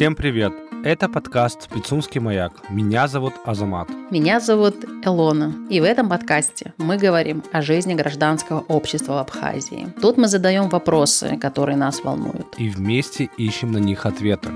Всем 0.00 0.16
привет! 0.16 0.54
Это 0.82 1.10
подкаст 1.10 1.68
«Пицунский 1.68 2.22
маяк». 2.22 2.70
Меня 2.70 3.06
зовут 3.06 3.34
Азамат. 3.44 3.90
Меня 4.10 4.40
зовут 4.40 4.82
Элона. 5.04 5.54
И 5.68 5.78
в 5.78 5.84
этом 5.84 6.08
подкасте 6.08 6.72
мы 6.78 6.96
говорим 6.96 7.42
о 7.52 7.60
жизни 7.60 7.92
гражданского 7.92 8.60
общества 8.60 9.12
в 9.12 9.18
Абхазии. 9.18 9.88
Тут 10.00 10.16
мы 10.16 10.26
задаем 10.28 10.70
вопросы, 10.70 11.36
которые 11.36 11.76
нас 11.76 12.02
волнуют. 12.02 12.54
И 12.56 12.70
вместе 12.70 13.28
ищем 13.36 13.72
на 13.72 13.76
них 13.76 14.06
ответы. 14.06 14.48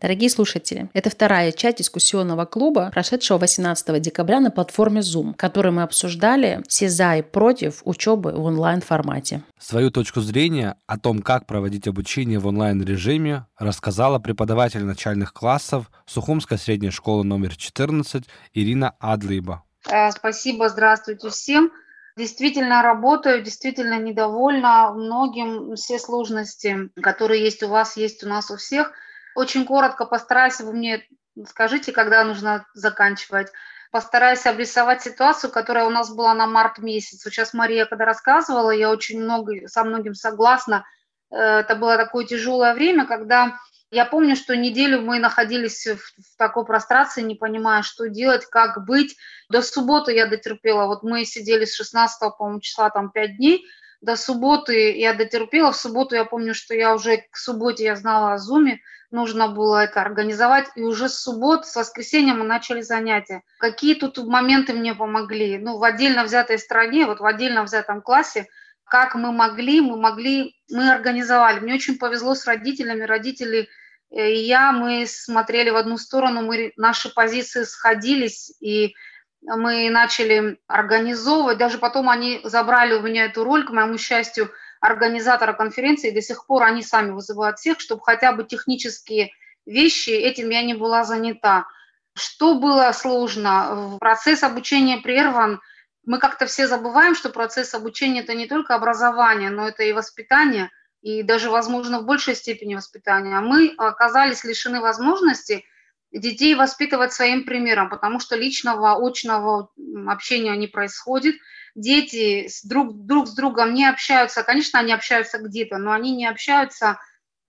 Дорогие 0.00 0.30
слушатели, 0.30 0.88
это 0.94 1.10
вторая 1.10 1.52
часть 1.52 1.76
дискуссионного 1.76 2.46
клуба, 2.46 2.90
прошедшего 2.90 3.36
18 3.36 4.00
декабря 4.00 4.40
на 4.40 4.50
платформе 4.50 5.02
Zoom, 5.02 5.34
в 5.34 5.36
которой 5.36 5.72
мы 5.72 5.82
обсуждали 5.82 6.62
все 6.68 6.88
за 6.88 7.16
и 7.16 7.22
против 7.22 7.82
учебы 7.84 8.32
в 8.32 8.42
онлайн-формате. 8.44 9.42
Свою 9.58 9.90
точку 9.90 10.22
зрения 10.22 10.76
о 10.86 10.98
том, 10.98 11.20
как 11.20 11.44
проводить 11.44 11.86
обучение 11.86 12.38
в 12.38 12.46
онлайн-режиме, 12.46 13.44
рассказала 13.58 14.18
преподаватель 14.18 14.84
начальных 14.84 15.34
классов 15.34 15.90
Сухумской 16.06 16.56
средней 16.56 16.90
школы 16.90 17.22
номер 17.22 17.54
14 17.54 18.24
Ирина 18.54 18.94
Адлиба. 19.00 19.64
Э, 19.86 20.10
спасибо, 20.12 20.70
здравствуйте 20.70 21.28
всем. 21.28 21.72
Действительно 22.16 22.82
работаю, 22.82 23.42
действительно 23.42 24.00
недовольна 24.00 24.94
многим 24.94 25.76
все 25.76 25.98
сложности, 25.98 26.88
которые 27.02 27.44
есть 27.44 27.62
у 27.62 27.68
вас, 27.68 27.98
есть 27.98 28.24
у 28.24 28.28
нас 28.30 28.50
у 28.50 28.56
всех– 28.56 28.92
очень 29.40 29.64
коротко 29.64 30.04
постараюсь, 30.04 30.60
вы 30.60 30.72
мне 30.72 31.06
скажите, 31.48 31.92
когда 31.92 32.22
нужно 32.24 32.66
заканчивать. 32.74 33.48
Постараюсь 33.90 34.46
обрисовать 34.46 35.02
ситуацию, 35.02 35.50
которая 35.50 35.86
у 35.86 35.90
нас 35.90 36.14
была 36.14 36.32
на 36.34 36.46
март 36.46 36.78
месяц. 36.78 37.22
Сейчас 37.22 37.54
Мария, 37.54 37.86
когда 37.86 38.04
рассказывала, 38.04 38.70
я 38.70 38.90
очень 38.90 39.20
много, 39.20 39.66
со 39.66 39.82
многим 39.82 40.14
согласна. 40.14 40.84
Э, 41.30 41.60
это 41.60 41.74
было 41.74 41.96
такое 41.96 42.24
тяжелое 42.24 42.74
время, 42.74 43.06
когда 43.06 43.58
я 43.90 44.04
помню, 44.04 44.36
что 44.36 44.56
неделю 44.56 45.00
мы 45.00 45.18
находились 45.18 45.86
в, 45.86 45.96
в 45.96 46.36
такой 46.36 46.64
прострации, 46.64 47.22
не 47.22 47.34
понимая, 47.34 47.82
что 47.82 48.08
делать, 48.08 48.46
как 48.46 48.84
быть. 48.84 49.16
До 49.48 49.62
субботы 49.62 50.12
я 50.12 50.26
дотерпела. 50.26 50.86
Вот 50.86 51.02
мы 51.02 51.24
сидели 51.24 51.64
с 51.64 51.74
16 51.74 52.36
по 52.38 52.60
числа, 52.60 52.90
там 52.90 53.10
5 53.10 53.36
дней. 53.36 53.64
До 54.00 54.14
субботы 54.14 54.96
я 54.96 55.14
дотерпела. 55.14 55.72
В 55.72 55.76
субботу 55.76 56.14
я 56.14 56.24
помню, 56.24 56.54
что 56.54 56.74
я 56.74 56.94
уже 56.94 57.24
к 57.32 57.36
субботе 57.36 57.84
я 57.84 57.96
знала 57.96 58.34
о 58.34 58.38
Зуме 58.38 58.80
нужно 59.10 59.48
было 59.48 59.84
это 59.84 60.00
организовать, 60.00 60.68
и 60.76 60.82
уже 60.82 61.08
с 61.08 61.20
суббот, 61.20 61.66
с 61.66 61.76
воскресенья 61.76 62.34
мы 62.34 62.44
начали 62.44 62.80
занятия. 62.80 63.42
Какие 63.58 63.94
тут 63.94 64.18
моменты 64.18 64.72
мне 64.72 64.94
помогли? 64.94 65.58
Ну, 65.58 65.78
в 65.78 65.84
отдельно 65.84 66.24
взятой 66.24 66.58
стране, 66.58 67.06
вот 67.06 67.20
в 67.20 67.26
отдельно 67.26 67.62
взятом 67.64 68.02
классе, 68.02 68.48
как 68.84 69.14
мы 69.14 69.32
могли, 69.32 69.80
мы 69.80 69.96
могли, 69.96 70.56
мы 70.70 70.90
организовали. 70.90 71.60
Мне 71.60 71.74
очень 71.74 71.98
повезло 71.98 72.34
с 72.34 72.46
родителями, 72.46 73.02
родители 73.02 73.68
э, 74.10 74.32
и 74.32 74.38
я, 74.40 74.72
мы 74.72 75.06
смотрели 75.06 75.70
в 75.70 75.76
одну 75.76 75.96
сторону, 75.96 76.42
мы, 76.42 76.72
наши 76.76 77.12
позиции 77.12 77.62
сходились, 77.62 78.52
и 78.60 78.94
мы 79.42 79.88
начали 79.90 80.58
организовывать, 80.66 81.58
даже 81.58 81.78
потом 81.78 82.10
они 82.10 82.40
забрали 82.44 82.94
у 82.94 83.00
меня 83.00 83.24
эту 83.24 83.44
роль, 83.44 83.64
к 83.64 83.70
моему 83.70 83.96
счастью, 83.96 84.50
организатора 84.80 85.52
конференции, 85.52 86.10
до 86.10 86.22
сих 86.22 86.46
пор 86.46 86.64
они 86.64 86.82
сами 86.82 87.10
вызывают 87.10 87.58
всех, 87.58 87.80
чтобы 87.80 88.02
хотя 88.02 88.32
бы 88.32 88.44
технические 88.44 89.30
вещи, 89.66 90.10
этим 90.10 90.48
я 90.50 90.62
не 90.62 90.74
была 90.74 91.04
занята. 91.04 91.66
Что 92.14 92.54
было 92.54 92.90
сложно? 92.92 93.96
Процесс 94.00 94.42
обучения 94.42 94.98
прерван. 94.98 95.60
Мы 96.04 96.18
как-то 96.18 96.46
все 96.46 96.66
забываем, 96.66 97.14
что 97.14 97.28
процесс 97.28 97.74
обучения– 97.74 98.20
это 98.22 98.34
не 98.34 98.46
только 98.46 98.74
образование, 98.74 99.50
но 99.50 99.68
это 99.68 99.84
и 99.84 99.92
воспитание, 99.92 100.70
и 101.02 101.22
даже, 101.22 101.50
возможно, 101.50 102.00
в 102.00 102.06
большей 102.06 102.34
степени 102.34 102.74
воспитание. 102.74 103.36
А 103.36 103.42
мы 103.42 103.74
оказались 103.76 104.44
лишены 104.44 104.80
возможности 104.80 105.64
детей 106.10 106.54
воспитывать 106.54 107.12
своим 107.12 107.44
примером, 107.44 107.90
потому 107.90 108.18
что 108.18 108.34
личного, 108.34 109.06
очного 109.06 109.70
общения 110.08 110.56
не 110.56 110.66
происходит– 110.66 111.36
дети 111.74 112.48
с 112.48 112.64
друг, 112.64 112.94
друг 113.06 113.28
с 113.28 113.34
другом 113.34 113.74
не 113.74 113.86
общаются, 113.86 114.42
конечно, 114.42 114.80
они 114.80 114.92
общаются 114.92 115.38
где-то, 115.38 115.78
но 115.78 115.92
они 115.92 116.14
не 116.14 116.26
общаются 116.26 116.98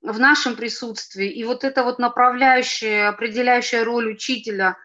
в 0.02 0.20
нашем 0.20 0.56
присутствии. 0.56 1.30
И 1.30 1.44
вот 1.44 1.64
эта 1.64 1.84
вот 1.84 2.00
направляющая, 2.00 3.10
определяющая 3.10 3.84
роль 3.84 4.12
учителя, 4.12 4.78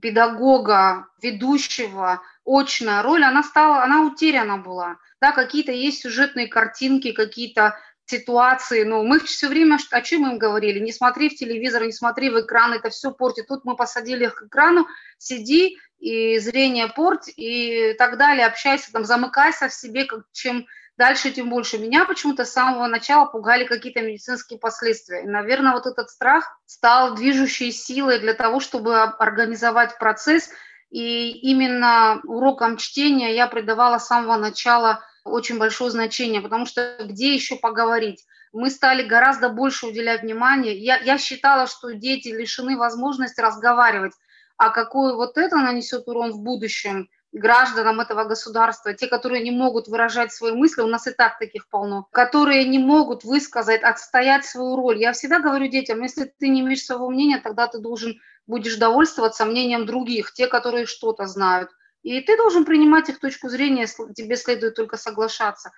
педагога, 0.00 1.08
ведущего, 1.22 2.22
очная 2.44 3.02
роль, 3.02 3.24
она 3.24 3.42
стала, 3.42 3.82
она 3.82 4.02
утеряна 4.02 4.58
была. 4.58 4.96
Да, 5.20 5.32
какие-то 5.32 5.72
есть 5.72 6.02
сюжетные 6.02 6.48
картинки, 6.48 7.12
какие-то 7.12 7.78
ситуации, 8.06 8.84
но 8.84 9.02
мы 9.02 9.18
все 9.20 9.48
время, 9.48 9.78
о 9.90 10.00
чем 10.02 10.30
им 10.30 10.38
говорили, 10.38 10.78
не 10.78 10.92
смотри 10.92 11.30
в 11.30 11.36
телевизор, 11.36 11.84
не 11.84 11.92
смотри 11.92 12.28
в 12.28 12.40
экран, 12.40 12.74
это 12.74 12.90
все 12.90 13.10
портит. 13.10 13.48
Тут 13.48 13.64
мы 13.64 13.76
посадили 13.76 14.24
их 14.24 14.34
к 14.34 14.42
экрану, 14.46 14.86
сиди 15.18 15.78
и 16.04 16.38
зрение 16.38 16.88
порт, 16.88 17.22
и 17.34 17.94
так 17.96 18.18
далее, 18.18 18.44
общайся, 18.44 18.92
там, 18.92 19.06
замыкайся 19.06 19.68
в 19.68 19.72
себе, 19.72 20.04
как, 20.04 20.24
чем 20.32 20.66
дальше, 20.98 21.30
тем 21.30 21.48
больше. 21.48 21.78
Меня 21.78 22.04
почему-то 22.04 22.44
с 22.44 22.52
самого 22.52 22.86
начала 22.88 23.24
пугали 23.24 23.64
какие-то 23.64 24.02
медицинские 24.02 24.58
последствия. 24.58 25.22
И, 25.22 25.26
наверное, 25.26 25.72
вот 25.72 25.86
этот 25.86 26.10
страх 26.10 26.60
стал 26.66 27.14
движущей 27.14 27.72
силой 27.72 28.18
для 28.18 28.34
того, 28.34 28.60
чтобы 28.60 29.00
организовать 29.00 29.98
процесс, 29.98 30.50
и 30.90 31.30
именно 31.30 32.20
урокам 32.24 32.76
чтения 32.76 33.34
я 33.34 33.46
придавала 33.46 33.96
с 33.96 34.06
самого 34.06 34.36
начала 34.36 35.00
очень 35.24 35.56
большое 35.56 35.90
значение, 35.90 36.42
потому 36.42 36.66
что 36.66 36.98
где 37.00 37.34
еще 37.34 37.56
поговорить? 37.56 38.22
Мы 38.52 38.68
стали 38.68 39.02
гораздо 39.02 39.48
больше 39.48 39.86
уделять 39.86 40.20
внимание. 40.20 40.76
Я, 40.76 40.98
я 40.98 41.16
считала, 41.16 41.66
что 41.66 41.94
дети 41.94 42.28
лишены 42.28 42.76
возможности 42.76 43.40
разговаривать 43.40 44.12
а 44.56 44.70
какой 44.70 45.14
вот 45.14 45.36
это 45.36 45.56
нанесет 45.56 46.06
урон 46.08 46.32
в 46.32 46.40
будущем 46.40 47.08
гражданам 47.32 48.00
этого 48.00 48.24
государства, 48.24 48.94
те, 48.94 49.08
которые 49.08 49.42
не 49.42 49.50
могут 49.50 49.88
выражать 49.88 50.32
свои 50.32 50.52
мысли, 50.52 50.82
у 50.82 50.86
нас 50.86 51.06
и 51.06 51.10
так 51.10 51.38
таких 51.38 51.68
полно, 51.68 52.06
которые 52.12 52.64
не 52.64 52.78
могут 52.78 53.24
высказать, 53.24 53.82
отстоять 53.82 54.44
свою 54.44 54.76
роль. 54.76 54.98
Я 54.98 55.12
всегда 55.12 55.40
говорю 55.40 55.66
детям, 55.66 56.00
если 56.02 56.32
ты 56.38 56.48
не 56.48 56.60
имеешь 56.60 56.84
своего 56.84 57.10
мнения, 57.10 57.40
тогда 57.42 57.66
ты 57.66 57.78
должен 57.78 58.14
будешь 58.46 58.76
довольствоваться 58.76 59.44
мнением 59.44 59.86
других, 59.86 60.32
те, 60.32 60.46
которые 60.46 60.86
что-то 60.86 61.26
знают. 61.26 61.70
И 62.02 62.20
ты 62.20 62.36
должен 62.36 62.64
принимать 62.64 63.08
их 63.08 63.18
точку 63.18 63.48
зрения, 63.48 63.86
тебе 64.14 64.36
следует 64.36 64.76
только 64.76 64.96
соглашаться. 64.96 65.72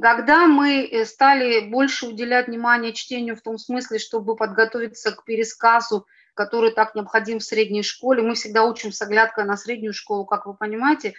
Когда 0.00 0.46
мы 0.46 0.84
э, 0.84 1.04
стали 1.04 1.60
больше 1.60 2.06
уделять 2.06 2.48
внимание 2.48 2.92
чтению 2.92 3.36
в 3.36 3.42
том 3.42 3.58
смысле, 3.58 3.98
чтобы 3.98 4.36
подготовиться 4.36 5.12
к 5.12 5.24
пересказу 5.24 6.06
который 6.38 6.70
так 6.70 6.94
необходим 6.94 7.40
в 7.40 7.42
средней 7.42 7.82
школе. 7.82 8.22
Мы 8.22 8.36
всегда 8.36 8.62
учим 8.62 8.92
с 8.92 9.02
оглядкой 9.02 9.44
на 9.44 9.56
среднюю 9.56 9.92
школу, 9.92 10.24
как 10.24 10.46
вы 10.46 10.54
понимаете. 10.54 11.14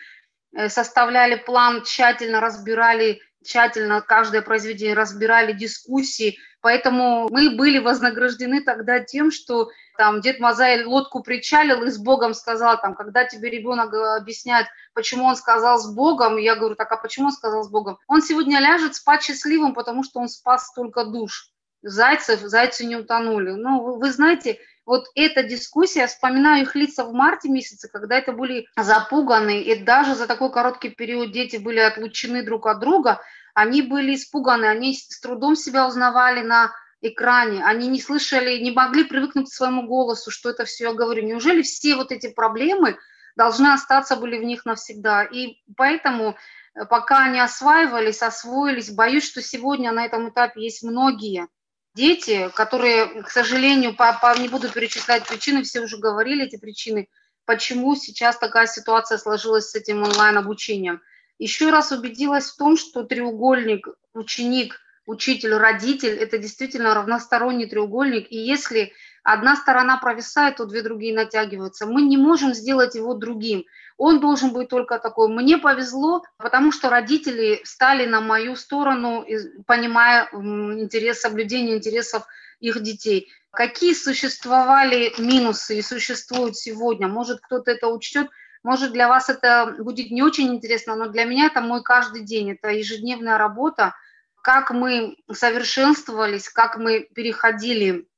Э, 0.56 0.70
составляли 0.70 1.36
план, 1.36 1.84
тщательно 1.84 2.40
разбирали, 2.40 3.20
тщательно 3.44 4.00
каждое 4.00 4.42
произведение 4.42 4.96
разбирали, 4.96 5.52
дискуссии. 5.52 6.38
Поэтому 6.62 7.28
мы 7.30 7.50
были 7.58 7.80
вознаграждены 7.80 8.64
тогда 8.64 9.02
тем, 9.02 9.30
что 9.30 9.70
там 9.98 10.22
дед 10.22 10.40
Мазай 10.40 10.86
лодку 10.86 11.22
причалил 11.22 11.84
и 11.84 11.90
с 11.90 11.98
Богом 11.98 12.34
сказал, 12.34 12.80
там, 12.80 12.96
когда 12.96 13.26
тебе 13.26 13.50
ребенок 13.50 13.94
объясняет, 13.94 14.68
почему 14.94 15.26
он 15.26 15.36
сказал 15.36 15.80
с 15.80 15.94
Богом, 15.94 16.38
я 16.38 16.56
говорю, 16.56 16.76
так 16.76 16.90
а 16.94 16.96
почему 16.96 17.26
он 17.26 17.34
сказал 17.34 17.64
с 17.64 17.70
Богом? 17.70 17.98
Он 18.08 18.22
сегодня 18.22 18.62
ляжет 18.62 18.96
спать 18.96 19.24
счастливым, 19.24 19.74
потому 19.74 20.06
что 20.06 20.22
он 20.22 20.30
спас 20.30 20.68
столько 20.68 21.04
душ. 21.04 21.52
Зайцев, 21.82 22.40
зайцы 22.40 22.86
не 22.86 22.96
утонули. 22.96 23.52
Ну, 23.52 23.82
вы, 23.82 24.00
вы 24.00 24.12
знаете, 24.12 24.60
вот 24.90 25.06
эта 25.14 25.44
дискуссия, 25.44 26.08
вспоминаю 26.08 26.64
их 26.64 26.74
лица 26.74 27.06
в 27.06 27.14
марте 27.14 27.48
месяце, 27.48 27.88
когда 27.88 28.18
это 28.18 28.32
были 28.32 28.66
запуганы, 28.76 29.62
и 29.62 29.76
даже 29.76 30.16
за 30.16 30.26
такой 30.26 30.52
короткий 30.52 30.90
период 30.90 31.32
дети 31.32 31.58
были 31.58 31.78
отлучены 31.78 32.44
друг 32.44 32.66
от 32.66 32.80
друга, 32.80 33.22
они 33.54 33.84
были 33.84 34.16
испуганы, 34.16 34.66
они 34.66 34.96
с 34.96 35.20
трудом 35.20 35.56
себя 35.56 35.88
узнавали 35.88 36.42
на 36.42 36.72
экране, 37.02 37.64
они 37.64 37.88
не 37.88 38.02
слышали, 38.02 38.58
не 38.58 38.72
могли 38.72 39.04
привыкнуть 39.04 39.52
к 39.52 39.54
своему 39.54 39.84
голосу, 39.84 40.32
что 40.32 40.50
это 40.50 40.66
все 40.66 40.86
я 40.86 40.94
говорю. 40.94 41.22
Неужели 41.22 41.62
все 41.62 41.96
вот 41.96 42.12
эти 42.12 42.34
проблемы 42.34 42.98
должны 43.36 43.68
остаться 43.68 44.16
были 44.16 44.40
в 44.40 44.44
них 44.44 44.66
навсегда? 44.66 45.24
И 45.24 45.62
поэтому 45.78 46.36
э, 46.74 46.86
пока 46.88 47.26
они 47.26 47.40
осваивались, 47.40 48.24
освоились, 48.24 48.90
боюсь, 48.90 49.30
что 49.30 49.44
сегодня 49.44 49.92
на 49.92 50.04
этом 50.04 50.30
этапе 50.30 50.64
есть 50.64 50.82
многие– 50.82 51.46
дети, 52.00 52.50
которые, 52.56 53.24
к 53.24 53.30
сожалению, 53.30 53.94
по, 53.94 54.18
по, 54.22 54.38
не 54.40 54.48
буду 54.48 54.70
перечислять 54.72 55.28
причины, 55.28 55.64
все 55.64 55.82
уже 55.82 55.98
говорили 55.98 56.46
эти 56.46 56.56
причины, 56.56 57.10
почему 57.46 57.96
сейчас 57.96 58.38
такая 58.38 58.68
ситуация 58.68 59.18
сложилась 59.18 59.70
с 59.70 59.76
этим 59.76 60.04
онлайн-обучением. 60.04 61.02
Еще 61.40 61.70
раз 61.70 61.92
убедилась 61.92 62.50
в 62.50 62.58
том, 62.58 62.78
что 62.78 63.04
треугольник 63.04 63.88
ученик, 64.14 64.80
учитель, 65.06 65.54
родитель– 65.56 66.16
это 66.26 66.38
действительно 66.38 66.94
равносторонний 66.94 67.68
треугольник. 67.68 68.32
И 68.32 68.38
если 68.38 68.94
одна 69.24 69.56
сторона 69.56 69.98
провисает, 69.98 70.58
то 70.58 70.66
две 70.66 70.82
другие 70.82 71.14
натягиваются. 71.14 71.86
Мы 71.86 72.02
не 72.02 72.18
можем 72.18 72.54
сделать 72.54 72.96
его 72.96 73.14
другим. 73.14 73.66
Он 73.98 74.20
должен 74.20 74.52
быть 74.54 74.70
только 74.70 75.00
такой. 75.00 75.28
Мне 75.28 75.58
повезло, 75.58 76.24
потому 76.38 76.72
что 76.72 76.90
родители 76.90 77.62
стали 77.64 78.06
на 78.06 78.22
мою 78.22 78.56
сторону, 78.56 79.26
понимая 79.66 80.30
интерес, 80.32 81.20
соблюдение 81.20 81.78
интересов 81.78 82.26
их 82.60 82.82
детей. 82.82 83.30
Какие 83.52 83.94
существовали 83.94 85.14
минусы 85.18 85.80
и 85.80 85.82
существуют 85.82 86.56
сегодня? 86.56 87.08
Может, 87.08 87.40
кто-то 87.42 87.72
это 87.72 87.88
учтет, 87.88 88.28
может, 88.64 88.92
для 88.92 89.08
вас 89.08 89.30
это 89.30 89.76
будет 89.80 90.12
не 90.12 90.22
очень 90.22 90.54
интересно, 90.54 90.96
но 90.96 91.08
для 91.08 91.24
меня 91.24 91.46
это 91.46 91.62
мой 91.62 91.82
каждый 91.82 92.24
день, 92.24 92.52
это 92.52 92.70
ежедневная 92.70 93.38
работа, 93.38 93.96
как 94.42 94.72
мы 94.72 95.18
совершенствовались, 95.32 96.50
как 96.50 96.78
мы 96.78 97.02
переходили, 97.16 98.09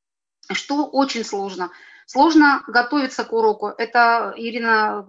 что 0.52 0.86
очень 0.86 1.24
сложно. 1.24 1.72
Сложно 2.06 2.64
готовиться 2.68 3.24
к 3.24 3.32
уроку. 3.32 3.68
Это 3.78 4.34
Ирина 4.36 5.06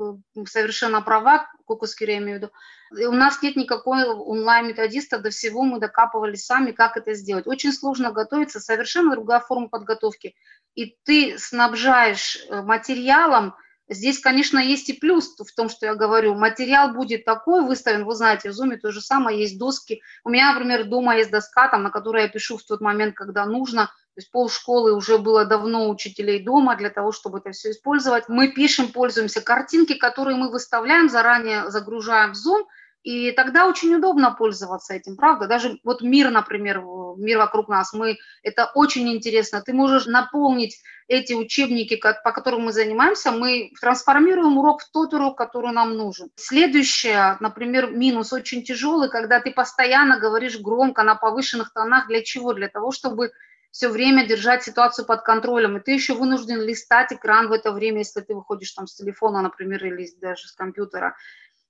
совершенно 0.46 1.02
права, 1.02 1.49
Кукускире 1.73 2.19
имею 2.19 2.38
в 2.38 2.43
виду. 2.43 3.08
У 3.08 3.12
нас 3.12 3.43
нет 3.43 3.56
никакой 3.56 4.05
онлайн-методиста, 4.05 5.19
до 5.19 5.31
всего 5.31 5.62
мы 5.62 5.81
докапывались 5.81 6.44
сами, 6.44 6.73
как 6.73 6.96
это 6.96 7.14
сделать. 7.14 7.46
Очень 7.46 7.73
сложно 7.73 8.12
готовиться, 8.12 8.61
совершенно 8.61 9.12
другая 9.12 9.40
форма 9.40 9.69
подготовки. 9.69 10.34
И 10.75 10.96
ты 11.05 11.38
снабжаешь 11.38 12.38
э, 12.49 12.62
материалом, 12.62 13.55
Здесь, 13.88 14.20
конечно, 14.20 14.58
есть 14.58 14.88
и 14.88 14.94
плюс 14.94 15.34
в 15.37 15.55
том, 15.55 15.69
что 15.69 15.84
я 15.84 15.94
говорю. 15.94 16.34
Материал 16.34 16.94
будет 16.94 17.26
такой 17.26 17.62
выставлен, 17.62 18.06
вы 18.06 18.14
знаете, 18.14 18.50
в 18.50 18.55
Zoom 18.55 18.76
то 18.76 18.90
же 18.90 19.02
самое, 19.02 19.38
есть 19.38 19.58
доски. 19.58 20.00
У 20.25 20.31
меня, 20.31 20.52
например, 20.52 20.84
дома 20.84 21.17
есть 21.17 21.31
доска, 21.31 21.69
там, 21.69 21.82
на 21.82 21.90
которой 21.90 22.23
я 22.23 22.29
пишу 22.29 22.56
в 22.56 22.62
тот 22.62 22.81
момент, 22.81 23.14
когда 23.14 23.44
нужно. 23.44 23.90
То 24.14 24.20
есть 24.20 24.31
полшколы 24.31 24.94
уже 24.94 25.19
было 25.19 25.44
давно 25.44 25.88
учителей 25.88 26.43
дома 26.43 26.76
для 26.76 26.91
того, 26.91 27.12
чтобы 27.12 27.38
это 27.38 27.53
все 27.53 27.70
использовать. 27.70 28.29
Мы 28.29 28.49
пишем, 28.49 28.88
пользуемся. 28.88 29.41
Картинки, 29.41 29.94
которые 29.94 30.37
мы 30.37 30.50
выставляем, 30.50 31.09
заранее 31.09 31.70
загружаем 31.70 32.32
в 32.32 32.37
Zoom– 32.37 32.64
и 33.03 33.32
тогда 33.32 33.67
очень 33.67 33.94
удобно 33.94 34.31
пользоваться 34.31 34.94
этим, 34.94 35.17
правда? 35.17 35.49
Даже 35.49 35.79
вот 35.82 36.03
мир, 36.03 36.31
например, 36.31 36.82
мир 37.17 37.38
вокруг 37.38 37.69
нас, 37.69 37.93
мы, 37.93 38.19
это 38.44 38.70
очень 38.75 39.12
интересно. 39.12 39.61
Ты 39.61 39.73
можешь 39.73 40.06
наполнить 40.06 40.81
эти 41.08 41.32
учебники, 41.32 41.97
по 41.97 42.32
которым 42.32 42.62
мы 42.62 42.73
занимаемся, 42.73 43.32
мы 43.32 43.73
трансформируем 43.81 44.56
урок 44.56 44.82
в 44.82 44.91
тот 44.93 45.12
урок, 45.15 45.37
который 45.37 45.73
нам 45.73 45.97
нужен. 45.97 46.31
Следующее, 46.37 47.37
например, 47.41 47.91
минус 47.91 48.32
очень 48.32 48.62
тяжелый, 48.62 49.11
когда 49.11 49.41
ты 49.41 49.50
постоянно 49.50 50.20
говоришь 50.20 50.61
громко 50.61 51.03
на 51.03 51.17
повышенных 51.17 51.73
тонах. 51.73 52.06
Для 52.06 52.23
чего? 52.23 52.53
Для 52.55 52.69
того, 52.69 52.93
чтобы 52.93 53.32
все 53.73 53.89
время 53.89 54.27
держать 54.27 54.63
ситуацию 54.63 55.07
под 55.07 55.23
контролем, 55.23 55.77
и 55.77 55.81
ты 55.81 55.93
еще 55.93 56.15
вынужден 56.15 56.61
листать 56.61 57.13
экран 57.13 57.49
в 57.49 57.53
это 57.53 57.73
время, 57.73 57.99
если 57.99 58.21
ты 58.21 58.35
выходишь 58.35 58.71
там 58.73 58.87
с 58.87 58.95
телефона, 58.95 59.41
например, 59.41 59.85
или 59.85 60.09
даже 60.21 60.47
с 60.47 60.53
компьютера. 60.53 61.17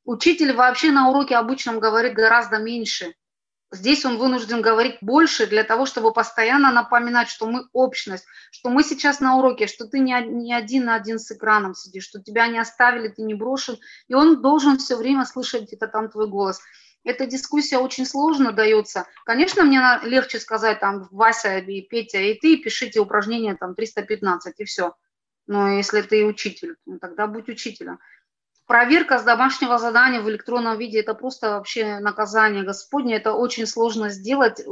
Учитель 0.05 0.53
вообще 0.53 0.91
на 0.91 1.09
уроке 1.09 1.37
обычном 1.37 1.79
говорит 1.79 2.15
гораздо 2.15 2.59
меньше. 2.59 3.15
Здесь 3.71 4.05
он 4.05 4.19
вынужден 4.19 4.61
говорить 4.61 4.99
больше 5.01 5.47
для 5.47 5.63
того, 5.65 5.87
чтобы 5.87 6.13
постоянно 6.13 6.73
напоминать, 6.73 7.29
что 7.29 7.47
мы 7.47 7.67
общность, 7.73 8.27
что 8.51 8.69
мы 8.69 8.83
сейчас 8.83 9.21
на 9.21 9.39
уроке, 9.39 9.67
что 9.67 9.87
ты 9.87 10.01
не 10.01 10.53
один 10.53 10.85
на 10.85 10.97
один 10.97 11.19
с 11.19 11.31
экраном 11.31 11.75
сидишь, 11.75 12.05
что 12.05 12.21
тебя 12.21 12.49
не 12.49 12.59
оставили, 12.59 13.09
ты 13.09 13.23
не 13.23 13.35
брошен. 13.35 13.79
И 14.09 14.15
он 14.15 14.43
должен 14.43 14.77
все 14.77 14.97
время 14.97 15.25
слышать 15.25 15.73
это 15.73 15.87
там 15.87 16.11
твой 16.11 16.29
голос. 16.29 16.61
Эта 17.05 17.27
дискуссия 17.27 17.79
очень 17.79 18.07
сложно 18.07 18.53
дается. 18.53 19.07
Конечно, 19.25 19.65
мне 19.65 19.81
легче 20.05 20.39
сказать 20.39 20.81
там 20.81 21.09
Вася 21.11 21.59
и 21.59 21.81
Петя, 21.81 22.19
и 22.19 22.35
ты 22.35 22.57
пишите 22.59 23.01
упражнение 23.01 23.57
там 23.57 23.75
315 23.75 24.61
и 24.61 24.65
все. 24.65 24.95
Но 25.47 25.69
если 25.69 26.03
ты 26.03 26.25
учитель, 26.25 26.77
ну, 26.87 26.99
тогда 26.99 27.27
будь 27.27 27.49
учителем. 27.49 27.99
Проверка 28.67 29.19
с 29.19 29.25
домашнего 29.25 29.77
задания 29.77 30.21
в 30.21 30.31
электронном 30.31 30.79
виде– 30.79 31.01
это 31.01 31.15
просто 31.15 31.51
вообще 31.51 31.99
наказание 31.99 32.63
Господне. 32.63 33.17
Это 33.17 33.33
очень 33.33 33.67
сложно 33.67 34.09
сделать. 34.09 34.63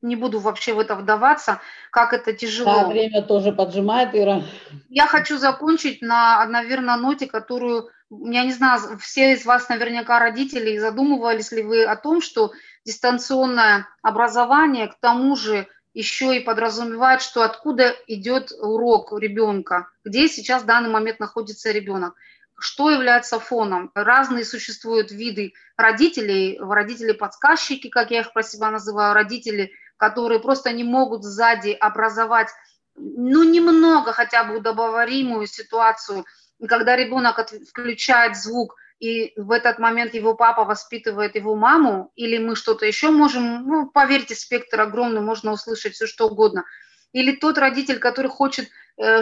Не 0.00 0.16
буду 0.16 0.40
вообще 0.40 0.72
в 0.72 0.78
это 0.78 0.96
вдаваться, 0.96 1.60
как 1.90 2.14
это 2.14 2.32
тяжело. 2.32 2.72
Да, 2.72 2.88
время 2.88 3.22
тоже 3.22 3.52
поджимает, 3.52 4.14
Ира. 4.14 4.42
Я 4.88 5.06
хочу 5.06 5.36
закончить 5.36 6.00
на, 6.00 6.46
наверное, 6.46 6.96
ноте, 6.96 7.26
которую, 7.26 7.90
я 8.10 8.44
не 8.44 8.52
знаю, 8.52 8.98
все 8.98 9.32
из 9.32 9.44
вас 9.44 9.68
наверняка 9.68 10.18
родители, 10.18 10.78
задумывались 10.78 11.52
ли 11.52 11.62
вы 11.62 11.84
о 11.84 11.96
том, 11.96 12.20
что 12.20 12.52
дистанционное 12.84 13.88
образование 14.02 14.88
к 14.88 14.98
тому 15.00 15.36
же 15.36 15.66
еще 15.92 16.36
и 16.36 16.40
подразумевает, 16.40 17.22
что 17.22 17.42
откуда 17.42 17.96
идет 18.06 18.52
урок 18.60 19.12
ребенка, 19.18 19.88
где 20.04 20.28
сейчас 20.28 20.62
в 20.62 20.66
данный 20.66 20.90
момент 20.90 21.20
находится 21.20 21.70
ребенок 21.70 22.14
что 22.58 22.90
является 22.90 23.38
фоном. 23.38 23.90
Разные 23.94 24.44
существуют 24.44 25.10
виды 25.10 25.52
родителей, 25.76 26.58
родители-подсказчики, 26.58 27.88
как 27.88 28.10
я 28.10 28.20
их 28.20 28.32
про 28.32 28.42
себя 28.42 28.70
называю, 28.70 29.14
родители, 29.14 29.72
которые 29.96 30.40
просто 30.40 30.72
не 30.72 30.84
могут 30.84 31.22
сзади 31.22 31.70
образовать, 31.70 32.48
ну, 32.94 33.44
немного 33.44 34.12
хотя 34.12 34.44
бы 34.44 34.56
удобоваримую 34.56 35.46
ситуацию, 35.46 36.24
когда 36.68 36.96
ребенок 36.96 37.38
включает 37.68 38.36
звук, 38.36 38.76
и 38.98 39.32
в 39.36 39.50
этот 39.50 39.78
момент 39.78 40.14
его 40.14 40.34
папа 40.34 40.64
воспитывает 40.64 41.34
его 41.34 41.54
маму, 41.54 42.12
или 42.16 42.38
мы 42.38 42.56
что-то 42.56 42.86
еще 42.86 43.10
можем, 43.10 43.66
ну, 43.66 43.86
поверьте, 43.90 44.34
спектр 44.34 44.80
огромный, 44.80 45.20
можно 45.20 45.52
услышать 45.52 45.94
все 45.94 46.06
что 46.06 46.28
угодно. 46.28 46.64
Или 47.12 47.36
тот 47.36 47.58
родитель, 47.58 47.98
который 47.98 48.30
хочет 48.30 48.68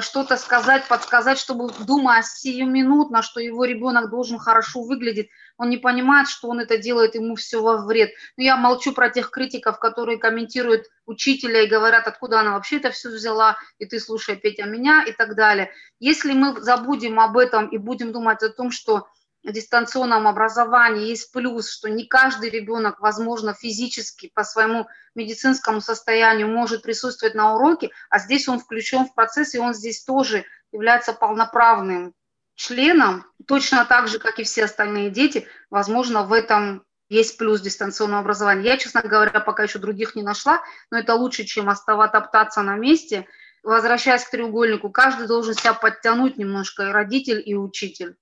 что-то 0.01 0.37
сказать, 0.37 0.87
подсказать, 0.87 1.39
чтобы, 1.39 1.71
думая 1.87 2.23
сиюминутно, 2.23 3.23
что 3.23 3.41
его 3.41 3.65
ребенок 3.65 4.09
должен 4.09 4.39
хорошо 4.39 4.83
выглядеть, 4.83 5.31
он 5.57 5.69
не 5.69 5.77
понимает, 5.77 6.29
что 6.29 6.49
он 6.49 6.61
это 6.61 6.79
делает 6.79 7.15
ему 7.15 7.37
все 7.37 7.63
во 7.63 7.79
вред. 7.79 8.11
Но 8.37 8.45
я 8.45 8.57
молчу 8.57 8.93
про 8.93 9.09
тех 9.11 9.31
критиков, 9.31 9.79
которые 9.79 10.19
комментируют 10.19 10.87
учителя 11.07 11.63
и 11.63 11.69
говорят, 11.69 12.07
откуда 12.07 12.41
она 12.41 12.53
вообще 12.53 12.77
это 12.77 12.91
все 12.91 13.09
взяла, 13.09 13.57
и 13.79 13.87
ты 13.87 14.01
слушай, 14.01 14.37
Петя, 14.37 14.65
меня 14.65 15.05
и 15.05 15.13
так 15.13 15.35
далее. 15.35 15.71
Если 15.99 16.33
мы 16.33 16.61
забудем 16.61 17.21
об 17.21 17.37
этом 17.37 17.69
и 17.69 17.79
будем 17.79 18.13
думать 18.13 18.43
о 18.43 18.51
том, 18.51 18.71
что 18.71 19.09
дистанционном 19.53 20.27
образовании 20.27 21.09
есть 21.09 21.31
плюс, 21.33 21.71
что 21.71 21.91
не 21.91 22.07
каждый 22.07 22.51
ребенок, 22.51 23.01
возможно, 23.01 23.53
физически 23.53 24.31
по 24.35 24.43
своему 24.43 24.87
медицинскому 25.15 25.81
состоянию 25.81 26.49
может 26.49 26.83
присутствовать 26.83 27.35
на 27.35 27.55
уроке, 27.55 27.91
а 28.09 28.19
здесь 28.19 28.49
он 28.49 28.59
включен 28.59 29.05
в 29.05 29.15
процесс, 29.15 29.55
и 29.55 29.59
он 29.59 29.75
здесь 29.75 30.03
тоже 30.03 30.45
является 30.73 31.13
полноправным 31.13 32.15
членом, 32.55 33.27
точно 33.47 33.85
так 33.85 34.09
же, 34.09 34.19
как 34.19 34.39
и 34.39 34.45
все 34.45 34.65
остальные 34.65 35.11
дети, 35.11 35.47
возможно, 35.71 36.23
в 36.23 36.33
этом 36.33 36.85
есть 37.09 37.37
плюс 37.37 37.61
дистанционного 37.61 38.21
образования. 38.21 38.65
Я, 38.65 38.77
честно 38.79 39.03
говоря, 39.03 39.41
пока 39.41 39.65
еще 39.65 39.79
других 39.79 40.15
не 40.17 40.23
нашла, 40.23 40.63
но 40.91 40.99
это 40.99 41.15
лучше, 41.15 41.45
чем 41.45 41.69
оставаться 41.69 42.21
топтаться 42.21 42.63
на 42.63 42.77
месте. 42.77 43.27
Возвращаясь 43.63 44.25
к 44.25 44.31
треугольнику, 44.31 44.91
каждый 44.91 45.27
должен 45.27 45.55
себя 45.55 45.75
подтянуть 45.75 46.37
немножко, 46.37 46.85
и 46.85 46.93
родитель, 46.93 47.43
и 47.45 47.55
учитель. 47.55 48.17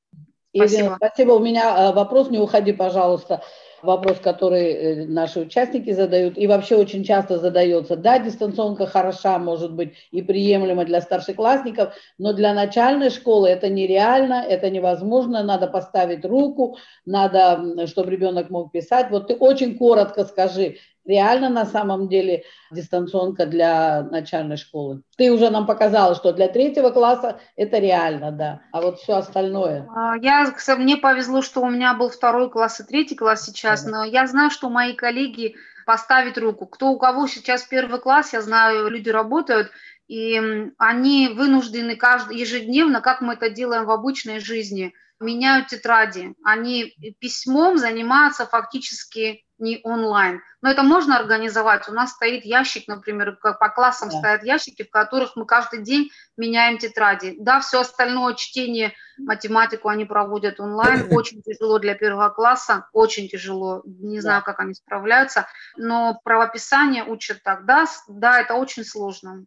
Спасибо. 0.54 0.97
спасибо. 0.97 1.32
У 1.32 1.38
меня 1.38 1.90
э, 1.90 1.92
вопрос, 1.92 2.30
не 2.30 2.38
уходи, 2.38 2.73
пожалуйста. 2.73 3.42
Вопрос, 3.82 4.18
который 4.18 4.73
э, 4.73 5.06
наши 5.06 5.40
участники 5.40 5.92
задают 5.92 6.38
и 6.38 6.47
вообще 6.47 6.76
очень 6.76 7.04
часто 7.04 7.38
задается. 7.38 7.97
Да, 7.97 8.18
дистанционка 8.18 8.87
хороша, 8.87 9.38
может 9.38 9.73
быть, 9.73 9.94
и 10.12 10.23
приемлема 10.23 10.85
для 10.85 11.00
старшеклассников, 11.00 11.94
но 12.18 12.32
для 12.32 12.54
начальной 12.54 13.11
школы 13.11 13.49
это 13.49 13.68
нереально, 13.68 14.44
это 14.47 14.71
невозможно. 14.71 15.42
Надо 15.42 15.66
поставить 15.66 16.25
руку, 16.25 16.76
надо, 17.06 17.87
чтобы 17.87 18.11
ребенок 18.11 18.50
мог 18.50 18.71
писать. 18.71 19.11
Вот 19.11 19.28
ты 19.28 19.35
очень 19.35 19.76
коротко 19.76 20.25
скажи, 20.25 20.76
реально 21.04 21.49
на 21.49 21.66
самом 21.66 22.09
деле 22.09 22.44
дистанционка 22.71 23.47
для 23.47 24.02
начальной 24.02 24.56
школы? 24.56 25.02
Ты 25.16 25.32
уже 25.32 25.50
нам 25.50 25.66
показала, 25.66 26.14
что 26.14 26.32
для 26.32 26.49
третьего 26.49 26.90
класса 26.90 27.40
это 27.56 27.78
реально, 27.78 28.32
да. 28.32 28.61
А 28.73 28.80
вот 28.80 28.99
все 28.99 29.14
остальное? 29.14 29.88
А, 29.94 30.16
я, 30.16 30.54
мне 30.78 30.97
повезло, 30.97 31.42
что 31.42 31.61
у 31.61 31.71
меня 31.71 31.94
был 31.94 32.09
второй 32.09 32.50
класс 32.50 32.80
и 32.80 32.85
третий 32.85 33.16
класс 33.16 33.44
сейчас, 33.44 33.85
но 33.87 34.04
я 34.04 34.26
знаю, 34.26 34.50
что 34.50 34.68
мои 34.68 34.94
коллеги 34.94 35.54
поставить 35.87 36.38
руку. 36.38 36.66
Кто 36.66 36.90
у 36.90 36.99
кого 36.99 37.26
сейчас 37.26 37.62
первый 37.64 38.00
класс, 38.00 38.32
я 38.32 38.42
знаю, 38.42 38.88
люди 38.88 39.09
работают, 39.09 39.71
и 40.09 40.71
они 40.78 41.28
вынуждены 41.28 41.97
каждый, 41.97 42.38
ежедневно, 42.38 43.00
как 43.00 43.21
мы 43.21 43.35
это 43.35 43.50
делаем 43.50 43.87
в 43.87 43.90
обычной 43.90 44.40
жизни, 44.40 44.94
меняют 45.21 45.68
тетради. 45.68 46.35
Они 46.44 46.94
письмом 47.21 47.78
занимаются 47.78 48.47
фактически 48.47 49.44
не 49.62 49.81
онлайн. 49.85 50.42
Но 50.61 50.71
это 50.71 50.83
можно 50.83 51.16
организовать. 51.16 51.88
У 51.88 51.92
нас 51.92 52.11
стоит 52.11 52.45
ящик, 52.45 52.88
например, 52.88 53.38
по 53.40 53.69
классам 53.69 54.11
да. 54.11 54.19
стоят 54.19 54.45
ящики, 54.45 54.83
в 54.83 54.90
которых 54.90 55.37
мы 55.37 55.47
каждый 55.47 55.83
день 55.83 56.11
меняем 56.37 56.78
тетради. 56.78 57.37
Да, 57.38 57.61
все 57.61 57.81
остальное 57.81 58.35
чтение, 58.35 58.92
математику 59.16 59.88
они 59.88 60.04
проводят 60.04 60.61
онлайн. 60.61 61.07
Очень 61.16 61.40
тяжело 61.42 61.78
для 61.78 61.95
первого 61.95 62.28
класса, 62.28 62.88
очень 62.92 63.28
тяжело. 63.28 63.83
Не 63.85 64.21
знаю, 64.21 64.40
да. 64.40 64.45
как 64.45 64.61
они 64.61 64.75
справляются. 64.75 65.47
Но 65.76 66.21
правописание 66.25 67.04
учат 67.04 67.42
так. 67.42 67.64
Да, 67.64 67.87
да, 68.09 68.40
это 68.40 68.54
очень 68.54 68.85
сложно. 68.85 69.45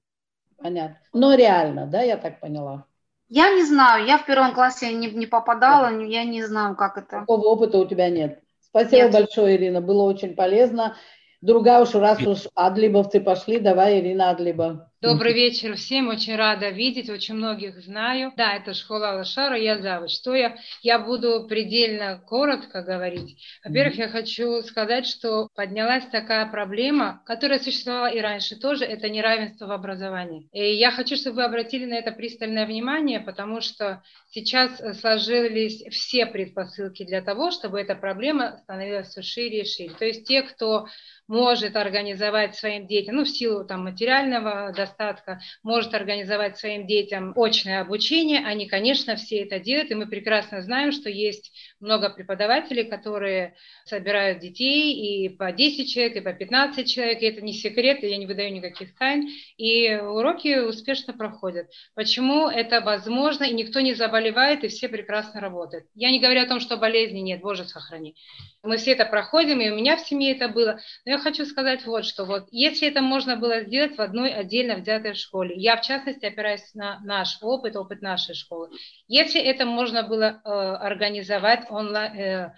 Понятно. 0.58 0.98
Но 1.14 1.34
реально, 1.36 1.86
да, 1.86 2.02
я 2.02 2.18
так 2.18 2.40
поняла? 2.40 2.86
Я 3.28 3.54
не 3.56 3.64
знаю, 3.64 4.06
я 4.06 4.18
в 4.18 4.26
первом 4.26 4.54
классе 4.54 4.94
не, 4.94 5.10
не 5.10 5.26
попадала, 5.26 5.90
я 6.00 6.24
не 6.24 6.44
знаю, 6.44 6.76
как 6.76 6.98
это. 6.98 7.22
Такого 7.22 7.48
опыта 7.48 7.80
у 7.80 7.86
тебя 7.86 8.10
нет. 8.10 8.40
Спасибо 8.76 9.04
нет. 9.04 9.14
большое, 9.14 9.56
Ирина, 9.56 9.80
было 9.80 10.04
очень 10.04 10.36
полезно. 10.36 10.98
Другая 11.40 11.82
уж, 11.82 11.94
раз 11.94 12.20
уж 12.28 12.48
адлибовцы 12.56 13.22
пошли, 13.22 13.60
давай, 13.60 14.02
Ирина 14.02 14.32
Адлиба. 14.32 14.92
Добрый 15.06 15.34
вечер 15.34 15.76
всем, 15.76 16.08
очень 16.08 16.36
рада 16.36 16.70
видеть, 16.70 17.12
очень 17.12 17.36
многих 17.36 17.80
знаю. 17.80 18.34
Да, 18.36 18.56
это 18.56 18.74
школа 18.74 19.14
Лошара, 19.18 19.56
я 19.56 19.78
завуч. 19.78 20.10
Что 20.10 20.34
я? 20.34 20.58
Я 20.82 20.98
буду 20.98 21.46
предельно 21.48 22.20
коротко 22.26 22.82
говорить. 22.82 23.38
Во-первых, 23.64 24.00
я 24.00 24.10
хочу 24.10 24.64
сказать, 24.64 25.06
что 25.06 25.48
поднялась 25.56 26.06
такая 26.08 26.48
проблема, 26.48 27.22
которая 27.28 27.60
существовала 27.60 28.08
и 28.08 28.20
раньше 28.20 28.56
тоже, 28.56 28.84
это 28.84 29.08
неравенство 29.08 29.68
в 29.68 29.72
образовании. 29.74 30.50
И 30.52 30.74
я 30.74 30.90
хочу, 30.90 31.16
чтобы 31.18 31.36
вы 31.36 31.44
обратили 31.44 31.86
на 31.86 31.94
это 31.94 32.12
пристальное 32.12 32.66
внимание, 32.66 33.20
потому 33.20 33.62
что 33.62 34.02
сейчас 34.32 34.82
сложились 35.00 35.84
все 35.92 36.26
предпосылки 36.26 37.06
для 37.06 37.22
того, 37.22 37.52
чтобы 37.52 37.80
эта 37.80 37.94
проблема 37.94 38.58
становилась 38.64 39.10
все 39.10 39.22
шире 39.22 39.62
и 39.62 39.66
шире. 39.66 39.94
То 40.00 40.06
есть 40.06 40.28
те, 40.28 40.42
кто 40.42 40.88
может 41.28 41.76
организовать 41.76 42.56
своим 42.56 42.88
детям, 42.88 43.16
ну, 43.16 43.24
в 43.24 43.30
силу 43.30 43.66
там 43.66 43.84
материального 43.84 44.74
достатка, 44.98 45.40
может 45.64 45.94
организовать 45.94 46.58
своим 46.58 46.88
детям 46.88 47.34
очное 47.36 47.82
обучение, 47.82 48.46
они, 48.46 48.68
конечно, 48.68 49.16
все 49.16 49.44
это 49.44 49.60
делают, 49.60 49.92
и 49.92 49.96
мы 49.96 50.08
прекрасно 50.08 50.62
знаем, 50.62 50.92
что 50.92 51.10
есть 51.10 51.52
много 51.86 52.10
преподавателей, 52.10 52.86
которые 52.86 53.56
собирают 53.86 54.40
детей 54.40 54.94
и 54.94 55.30
по 55.30 55.52
10 55.52 55.90
человек, 55.90 56.18
и 56.18 56.22
по 56.22 56.34
15 56.34 56.92
человек, 56.92 57.22
и 57.22 57.26
это 57.26 57.42
не 57.42 57.54
секрет, 57.54 58.04
и 58.04 58.08
я 58.08 58.18
не 58.18 58.26
выдаю 58.26 58.52
никаких 58.52 58.96
тайн, 58.98 59.30
и 59.58 59.96
уроки 59.96 60.60
успешно 60.60 61.14
проходят. 61.14 61.68
Почему 61.94 62.50
это 62.50 62.82
возможно, 62.82 63.44
и 63.46 63.54
никто 63.54 63.80
не 63.80 63.94
заболевает, 63.94 64.64
и 64.64 64.68
все 64.68 64.90
прекрасно 64.90 65.40
работают. 65.40 65.86
Я 65.96 66.12
не 66.12 66.20
говорю 66.20 66.42
о 66.42 66.48
том, 66.48 66.60
что 66.60 66.78
болезни 66.78 67.20
нет, 67.20 67.42
Боже 67.42 67.66
сохрани. 67.66 68.16
Мы 68.64 68.78
все 68.78 68.92
это 68.92 69.06
проходим, 69.06 69.62
и 69.62 69.70
у 69.70 69.76
меня 69.76 69.96
в 69.96 70.02
семье 70.02 70.32
это 70.32 70.50
было. 70.50 70.80
Но 71.06 71.12
я 71.12 71.18
хочу 71.20 71.46
сказать 71.46 71.86
вот 71.86 72.06
что. 72.06 72.26
Вот, 72.26 72.48
если 72.52 72.88
это 72.88 73.02
можно 73.02 73.38
было 73.38 73.62
сделать 73.62 73.96
в 73.96 74.02
одной 74.02 74.34
отдельно 74.34 74.78
взятой 74.78 75.14
школе, 75.14 75.56
я 75.56 75.78
в 75.78 75.82
частности 75.82 76.26
опираюсь 76.26 76.74
на 76.74 77.00
наш 77.02 77.38
опыт, 77.42 77.76
опыт 77.76 78.02
нашей 78.02 78.34
школы. 78.34 78.70
Если 79.08 79.40
это 79.40 79.66
можно 79.66 80.04
было 80.04 80.42
э, 80.44 80.50
организовать 80.50 81.70
онлайн, 81.76 82.14
э, 82.20 82.56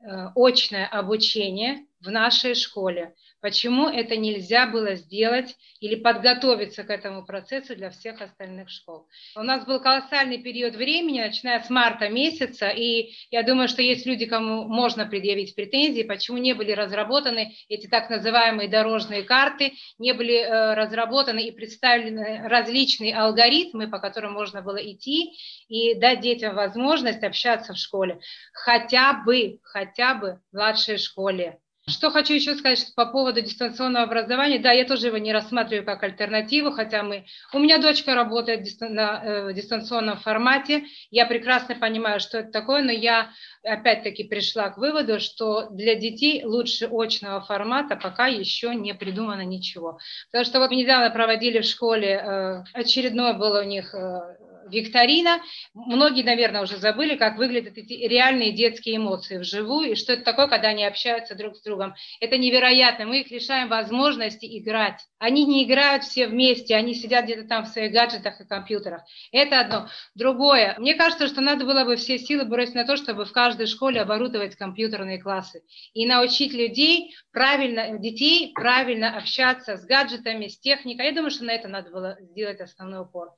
э, 0.00 0.28
очное 0.34 0.86
обучение 0.86 1.86
в 2.00 2.10
нашей 2.10 2.54
школе, 2.54 3.14
Почему 3.46 3.88
это 3.88 4.16
нельзя 4.16 4.66
было 4.66 4.96
сделать 4.96 5.54
или 5.78 5.94
подготовиться 5.94 6.82
к 6.82 6.90
этому 6.90 7.24
процессу 7.24 7.76
для 7.76 7.90
всех 7.90 8.20
остальных 8.20 8.68
школ? 8.68 9.06
У 9.36 9.42
нас 9.44 9.64
был 9.64 9.78
колоссальный 9.78 10.38
период 10.38 10.74
времени, 10.74 11.20
начиная 11.20 11.62
с 11.62 11.70
марта 11.70 12.08
месяца, 12.08 12.70
и 12.70 13.12
я 13.30 13.44
думаю, 13.44 13.68
что 13.68 13.82
есть 13.82 14.04
люди, 14.04 14.26
кому 14.26 14.64
можно 14.64 15.06
предъявить 15.06 15.54
претензии, 15.54 16.02
почему 16.02 16.38
не 16.38 16.54
были 16.54 16.72
разработаны 16.72 17.54
эти 17.68 17.86
так 17.86 18.10
называемые 18.10 18.68
дорожные 18.68 19.22
карты, 19.22 19.74
не 19.98 20.12
были 20.12 20.38
э, 20.38 20.74
разработаны 20.74 21.46
и 21.46 21.52
представлены 21.52 22.48
различные 22.48 23.14
алгоритмы, 23.14 23.88
по 23.88 24.00
которым 24.00 24.32
можно 24.32 24.60
было 24.60 24.78
идти 24.78 25.38
и 25.68 25.94
дать 25.94 26.18
детям 26.20 26.56
возможность 26.56 27.22
общаться 27.22 27.74
в 27.74 27.78
школе, 27.78 28.18
хотя 28.52 29.12
бы, 29.12 29.60
хотя 29.62 30.16
бы 30.16 30.40
в 30.50 30.56
младшей 30.56 30.98
школе. 30.98 31.60
Что 31.88 32.10
хочу 32.10 32.34
еще 32.34 32.56
сказать 32.56 32.92
по 32.96 33.06
поводу 33.06 33.40
дистанционного 33.40 34.06
образования. 34.06 34.58
Да, 34.58 34.72
я 34.72 34.84
тоже 34.84 35.06
его 35.06 35.18
не 35.18 35.32
рассматриваю 35.32 35.86
как 35.86 36.02
альтернативу, 36.02 36.72
хотя 36.72 37.04
мы... 37.04 37.26
У 37.52 37.60
меня 37.60 37.78
дочка 37.78 38.16
работает 38.16 38.66
на 38.80 39.22
э, 39.22 39.52
дистанционном 39.52 40.18
формате. 40.18 40.82
Я 41.12 41.26
прекрасно 41.26 41.76
понимаю, 41.76 42.18
что 42.18 42.38
это 42.38 42.50
такое, 42.50 42.82
но 42.82 42.90
я 42.90 43.30
опять-таки 43.62 44.24
пришла 44.24 44.70
к 44.70 44.78
выводу, 44.78 45.20
что 45.20 45.68
для 45.70 45.94
детей 45.94 46.44
лучше 46.44 46.88
очного 46.90 47.40
формата 47.40 47.94
пока 47.94 48.26
еще 48.26 48.74
не 48.74 48.92
придумано 48.92 49.44
ничего. 49.44 50.00
Потому 50.32 50.44
что 50.44 50.58
вот 50.58 50.72
недавно 50.72 51.10
проводили 51.10 51.60
в 51.60 51.64
школе, 51.64 52.08
э, 52.08 52.64
очередное 52.72 53.32
было 53.34 53.60
у 53.60 53.64
них 53.64 53.94
э, 53.94 54.35
викторина. 54.70 55.40
Многие, 55.74 56.22
наверное, 56.22 56.62
уже 56.62 56.76
забыли, 56.76 57.16
как 57.16 57.38
выглядят 57.38 57.76
эти 57.76 57.92
реальные 57.92 58.52
детские 58.52 58.96
эмоции 58.96 59.38
вживую, 59.38 59.92
и 59.92 59.94
что 59.94 60.12
это 60.12 60.22
такое, 60.22 60.48
когда 60.48 60.68
они 60.68 60.84
общаются 60.84 61.34
друг 61.34 61.56
с 61.56 61.62
другом. 61.62 61.94
Это 62.20 62.38
невероятно. 62.38 63.06
Мы 63.06 63.20
их 63.20 63.30
лишаем 63.30 63.68
возможности 63.68 64.46
играть. 64.58 65.00
Они 65.18 65.46
не 65.46 65.64
играют 65.64 66.04
все 66.04 66.26
вместе, 66.26 66.74
они 66.74 66.94
сидят 66.94 67.24
где-то 67.24 67.44
там 67.48 67.64
в 67.64 67.68
своих 67.68 67.92
гаджетах 67.92 68.40
и 68.40 68.46
компьютерах. 68.46 69.02
Это 69.32 69.60
одно. 69.60 69.88
Другое. 70.14 70.74
Мне 70.78 70.94
кажется, 70.94 71.26
что 71.26 71.40
надо 71.40 71.64
было 71.64 71.84
бы 71.84 71.96
все 71.96 72.18
силы 72.18 72.44
бросить 72.44 72.74
на 72.74 72.84
то, 72.84 72.96
чтобы 72.96 73.24
в 73.24 73.32
каждой 73.32 73.66
школе 73.66 74.00
оборудовать 74.00 74.56
компьютерные 74.56 75.20
классы 75.20 75.62
и 75.94 76.06
научить 76.06 76.52
людей 76.52 77.14
правильно, 77.32 77.98
детей 77.98 78.52
правильно 78.54 79.16
общаться 79.16 79.76
с 79.76 79.84
гаджетами, 79.84 80.48
с 80.48 80.58
техникой. 80.58 81.06
Я 81.06 81.12
думаю, 81.12 81.30
что 81.30 81.44
на 81.44 81.52
это 81.52 81.68
надо 81.68 81.90
было 81.90 82.16
сделать 82.20 82.60
основной 82.60 83.02
упор. 83.02 83.30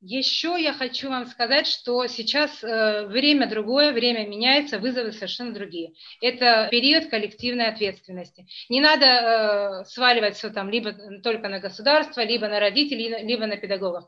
Еще 0.00 0.56
я 0.60 0.72
хочу 0.72 1.08
вам 1.08 1.26
сказать, 1.26 1.66
что 1.66 2.06
сейчас 2.06 2.62
э, 2.62 3.06
время 3.06 3.48
другое, 3.48 3.92
время 3.92 4.28
меняется, 4.28 4.78
вызовы 4.78 5.10
совершенно 5.10 5.52
другие. 5.52 5.92
Это 6.20 6.68
период 6.70 7.06
коллективной 7.06 7.66
ответственности. 7.66 8.46
Не 8.68 8.80
надо 8.80 9.06
э, 9.06 9.84
сваливать 9.86 10.36
все 10.36 10.50
там 10.50 10.70
либо 10.70 10.92
только 11.22 11.48
на 11.48 11.58
государство, 11.58 12.20
либо 12.20 12.46
на 12.46 12.60
родителей, 12.60 13.24
либо 13.24 13.46
на 13.46 13.56
педагогов. 13.56 14.04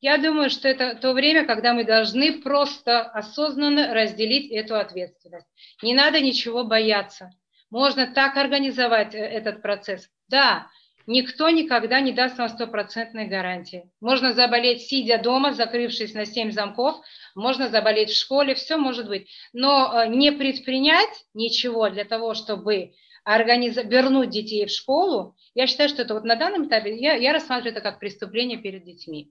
Я 0.00 0.16
думаю, 0.18 0.48
что 0.48 0.68
это 0.68 0.94
то 0.94 1.12
время, 1.12 1.44
когда 1.44 1.74
мы 1.74 1.82
должны 1.82 2.40
просто 2.40 3.00
осознанно 3.00 3.92
разделить 3.92 4.50
эту 4.52 4.76
ответственность. 4.76 5.46
Не 5.82 5.94
надо 5.94 6.20
ничего 6.20 6.62
бояться. 6.62 7.32
Можно 7.68 8.06
так 8.06 8.36
организовать 8.36 9.12
э, 9.16 9.18
этот 9.18 9.60
процесс. 9.60 10.08
Да, 10.28 10.68
Никто 11.06 11.50
никогда 11.50 12.00
не 12.00 12.12
даст 12.12 12.38
вам 12.38 12.48
стопроцентной 12.48 13.26
гарантии. 13.26 13.90
Можно 14.00 14.32
заболеть, 14.32 14.82
сидя 14.82 15.18
дома, 15.18 15.52
закрывшись 15.52 16.14
на 16.14 16.26
7 16.26 16.52
замков, 16.52 16.96
можно 17.34 17.68
заболеть 17.68 18.10
в 18.10 18.18
школе, 18.18 18.54
все 18.54 18.76
может 18.76 19.08
быть. 19.08 19.28
Но 19.52 19.92
э, 19.92 20.08
не 20.08 20.32
предпринять 20.32 21.24
ничего 21.34 21.88
для 21.90 22.04
того, 22.04 22.34
чтобы 22.34 22.92
организ... 23.24 23.76
вернуть 23.76 24.30
детей 24.30 24.66
в 24.66 24.70
школу, 24.70 25.36
я 25.54 25.66
считаю, 25.66 25.88
что 25.88 26.02
это 26.02 26.14
вот 26.14 26.24
на 26.24 26.36
данном 26.36 26.66
этапе, 26.66 26.96
я, 26.96 27.14
я 27.14 27.32
рассматриваю 27.32 27.72
это 27.72 27.80
как 27.80 27.98
преступление 27.98 28.58
перед 28.58 28.84
детьми. 28.84 29.30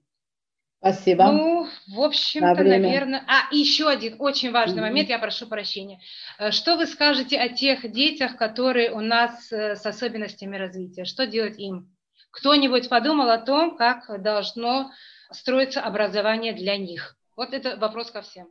Спасибо. 0.82 1.26
Ну, 1.26 1.68
в 1.94 2.00
общем-то, 2.00 2.64
наверное... 2.64 3.24
А, 3.28 3.54
еще 3.54 3.88
один 3.88 4.16
очень 4.18 4.50
важный 4.50 4.78
mm-hmm. 4.78 4.86
момент, 4.86 5.08
я 5.10 5.20
прошу 5.20 5.46
прощения. 5.46 6.00
Э, 6.40 6.50
что 6.50 6.76
вы 6.76 6.86
скажете 6.86 7.38
о 7.38 7.48
тех 7.48 7.88
детях, 7.92 8.36
которые 8.36 8.90
у 8.90 8.98
нас 8.98 9.52
э, 9.52 9.76
с 9.76 9.86
особенностями 9.86 10.56
развития? 10.56 11.04
Что 11.04 11.24
делать 11.28 11.56
им? 11.56 11.88
Кто-нибудь 12.32 12.88
подумал 12.88 13.30
о 13.30 13.38
том, 13.38 13.76
как 13.76 14.20
должно 14.20 14.90
строиться 15.30 15.80
образование 15.80 16.52
для 16.52 16.76
них? 16.76 17.14
Вот 17.36 17.54
это 17.54 17.76
вопрос 17.76 18.10
ко 18.10 18.22
всем. 18.22 18.48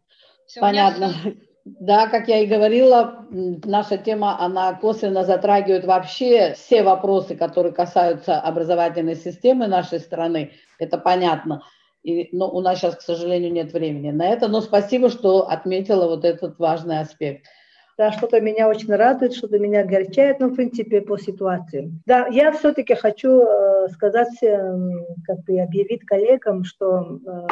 Все, 0.48 0.62
Понятно. 0.62 1.14
Да, 1.64 2.08
как 2.08 2.28
я 2.28 2.40
и 2.40 2.48
говорила, 2.48 3.28
наша 3.30 3.96
тема, 3.96 4.40
она 4.40 4.74
косвенно 4.74 5.24
затрагивает 5.24 5.86
вообще 5.86 6.54
все 6.54 6.82
вопросы, 6.82 7.36
которые 7.36 7.72
касаются 7.72 8.40
образовательной 8.40 9.16
системы 9.16 9.68
нашей 9.68 10.00
страны. 10.00 10.54
Это 10.80 10.98
понятно. 10.98 11.62
И, 12.04 12.30
но 12.32 12.50
у 12.50 12.62
нас 12.62 12.80
сейчас, 12.80 12.96
к 12.96 13.02
сожалению, 13.02 13.52
нет 13.52 13.74
времени 13.74 14.12
на 14.12 14.28
это. 14.28 14.48
Но 14.48 14.62
спасибо, 14.62 15.10
что 15.10 15.48
отметила 15.48 16.08
вот 16.08 16.26
этот 16.26 16.58
важный 16.60 17.00
аспект. 17.00 17.46
Да, 18.02 18.12
что-то 18.12 18.42
меня 18.42 18.68
очень 18.68 18.92
радует, 18.96 19.36
что-то 19.36 19.60
меня 19.60 19.82
огорчает, 19.82 20.40
но, 20.40 20.48
в 20.48 20.56
принципе, 20.56 21.02
по 21.02 21.20
ситуации. 21.20 21.92
Да, 22.08 22.26
я 22.32 22.52
все-таки 22.52 22.96
хочу 22.96 23.44
э, 23.44 23.90
сказать, 23.90 24.42
э, 24.42 24.76
как 25.24 25.44
бы 25.44 25.60
объявить 25.60 26.04
коллегам, 26.08 26.64
что 26.64 27.20
э, 27.24 27.48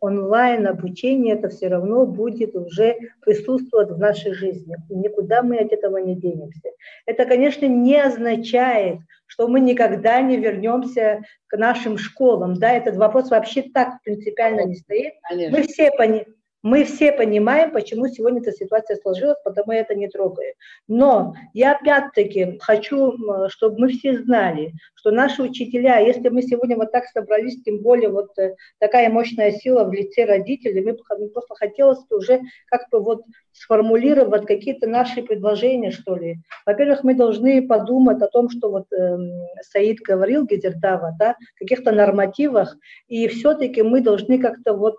онлайн 0.00 0.66
обучение 0.66 1.34
это 1.34 1.50
все 1.50 1.68
равно 1.68 2.06
будет 2.06 2.56
уже 2.56 2.96
присутствовать 3.20 3.90
в 3.90 3.98
нашей 3.98 4.32
жизни. 4.32 4.74
И 4.88 4.94
никуда 4.94 5.42
мы 5.42 5.58
от 5.58 5.70
этого 5.70 5.98
не 5.98 6.16
денемся. 6.16 6.70
Это, 7.04 7.26
конечно, 7.26 7.66
не 7.66 8.02
означает, 8.02 9.00
что 9.26 9.48
мы 9.48 9.60
никогда 9.60 10.22
не 10.22 10.38
вернемся 10.38 11.24
к 11.46 11.58
нашим 11.58 11.98
школам. 11.98 12.54
Да, 12.54 12.72
этот 12.72 12.96
вопрос 12.96 13.28
вообще 13.28 13.64
так 13.64 14.02
принципиально 14.02 14.64
не 14.64 14.76
стоит. 14.76 15.12
Конечно. 15.28 15.58
Мы 15.58 15.64
все 15.64 15.90
понимаем 15.90 16.39
Мы 16.62 16.84
все 16.84 17.12
понимаем, 17.12 17.72
почему 17.72 18.06
сегодня 18.08 18.40
эта 18.40 18.52
ситуация 18.52 18.96
сложилась, 18.96 19.38
потому 19.44 19.72
я 19.72 19.80
это 19.80 19.94
не 19.94 20.08
трогаю. 20.08 20.54
Но 20.88 21.34
я 21.54 21.72
опять-таки 21.72 22.58
хочу, 22.60 23.14
чтобы 23.48 23.78
мы 23.78 23.88
все 23.88 24.18
знали, 24.18 24.74
что 24.94 25.10
наши 25.10 25.42
учителя, 25.42 25.98
если 25.98 26.28
мы 26.28 26.42
сегодня 26.42 26.76
вот 26.76 26.92
так 26.92 27.06
собрались, 27.06 27.62
тем 27.62 27.78
более 27.80 28.10
вот 28.10 28.38
э, 28.38 28.56
такая 28.78 29.08
мощная 29.08 29.52
сила 29.52 29.84
в 29.84 29.92
лице 29.92 30.26
родителей, 30.26 30.84
мы 30.84 31.28
просто 31.28 31.54
хотелось 31.54 32.04
уже 32.10 32.42
как 32.66 32.82
бы 32.90 33.00
вот 33.00 33.22
сформулировать 33.52 34.46
какие-то 34.46 34.86
наши 34.86 35.22
предложения, 35.22 35.90
что 35.90 36.16
ли. 36.16 36.36
Во-первых, 36.66 37.04
мы 37.04 37.14
должны 37.14 37.66
подумать 37.66 38.20
о 38.22 38.28
том, 38.28 38.50
что 38.50 38.70
вот 38.70 38.92
э, 38.92 39.16
Саид 39.62 40.00
говорил, 40.00 40.44
Гизердава, 40.44 41.16
да, 41.18 41.36
каких-то 41.56 41.92
нормативах, 41.92 42.76
и 43.08 43.28
все-таки 43.28 43.82
мы 43.82 44.02
должны 44.02 44.38
как-то 44.38 44.74
вот 44.74 44.96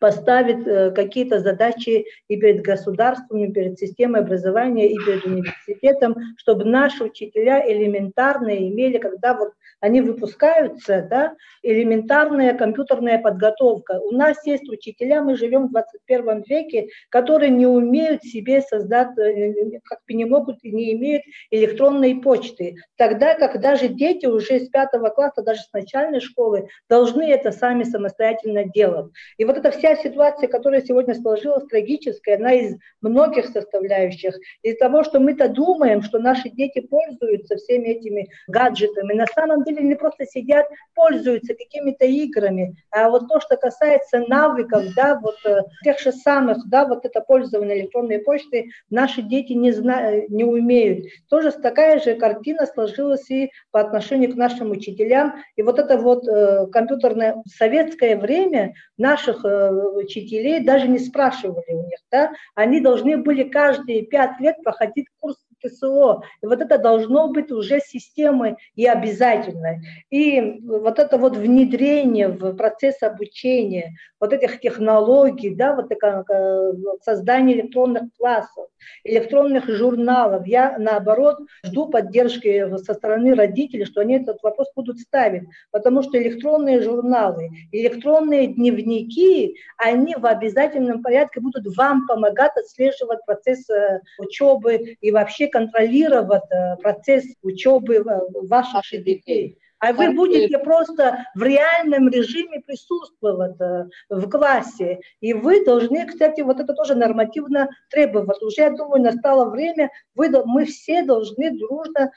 поставить 0.00 0.66
э, 0.66 0.90
какие-то 0.90 1.40
задачи 1.40 2.06
и 2.28 2.36
перед 2.36 2.62
государством, 2.62 3.44
и 3.44 3.52
перед 3.52 3.78
системой 3.78 4.20
образования, 4.20 4.90
и 4.90 4.96
перед 4.96 5.24
университетом, 5.24 6.16
чтобы 6.36 6.64
наши 6.64 7.04
учителя 7.04 7.62
элементарно 7.66 8.50
имели, 8.50 8.98
когда 8.98 9.34
вот 9.34 9.52
они 9.80 10.00
выпускаются, 10.00 11.06
да, 11.10 11.34
элементарная 11.62 12.54
компьютерная 12.54 13.18
подготовка. 13.18 13.98
У 14.00 14.12
нас 14.12 14.44
есть 14.46 14.68
учителя, 14.68 15.22
мы 15.22 15.36
живем 15.36 15.68
в 15.68 15.72
21 15.72 16.42
веке, 16.42 16.88
которые 17.08 17.50
не 17.50 17.66
умеют 17.66 18.22
себе 18.22 18.60
создать, 18.62 19.18
э, 19.18 19.80
как 19.84 19.98
бы 20.06 20.14
не 20.14 20.24
могут 20.24 20.62
и 20.62 20.70
не 20.70 20.92
имеют 20.92 21.24
электронной 21.50 22.14
почты. 22.14 22.76
Тогда, 22.96 23.34
когда 23.34 23.74
же 23.74 23.88
дети 23.88 24.26
уже 24.26 24.60
с 24.60 24.68
пятого 24.68 25.08
класса, 25.08 25.42
даже 25.42 25.62
с 25.62 25.72
начальной 25.72 26.20
школы, 26.20 26.68
должны 26.88 27.22
это 27.28 27.50
сами 27.50 27.82
самостоятельно 27.82 28.64
делать. 28.64 29.12
И 29.36 29.44
вот 29.44 29.58
эта 29.58 29.71
вся 29.72 29.96
ситуация, 29.96 30.48
которая 30.48 30.82
сегодня 30.82 31.14
сложилась, 31.14 31.66
трагическая, 31.66 32.36
она 32.36 32.52
из 32.52 32.76
многих 33.00 33.46
составляющих. 33.46 34.34
Из 34.62 34.76
того, 34.78 35.04
что 35.04 35.20
мы-то 35.20 35.48
думаем, 35.48 36.02
что 36.02 36.18
наши 36.18 36.48
дети 36.50 36.80
пользуются 36.80 37.56
всеми 37.56 37.88
этими 37.88 38.28
гаджетами, 38.48 39.14
на 39.14 39.26
самом 39.26 39.64
деле 39.64 39.82
не 39.82 39.94
просто 39.94 40.26
сидят, 40.26 40.66
пользуются 40.94 41.54
какими-то 41.54 42.04
играми, 42.04 42.76
а 42.90 43.10
вот 43.10 43.28
то, 43.28 43.40
что 43.40 43.56
касается 43.56 44.20
навыков, 44.28 44.84
да, 44.96 45.18
вот 45.20 45.36
э, 45.44 45.62
тех 45.84 45.98
же 45.98 46.12
самых, 46.12 46.68
да, 46.68 46.86
вот 46.86 47.04
это 47.04 47.20
пользование 47.20 47.80
электронной 47.80 48.18
почтой, 48.18 48.70
наши 48.90 49.22
дети 49.22 49.52
не 49.52 49.72
знают, 49.72 50.28
не 50.30 50.44
умеют. 50.44 51.06
Тоже 51.28 51.52
такая 51.52 52.00
же 52.00 52.14
картина 52.14 52.66
сложилась 52.66 53.30
и 53.30 53.50
по 53.70 53.80
отношению 53.80 54.32
к 54.32 54.36
нашим 54.36 54.70
учителям. 54.70 55.34
И 55.56 55.62
вот 55.62 55.78
это 55.78 55.98
вот 55.98 56.26
э, 56.28 56.66
компьютерное 56.72 57.42
советское 57.46 58.16
время 58.16 58.74
наших 58.96 59.44
э, 59.44 59.61
учителей 59.70 60.64
даже 60.64 60.88
не 60.88 60.98
спрашивали 60.98 61.72
у 61.72 61.86
них, 61.86 61.98
да, 62.10 62.32
они 62.54 62.80
должны 62.80 63.16
были 63.16 63.44
каждые 63.44 64.06
пять 64.06 64.38
лет 64.40 64.56
проходить 64.62 65.06
курс 65.18 65.36
ТСО. 65.62 66.22
И 66.42 66.46
вот 66.46 66.60
это 66.60 66.78
должно 66.78 67.28
быть 67.28 67.50
уже 67.50 67.80
системой 67.80 68.56
и 68.74 68.86
обязательной. 68.86 69.80
И 70.10 70.60
вот 70.64 70.98
это 70.98 71.18
вот 71.18 71.36
внедрение 71.36 72.28
в 72.28 72.54
процесс 72.54 73.02
обучения, 73.02 73.94
вот 74.20 74.32
этих 74.32 74.60
технологий, 74.60 75.54
да, 75.54 75.74
вот 75.74 75.88
такое 75.88 76.24
э, 76.28 76.72
создание 77.02 77.56
электронных 77.56 78.04
классов, 78.16 78.68
электронных 79.04 79.68
журналов. 79.68 80.46
Я, 80.46 80.76
наоборот, 80.78 81.38
жду 81.64 81.88
поддержки 81.88 82.76
со 82.78 82.94
стороны 82.94 83.34
родителей, 83.34 83.84
что 83.84 84.00
они 84.00 84.14
этот 84.14 84.42
вопрос 84.42 84.68
будут 84.76 85.00
ставить, 85.00 85.42
потому 85.70 86.02
что 86.02 86.22
электронные 86.22 86.80
журналы, 86.82 87.50
электронные 87.72 88.46
дневники, 88.46 89.56
они 89.76 90.14
в 90.14 90.26
обязательном 90.26 91.02
порядке 91.02 91.40
будут 91.40 91.76
вам 91.76 92.06
помогать 92.06 92.52
отслеживать 92.56 93.24
процесс 93.26 93.68
э, 93.70 94.00
учебы 94.18 94.96
и 95.00 95.10
вообще 95.10 95.48
контролировать 95.52 96.50
э, 96.50 96.76
процесс 96.82 97.24
учебы 97.42 98.04
ваших 98.48 99.04
детей 99.04 99.58
а 99.82 99.92
вы 99.92 100.12
будете 100.12 100.58
просто 100.58 101.26
в 101.34 101.42
реальном 101.42 102.08
режиме 102.08 102.60
присутствовать 102.60 103.60
э, 103.60 103.88
в 104.10 104.30
классе. 104.30 105.00
И 105.20 105.34
вы 105.34 105.64
должны, 105.64 106.06
кстати, 106.06 106.40
вот 106.40 106.60
это 106.60 106.72
тоже 106.72 106.94
нормативно 106.94 107.68
требовать. 107.90 108.40
Уже, 108.42 108.62
я 108.62 108.70
думаю, 108.70 109.02
настало 109.02 109.50
время, 109.50 109.90
вы, 110.14 110.28
мы 110.44 110.66
все 110.66 111.02
должны 111.02 111.58
дружно 111.58 112.12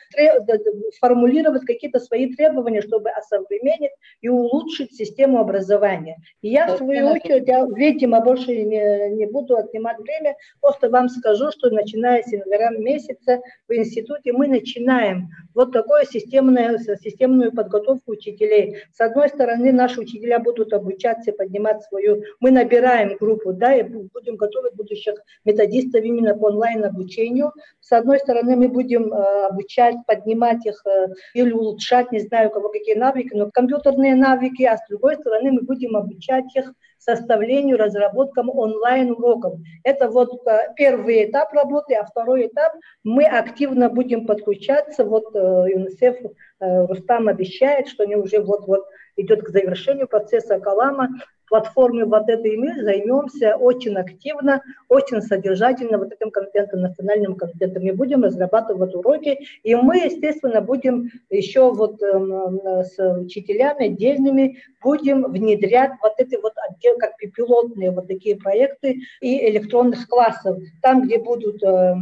формулировать 1.00 1.66
какие-то 1.66 2.00
свои 2.00 2.32
требования, 2.36 2.84
чтобы 2.84 3.10
осовременить 3.10 3.94
и 4.22 4.30
улучшить 4.30 4.94
систему 4.96 5.40
образования. 5.40 6.18
И 6.44 6.50
я, 6.50 6.68
в 6.68 6.78
свою 6.78 7.08
очередь, 7.08 7.48
я, 7.48 7.66
видимо, 7.66 8.22
больше 8.22 8.52
не, 8.64 9.10
не 9.16 9.26
буду 9.26 9.58
отнимать 9.58 9.98
время, 9.98 10.36
просто 10.62 10.92
вам 10.92 11.10
скажу, 11.10 11.50
что 11.50 11.72
начиная 11.72 12.22
с 12.22 12.32
января 12.32 12.70
месяца 12.70 13.42
в 13.68 13.74
институте 13.74 14.34
мы 14.34 14.48
начинаем 14.48 15.30
вот 15.56 15.72
такое 15.72 16.06
системное, 16.06 16.78
системную 16.78 17.55
подготовку 17.56 18.12
учителей. 18.12 18.78
С 18.92 19.02
одной 19.02 19.30
стороны, 19.30 19.72
наши 19.72 20.02
учителя 20.02 20.40
будут 20.40 20.74
обучаться, 20.74 21.32
поднимать 21.32 21.84
свою... 21.84 22.24
Мы 22.40 22.52
набираем 22.52 23.18
группу, 23.18 23.54
да, 23.54 23.74
и 23.76 23.84
будем 23.84 24.36
готовить 24.36 24.76
будущих 24.76 25.16
методистов 25.46 26.04
именно 26.04 26.36
по 26.36 26.48
онлайн-обучению. 26.48 27.52
С 27.80 27.92
одной 27.92 28.20
стороны, 28.20 28.56
мы 28.56 28.68
будем 28.68 29.14
э, 29.14 29.46
обучать, 29.48 29.96
поднимать 30.08 30.66
их 30.66 30.82
э, 30.86 31.08
или 31.34 31.52
улучшать, 31.52 32.12
не 32.12 32.20
знаю, 32.20 32.50
у 32.50 32.52
кого 32.52 32.70
какие 32.70 32.96
навыки, 32.96 33.34
но 33.34 33.50
компьютерные 33.52 34.16
навыки, 34.16 34.64
а 34.64 34.78
с 34.78 34.82
другой 34.90 35.16
стороны, 35.16 35.52
мы 35.52 35.62
будем 35.62 35.96
обучать 35.96 36.56
их 36.56 36.74
составлению, 36.98 37.78
разработкам 37.78 38.50
онлайн-уроков. 38.50 39.60
Это 39.84 40.10
вот 40.10 40.46
э, 40.48 40.74
первый 40.76 41.26
этап 41.26 41.54
работы, 41.54 41.96
а 41.96 42.06
второй 42.06 42.48
этап 42.48 42.74
мы 43.04 43.26
активно 43.26 43.90
будем 43.90 44.26
подключаться. 44.26 45.06
Вот 45.06 45.36
э, 45.36 45.66
ЮНИСЕФ 45.74 46.16
э, 46.60 46.86
Рустам 46.88 47.28
обещает, 47.28 47.88
что 47.88 48.04
они 48.04 48.16
уже 48.16 48.40
вот-вот 48.42 48.86
идет 49.18 49.44
к 49.44 49.50
завершению 49.50 50.08
процесса 50.08 50.60
Калама 50.60 51.10
платформе 51.48 52.06
вот 52.06 52.30
этой 52.30 52.58
мы 52.58 52.82
займемся 52.84 53.56
очень 53.58 53.96
активно, 53.96 54.62
очень 54.90 55.22
содержательно 55.22 55.98
вот 55.98 56.12
этим 56.14 56.32
контентом, 56.32 56.82
национальным 56.82 57.36
контентом. 57.36 57.84
Мы 57.84 57.94
будем 57.94 58.24
разрабатывать 58.24 58.96
уроки, 58.96 59.40
и 59.64 59.76
мы, 59.76 59.98
естественно, 59.98 60.62
будем 60.62 61.10
еще 61.30 61.72
вот 61.74 62.02
э, 62.02 62.84
с 62.84 63.20
учителями 63.20 63.88
отдельными 63.88 64.58
будем 64.82 65.24
внедрять 65.24 65.94
вот 66.02 66.14
эти 66.18 66.36
вот 66.42 66.54
отдел, 66.70 66.98
как 67.00 67.18
пилотные 67.36 67.92
вот 67.92 68.08
такие 68.08 68.36
проекты 68.36 69.00
и 69.20 69.50
электронных 69.50 70.08
классов, 70.08 70.58
там, 70.82 71.02
где 71.02 71.18
будут 71.18 71.64
э, 71.64 71.96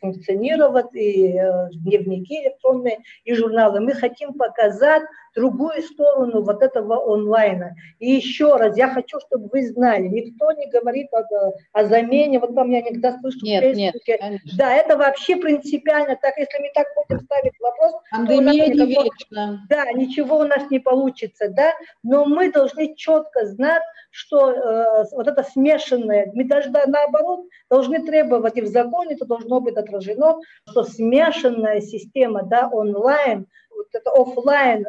функционировать 0.00 0.94
и 0.94 1.32
э, 1.32 1.68
дневники 1.72 2.42
электронные, 2.42 2.98
и 3.24 3.34
журналы. 3.34 3.80
Мы 3.80 3.94
хотим 3.94 4.34
показать 4.34 5.02
другую 5.36 5.82
сторону 5.82 6.42
вот 6.42 6.62
этого 6.62 7.12
онлайна. 7.12 7.76
И 7.98 8.10
еще 8.10 8.56
раз, 8.56 8.76
я 8.76 8.88
хочу, 8.88 9.20
чтобы 9.20 9.48
вы 9.52 9.66
знали, 9.68 10.08
никто 10.08 10.50
не 10.52 10.66
говорит 10.66 11.08
о, 11.12 11.24
о 11.72 11.84
замене, 11.84 12.40
вот 12.40 12.54
там 12.54 12.70
я 12.70 12.80
иногда 12.80 13.16
слышу 13.20 13.38
нет, 13.42 13.62
в 13.62 13.74
Фейсбуке. 13.74 14.18
Нет, 14.20 14.40
да, 14.56 14.74
это 14.74 14.96
вообще 14.96 15.36
принципиально, 15.36 16.18
так 16.20 16.36
если 16.38 16.58
мы 16.58 16.70
так 16.74 16.86
будем 16.96 17.20
ставить 17.24 17.52
вопрос, 17.60 17.92
Пандемия 18.10 18.66
не 18.66 18.74
никакого, 18.74 19.60
Да, 19.68 19.92
ничего 19.92 20.38
у 20.38 20.44
нас 20.44 20.70
не 20.70 20.78
получится, 20.78 21.48
да, 21.50 21.74
но 22.02 22.24
мы 22.24 22.50
должны 22.50 22.94
четко 22.96 23.46
знать, 23.46 23.82
что 24.10 24.50
э, 24.50 25.04
вот 25.12 25.28
это 25.28 25.42
смешанное, 25.42 26.30
мы 26.32 26.44
даже 26.44 26.70
да, 26.70 26.84
наоборот 26.86 27.46
должны 27.68 28.02
требовать, 28.02 28.56
и 28.56 28.62
в 28.62 28.66
законе 28.66 29.14
это 29.14 29.26
должно 29.26 29.60
быть 29.60 29.76
отражено, 29.76 30.38
что 30.66 30.84
смешанная 30.84 31.82
система, 31.82 32.42
да, 32.42 32.68
онлайн, 32.72 33.46
вот 33.76 33.86
это 33.92 34.10
офлайн 34.10 34.84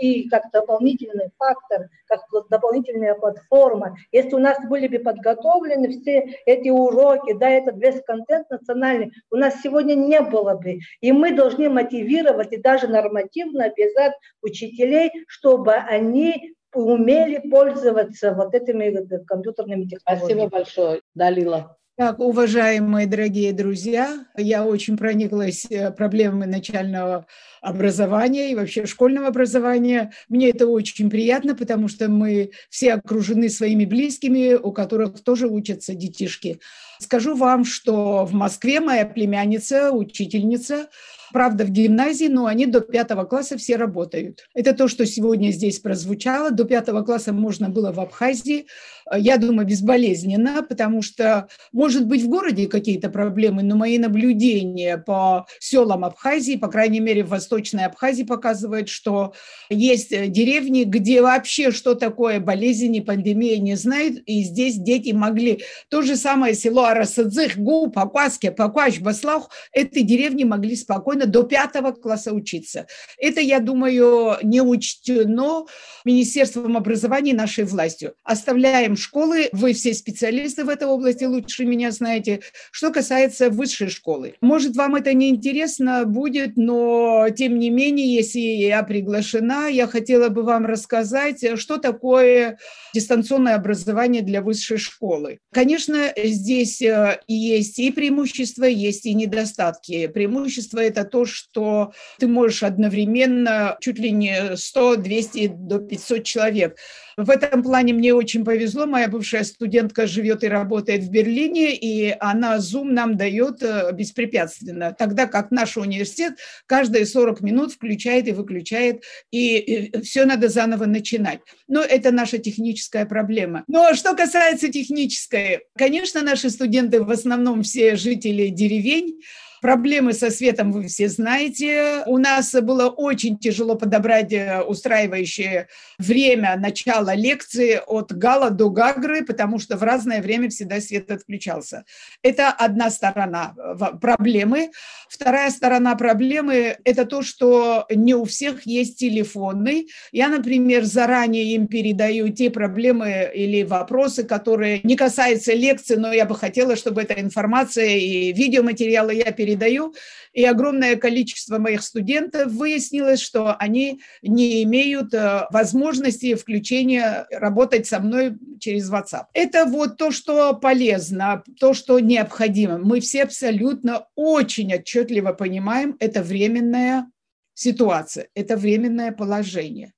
и 0.00 0.28
как 0.28 0.50
дополнительный 0.52 1.30
фактор, 1.38 1.88
как 2.06 2.20
дополнительная 2.50 3.14
платформа. 3.14 3.96
Если 4.12 4.34
у 4.34 4.38
нас 4.38 4.58
были 4.68 4.88
бы 4.88 4.98
подготовлены 4.98 5.88
все 5.90 6.38
эти 6.46 6.68
уроки, 6.68 7.32
да, 7.34 7.48
этот 7.48 7.76
весь 7.78 8.02
контент 8.04 8.50
национальный, 8.50 9.12
у 9.30 9.36
нас 9.36 9.60
сегодня 9.62 9.94
не 9.94 10.20
было 10.20 10.54
бы. 10.54 10.78
И 11.00 11.12
мы 11.12 11.32
должны 11.32 11.68
мотивировать 11.68 12.52
и 12.52 12.56
даже 12.56 12.88
нормативно 12.88 13.64
обязать 13.64 14.12
учителей, 14.42 15.10
чтобы 15.26 15.72
они 15.74 16.54
умели 16.74 17.38
пользоваться 17.48 18.32
вот 18.34 18.54
этими 18.54 19.06
компьютерными 19.26 19.84
технологиями. 19.84 20.48
Спасибо 20.48 20.48
большое, 20.48 21.00
Далила. 21.14 21.76
Так, 21.96 22.18
уважаемые 22.18 23.06
дорогие 23.06 23.52
друзья, 23.52 24.26
я 24.36 24.66
очень 24.66 24.96
прониклась 24.96 25.64
э, 25.70 25.92
проблемами 25.92 26.44
начального 26.44 27.24
образования 27.64 28.52
и 28.52 28.54
вообще 28.54 28.86
школьного 28.86 29.28
образования. 29.28 30.12
Мне 30.28 30.50
это 30.50 30.66
очень 30.66 31.10
приятно, 31.10 31.54
потому 31.54 31.88
что 31.88 32.08
мы 32.08 32.50
все 32.68 32.92
окружены 32.92 33.48
своими 33.48 33.84
близкими, 33.84 34.54
у 34.54 34.70
которых 34.70 35.22
тоже 35.24 35.48
учатся 35.48 35.94
детишки. 35.94 36.60
Скажу 37.00 37.34
вам, 37.34 37.64
что 37.64 38.24
в 38.24 38.34
Москве 38.34 38.80
моя 38.80 39.06
племянница, 39.06 39.90
учительница, 39.92 40.88
правда, 41.32 41.64
в 41.64 41.70
гимназии, 41.70 42.26
но 42.26 42.46
они 42.46 42.66
до 42.66 42.80
пятого 42.80 43.24
класса 43.24 43.58
все 43.58 43.76
работают. 43.76 44.46
Это 44.54 44.72
то, 44.72 44.86
что 44.86 45.04
сегодня 45.04 45.50
здесь 45.50 45.80
прозвучало. 45.80 46.52
До 46.52 46.64
пятого 46.64 47.02
класса 47.02 47.32
можно 47.32 47.68
было 47.68 47.90
в 47.90 47.98
Абхазии. 47.98 48.66
Я 49.14 49.36
думаю, 49.36 49.66
безболезненно, 49.66 50.62
потому 50.62 51.02
что, 51.02 51.48
может 51.72 52.06
быть, 52.06 52.22
в 52.22 52.28
городе 52.28 52.68
какие-то 52.68 53.10
проблемы, 53.10 53.62
но 53.64 53.76
мои 53.76 53.98
наблюдения 53.98 54.96
по 54.96 55.46
селам 55.58 56.04
Абхазии, 56.04 56.56
по 56.56 56.68
крайней 56.68 57.00
мере, 57.00 57.24
в 57.24 57.28
Восточной 57.28 57.53
Абхазии 57.62 58.22
показывают, 58.22 58.88
что 58.88 59.34
есть 59.70 60.10
деревни, 60.10 60.84
где 60.84 61.22
вообще 61.22 61.70
что 61.70 61.94
такое 61.94 62.40
болезнь 62.40 62.94
и 62.96 63.00
пандемия 63.00 63.58
не 63.58 63.76
знают, 63.76 64.22
и 64.26 64.42
здесь 64.42 64.76
дети 64.76 65.12
могли. 65.12 65.62
То 65.88 66.02
же 66.02 66.16
самое 66.16 66.54
село 66.54 66.84
Арасадзых, 66.84 67.56
Гу, 67.58 67.90
Пакваске, 67.90 68.50
Паквач, 68.50 69.00
Баслах, 69.00 69.50
эти 69.72 70.00
деревни 70.00 70.44
могли 70.44 70.76
спокойно 70.76 71.26
до 71.26 71.42
пятого 71.42 71.92
класса 71.92 72.32
учиться. 72.32 72.86
Это, 73.18 73.40
я 73.40 73.60
думаю, 73.60 74.38
не 74.42 74.60
учтено 74.60 75.66
Министерством 76.04 76.76
образования 76.76 77.34
нашей 77.34 77.64
властью. 77.64 78.14
Оставляем 78.24 78.96
школы, 78.96 79.48
вы 79.52 79.72
все 79.72 79.94
специалисты 79.94 80.64
в 80.64 80.68
этой 80.68 80.88
области, 80.88 81.24
лучше 81.24 81.64
меня 81.64 81.90
знаете. 81.90 82.40
Что 82.70 82.90
касается 82.90 83.50
высшей 83.50 83.88
школы, 83.88 84.34
может, 84.40 84.76
вам 84.76 84.96
это 84.96 85.12
не 85.12 85.30
интересно 85.30 86.04
будет, 86.04 86.56
но 86.56 87.28
тем 87.36 87.43
не 87.48 87.70
менее, 87.70 88.14
если 88.14 88.40
я 88.40 88.82
приглашена, 88.82 89.68
я 89.68 89.86
хотела 89.86 90.28
бы 90.28 90.42
вам 90.42 90.66
рассказать, 90.66 91.58
что 91.58 91.78
такое 91.78 92.58
дистанционное 92.94 93.54
образование 93.54 94.22
для 94.22 94.42
высшей 94.42 94.78
школы. 94.78 95.38
Конечно, 95.52 96.12
здесь 96.16 96.80
э, 96.82 97.20
есть 97.26 97.78
и 97.78 97.90
преимущества, 97.90 98.64
есть 98.64 99.06
и 99.06 99.14
недостатки. 99.14 100.06
Преимущество– 100.06 100.78
это 100.80 101.04
то, 101.04 101.24
что 101.24 101.92
ты 102.18 102.26
можешь 102.26 102.62
одновременно 102.62 103.76
чуть 103.80 103.98
ли 103.98 104.10
не 104.10 104.56
100, 104.56 104.96
200 104.96 105.46
до 105.48 105.78
500 105.78 106.24
человек 106.24 106.76
в 107.16 107.30
этом 107.30 107.62
плане 107.62 107.92
мне 107.92 108.14
очень 108.14 108.44
повезло. 108.44 108.86
Моя 108.86 109.08
бывшая 109.08 109.44
студентка 109.44 110.06
живет 110.06 110.44
и 110.44 110.48
работает 110.48 111.02
в 111.02 111.10
Берлине, 111.10 111.74
и 111.74 112.14
она 112.20 112.58
Zoom 112.58 112.90
нам 112.90 113.16
дает 113.16 113.62
э, 113.62 113.92
беспрепятственно. 113.92 114.94
Тогда 114.98 115.26
как 115.26 115.50
наш 115.50 115.76
университет 115.76 116.34
каждые 116.66 117.06
40 117.06 117.40
минут 117.40 117.72
включает 117.72 118.28
и 118.28 118.32
выключает, 118.32 119.04
и 119.30 119.92
все 120.02 120.24
надо 120.24 120.48
заново 120.48 120.86
начинать. 120.86 121.40
Но 121.68 121.82
это 121.82 122.10
наша 122.10 122.38
техническая 122.38 123.06
проблема. 123.06 123.64
Но 123.68 123.94
что 123.94 124.14
касается 124.14 124.68
технической, 124.68 125.60
конечно, 125.76 126.22
наши 126.22 126.50
студенты 126.50 127.02
в 127.02 127.10
основном 127.10 127.62
все 127.62 127.96
жители 127.96 128.48
деревень, 128.48 129.20
Проблемы 129.64 130.12
со 130.12 130.30
светом 130.30 130.72
вы 130.72 130.88
все 130.88 131.08
знаете. 131.08 132.02
У 132.04 132.18
нас 132.18 132.52
было 132.52 132.90
очень 132.90 133.38
тяжело 133.38 133.76
подобрать 133.76 134.30
э, 134.30 134.60
устраивающее 134.60 135.68
время 135.96 136.56
начала 136.58 137.14
лекции 137.14 137.80
от 137.86 138.12
Гала 138.12 138.50
до 138.50 138.68
Гагры, 138.68 139.24
потому 139.24 139.58
что 139.58 139.78
в 139.78 139.82
разное 139.82 140.20
время 140.20 140.50
всегда 140.50 140.82
свет 140.82 141.10
отключался. 141.10 141.86
Это 142.22 142.50
одна 142.50 142.90
сторона 142.90 143.54
э, 143.56 143.96
проблемы. 144.02 144.70
Вторая 145.08 145.48
сторона 145.48 145.94
проблемы– 145.94 146.76
это 146.84 147.06
то, 147.06 147.22
что 147.22 147.86
не 147.88 148.14
у 148.14 148.26
всех 148.26 148.66
есть 148.66 148.98
телефоны. 148.98 149.86
Я, 150.12 150.28
например, 150.28 150.84
заранее 150.84 151.54
им 151.54 151.68
передаю 151.68 152.28
те 152.28 152.50
проблемы 152.50 153.30
или 153.34 153.62
вопросы, 153.62 154.24
которые 154.24 154.80
не 154.82 154.94
касаются 154.94 155.54
лекции, 155.54 155.94
но 155.94 156.12
я 156.12 156.26
бы 156.26 156.34
хотела, 156.34 156.76
чтобы 156.76 157.00
эта 157.00 157.18
информация 157.18 157.96
и 157.96 158.30
видеоматериалы 158.34 159.14
я 159.14 159.32
передаю 159.32 159.53
передаю, 159.54 159.94
и 160.32 160.44
огромное 160.44 160.96
количество 160.96 161.58
моих 161.58 161.82
студентов 161.82 162.52
выяснилось, 162.52 163.20
что 163.20 163.54
они 163.54 164.00
не 164.22 164.62
имеют 164.64 165.14
э, 165.14 165.46
возможности 165.50 166.34
включения 166.34 167.26
работать 167.30 167.86
со 167.86 168.00
мной 168.00 168.36
через 168.60 168.90
WhatsApp. 168.90 169.26
Это 169.32 169.64
вот 169.66 169.96
то, 169.96 170.10
что 170.10 170.54
полезно, 170.54 171.42
то, 171.60 171.74
что 171.74 172.00
необходимо. 172.00 172.78
Мы 172.78 173.00
все 173.00 173.22
абсолютно 173.22 174.06
очень 174.14 174.74
отчетливо 174.74 175.32
понимаем, 175.32 175.96
это 176.00 176.22
временная 176.22 177.10
ситуация, 177.54 178.28
это 178.34 178.56
временное 178.56 179.12
положение. 179.12 179.92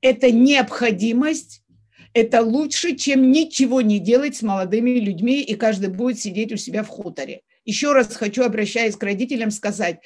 Это 0.00 0.30
необходимость 0.30 1.62
это 2.14 2.40
лучше, 2.40 2.96
чем 2.96 3.30
ничего 3.30 3.82
не 3.82 3.98
делать 3.98 4.36
с 4.36 4.42
молодыми 4.42 4.98
людьми, 4.98 5.42
и 5.42 5.54
каждый 5.54 5.90
будет 5.90 6.18
сидеть 6.18 6.50
у 6.50 6.56
себя 6.56 6.82
в 6.82 6.88
хуторе. 6.88 7.42
Еще 7.66 7.92
раз 7.92 8.16
хочу, 8.16 8.42
обращаясь 8.44 8.96
к 8.96 9.02
родителям, 9.02 9.50
сказать, 9.50 9.98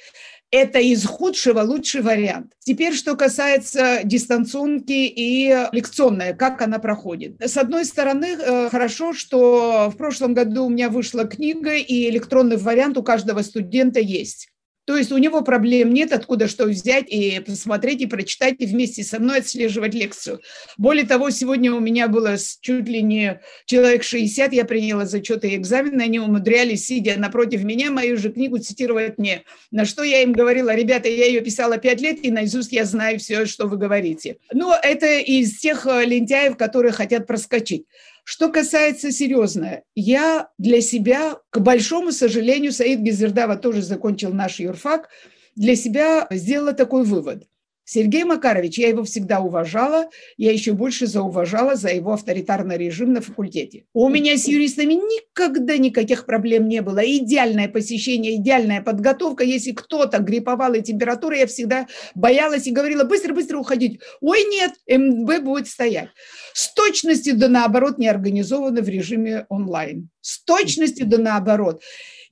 это 0.51 0.79
из 0.79 1.05
худшего 1.05 1.61
лучший 1.61 2.01
вариант. 2.01 2.51
Теперь, 2.59 2.93
что 2.93 3.15
касается 3.15 4.01
дистанционки 4.03 4.91
и 4.91 5.47
лекционная, 5.71 6.33
как 6.33 6.61
она 6.61 6.77
проходит. 6.79 7.37
С 7.39 7.55
одной 7.55 7.85
стороны, 7.85 8.35
э, 8.37 8.69
хорошо, 8.69 9.13
что 9.13 9.89
в 9.89 9.95
прошлом 9.95 10.33
году 10.33 10.65
у 10.65 10.69
меня 10.69 10.89
вышла 10.89 11.23
книга, 11.23 11.75
и 11.75 12.09
электронный 12.09 12.57
вариант 12.57 12.97
у 12.97 13.03
каждого 13.03 13.41
студента 13.43 14.01
есть. 14.01 14.50
То 14.85 14.97
есть 14.97 15.11
у 15.11 15.17
него 15.17 15.41
проблем 15.41 15.93
нет, 15.93 16.11
откуда 16.11 16.47
что 16.47 16.65
взять 16.65 17.05
и 17.07 17.39
посмотреть, 17.39 18.01
и 18.01 18.07
прочитать, 18.07 18.55
и 18.59 18.65
вместе 18.65 19.03
со 19.03 19.19
мной 19.19 19.39
отслеживать 19.39 19.93
лекцию. 19.93 20.41
Более 20.77 21.05
того, 21.05 21.29
сегодня 21.29 21.71
у 21.73 21.79
меня 21.79 22.07
было 22.07 22.35
чуть 22.61 22.87
ли 22.87 23.01
не 23.01 23.39
человек 23.65 24.03
60, 24.03 24.53
я 24.53 24.65
приняла 24.65 25.05
зачеты 25.05 25.49
и 25.49 25.55
экзамены, 25.55 26.01
они 26.01 26.19
умудрялись, 26.19 26.85
сидя 26.87 27.15
напротив 27.17 27.63
меня, 27.63 27.91
мою 27.91 28.17
же 28.17 28.31
книгу 28.31 28.57
цитировать 28.57 29.17
мне. 29.17 29.43
На 29.69 29.85
что 29.85 30.03
я 30.03 30.23
им 30.23 30.33
говорила, 30.33 30.73
ребята, 30.73 31.09
я 31.09 31.25
ее 31.25 31.41
писала 31.41 31.77
пять 31.77 32.01
лет, 32.01 32.23
и 32.23 32.31
наизусть 32.31 32.71
я 32.71 32.85
знаю 32.85 33.19
все, 33.19 33.45
что 33.45 33.67
вы 33.67 33.77
говорите. 33.77 34.37
Но 34.51 34.75
это 34.81 35.19
из 35.19 35.59
тех 35.59 35.85
э, 35.85 36.05
лентяев, 36.05 36.57
которые 36.57 36.91
хотят 36.91 37.27
проскочить. 37.27 37.85
Что 38.23 38.49
касается 38.49 39.11
серьезное, 39.11 39.83
я 39.95 40.49
для 40.57 40.81
себя, 40.81 41.39
к 41.49 41.59
большому 41.59 42.11
сожалению, 42.11 42.71
Саид 42.71 42.99
Гизердава 42.99 43.55
тоже 43.55 43.81
закончил 43.81 44.31
наш 44.33 44.59
юрфак, 44.59 45.09
для 45.55 45.75
себя 45.75 46.27
сделала 46.29 46.73
такой 46.73 47.03
вывод. 47.03 47.47
Сергей 47.93 48.23
Макарович, 48.23 48.77
я 48.77 48.87
его 48.87 49.03
всегда 49.03 49.41
уважала, 49.41 50.09
я 50.37 50.53
еще 50.53 50.71
больше 50.71 51.07
зауважала 51.07 51.75
за 51.75 51.89
его 51.89 52.13
авторитарный 52.13 52.77
режим 52.77 53.11
на 53.11 53.19
факультете. 53.19 53.83
У 53.93 54.07
меня 54.07 54.37
с 54.37 54.47
юристами 54.47 54.93
никогда 54.93 55.75
никаких 55.75 56.25
проблем 56.25 56.69
не 56.69 56.81
было. 56.81 56.99
Идеальное 56.99 57.67
посещение, 57.67 58.37
идеальная 58.37 58.81
подготовка. 58.81 59.43
Если 59.43 59.73
кто-то 59.73 60.19
грипповал 60.19 60.73
и 60.73 60.81
температура, 60.81 61.35
я 61.35 61.47
всегда 61.47 61.85
боялась 62.15 62.65
и 62.65 62.71
говорила, 62.71 63.03
быстро-быстро 63.03 63.57
уходить. 63.57 63.99
Ой, 64.21 64.41
нет, 64.45 64.71
МБ 64.87 65.43
будет 65.43 65.67
стоять. 65.67 66.07
С 66.53 66.73
точностью 66.73 67.37
да 67.37 67.49
наоборот 67.49 67.97
не 67.97 68.07
организовано 68.07 68.79
в 68.81 68.87
режиме 68.87 69.45
онлайн. 69.49 70.07
С 70.21 70.41
точностью 70.45 71.07
да 71.07 71.17
наоборот. 71.17 71.81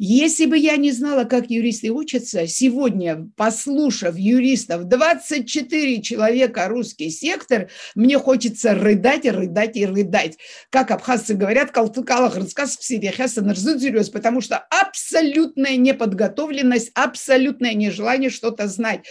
Если 0.02 0.46
бы 0.46 0.58
я 0.58 0.78
не 0.78 0.94
знала, 0.94 1.26
как 1.26 1.50
юристы 1.50 1.90
учатся, 1.90 2.48
сегодня, 2.48 3.28
послушав 3.36 4.18
юристов, 4.18 4.86
24 4.86 6.02
человека 6.02 6.70
русский 6.70 7.10
сектор, 7.10 7.70
мне 7.96 8.18
хочется 8.18 8.74
рыдать, 8.74 9.26
рыдать 9.26 9.76
и 9.76 9.86
рыдать. 9.86 10.38
Как 10.70 10.92
абхазцы 10.92 11.34
говорят, 11.34 11.72
калтыкалах 11.72 12.38
рассказ 12.38 12.78
потому 14.10 14.40
что 14.40 14.58
абсолютная 14.70 15.76
неподготовленность, 15.76 16.92
абсолютное 16.96 17.74
нежелание 17.74 18.30
что-то 18.30 18.68
знать 18.68 19.02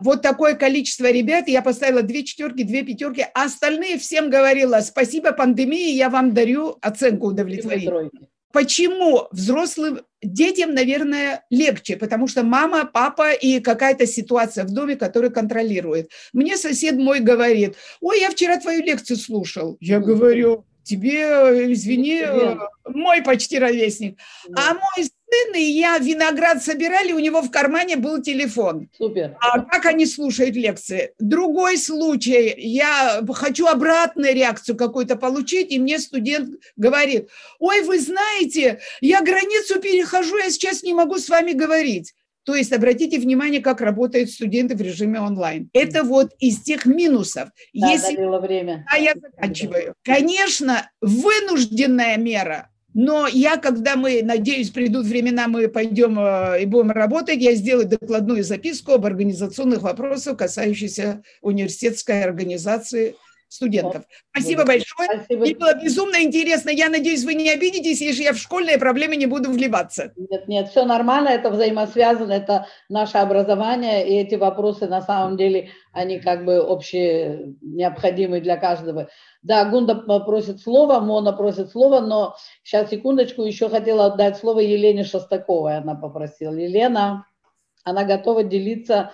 вот 0.00 0.22
такое 0.22 0.54
количество 0.54 1.08
ребят, 1.08 1.46
я 1.46 1.62
поставила 1.62 2.02
две 2.02 2.24
четверки, 2.24 2.64
две 2.64 2.82
пятерки, 2.82 3.24
а 3.32 3.44
остальные 3.44 3.98
всем 3.98 4.28
говорила, 4.28 4.80
спасибо 4.80 5.30
пандемии, 5.30 5.92
я 5.92 6.10
вам 6.10 6.34
дарю 6.34 6.76
оценку 6.82 7.28
удовлетворительную. 7.28 8.10
Почему 8.54 9.26
взрослым 9.32 10.02
детям, 10.22 10.74
наверное, 10.74 11.44
легче, 11.50 11.96
потому 11.96 12.28
что 12.28 12.44
мама, 12.44 12.84
папа 12.84 13.32
и 13.32 13.58
какая-то 13.58 14.06
ситуация 14.06 14.62
в 14.62 14.70
доме, 14.70 14.94
которую 14.94 15.32
контролирует. 15.32 16.12
Мне 16.32 16.56
сосед 16.56 16.94
мой 16.94 17.18
говорит, 17.18 17.74
ой, 18.00 18.20
я 18.20 18.30
вчера 18.30 18.60
твою 18.60 18.84
лекцию 18.84 19.16
слушал. 19.16 19.76
Я 19.80 19.98
говорю, 19.98 20.64
тебе, 20.84 21.72
извини, 21.72 22.22
мой 22.88 23.22
почти 23.22 23.58
ровесник. 23.58 24.20
А 24.56 24.74
мой 24.74 25.08
сын 25.34 25.54
и 25.54 25.62
я 25.62 25.98
виноград 25.98 26.62
собирали, 26.62 27.12
у 27.12 27.18
него 27.18 27.42
в 27.42 27.50
кармане 27.50 27.96
был 27.96 28.20
телефон. 28.20 28.88
Супер. 28.96 29.36
А 29.40 29.60
как 29.60 29.86
они 29.86 30.06
слушают 30.06 30.54
лекции? 30.54 31.12
Другой 31.18 31.78
случай, 31.78 32.54
я 32.56 33.22
хочу 33.32 33.66
обратную 33.66 34.34
реакцию 34.34 34.76
какую-то 34.76 35.16
получить, 35.16 35.70
и 35.70 35.78
мне 35.78 35.98
студент 35.98 36.50
говорит, 36.76 37.28
ой, 37.58 37.82
вы 37.82 37.98
знаете, 37.98 38.80
я 39.00 39.20
границу 39.22 39.80
перехожу, 39.80 40.36
я 40.38 40.50
сейчас 40.50 40.82
не 40.82 40.94
могу 40.94 41.18
с 41.18 41.28
вами 41.28 41.52
говорить. 41.52 42.12
То 42.44 42.54
есть 42.54 42.72
обратите 42.74 43.18
внимание, 43.18 43.62
как 43.62 43.80
работают 43.80 44.30
студенты 44.30 44.76
в 44.76 44.80
режиме 44.82 45.18
онлайн. 45.18 45.70
Это 45.72 46.02
вот 46.02 46.32
из 46.38 46.60
тех 46.60 46.84
минусов. 46.84 47.48
Да, 47.72 47.90
Если... 47.90 48.16
время. 48.38 48.84
А 48.92 48.98
я 48.98 49.14
заканчиваю. 49.14 49.94
Конечно, 50.02 50.90
вынужденная 51.00 52.18
мера 52.18 52.68
Но 52.94 53.26
я, 53.26 53.56
когда 53.56 53.96
мы, 53.96 54.22
надеюсь, 54.22 54.70
придут 54.70 55.06
времена, 55.06 55.48
мы 55.48 55.66
пойдем 55.68 56.16
э, 56.18 56.62
и 56.62 56.66
будем 56.66 56.92
работать, 56.92 57.40
я 57.40 57.54
сделаю 57.54 57.88
докладную 57.88 58.44
записку 58.44 58.92
об 58.92 59.04
организационных 59.04 59.82
вопросах, 59.82 60.38
касающихся 60.38 61.22
университетской 61.42 62.22
организации 62.22 63.16
студентов. 63.48 64.04
Спасибо 64.30 64.64
большое. 64.64 65.08
Спасибо. 65.14 65.40
Мне 65.42 65.54
было 65.54 65.74
безумно 65.74 66.22
интересно. 66.22 66.70
Я 66.70 66.88
надеюсь, 66.88 67.24
вы 67.24 67.34
не 67.34 67.50
обидитесь, 67.50 68.00
если 68.00 68.24
я 68.24 68.32
в 68.32 68.38
школьные 68.38 68.78
проблемы 68.78 69.16
не 69.16 69.26
буду 69.26 69.50
вливаться. 69.50 70.12
Нет, 70.16 70.48
нет, 70.48 70.68
все 70.68 70.84
нормально, 70.84 71.28
это 71.28 71.50
взаимосвязано, 71.50 72.32
это 72.32 72.66
наше 72.88 73.18
образование, 73.18 74.08
и 74.08 74.14
эти 74.20 74.34
вопросы 74.34 74.86
на 74.86 75.02
самом 75.02 75.36
деле, 75.36 75.70
они 75.92 76.18
как 76.18 76.44
бы 76.44 76.60
общие, 76.60 77.54
необходимые 77.60 78.40
для 78.42 78.56
каждого. 78.56 79.08
Да, 79.42 79.64
Гунда 79.64 79.94
просит 79.94 80.60
слово, 80.60 81.00
Мона 81.00 81.32
просит 81.32 81.70
слово, 81.70 82.00
но 82.00 82.36
сейчас, 82.62 82.90
секундочку, 82.90 83.42
еще 83.42 83.68
хотела 83.68 84.06
отдать 84.06 84.36
слово 84.36 84.60
Елене 84.60 85.04
Шостаковой, 85.04 85.76
она 85.76 85.94
попросила. 85.94 86.54
Елена, 86.54 87.26
она 87.84 88.04
готова 88.04 88.42
делиться 88.42 89.12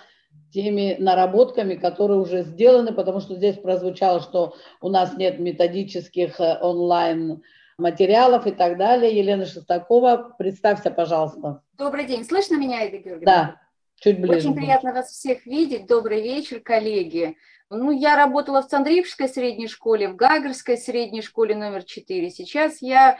теми 0.51 0.95
наработками, 0.99 1.75
которые 1.75 2.19
уже 2.19 2.43
сделаны, 2.43 2.93
потому 2.93 3.19
что 3.19 3.35
здесь 3.35 3.57
прозвучало, 3.57 4.19
что 4.21 4.55
у 4.81 4.89
нас 4.89 5.15
нет 5.17 5.39
методических 5.39 6.39
э, 6.39 6.57
онлайн 6.61 7.41
материалов 7.77 8.47
и 8.47 8.51
так 8.51 8.77
далее. 8.77 9.17
Елена 9.17 9.45
Шестакова, 9.45 10.35
представься, 10.37 10.91
пожалуйста. 10.91 11.61
Добрый 11.77 12.05
день. 12.05 12.23
Слышно 12.23 12.55
меня, 12.55 12.83
Ида 12.85 12.97
Георгиевна? 12.97 13.25
Да, 13.25 13.61
чуть 13.99 14.19
ближе. 14.19 14.49
Очень 14.49 14.55
приятно 14.55 14.93
вас 14.93 15.09
всех 15.09 15.45
видеть. 15.45 15.87
Добрый 15.87 16.21
вечер, 16.21 16.59
коллеги. 16.59 17.37
Ну, 17.69 17.91
я 17.91 18.17
работала 18.17 18.61
в 18.61 18.67
Цандрипской 18.67 19.29
средней 19.29 19.67
школе, 19.67 20.09
в 20.09 20.15
Гагарской 20.15 20.77
средней 20.77 21.21
школе 21.21 21.55
номер 21.55 21.83
4. 21.83 22.29
Сейчас 22.29 22.81
я 22.81 23.17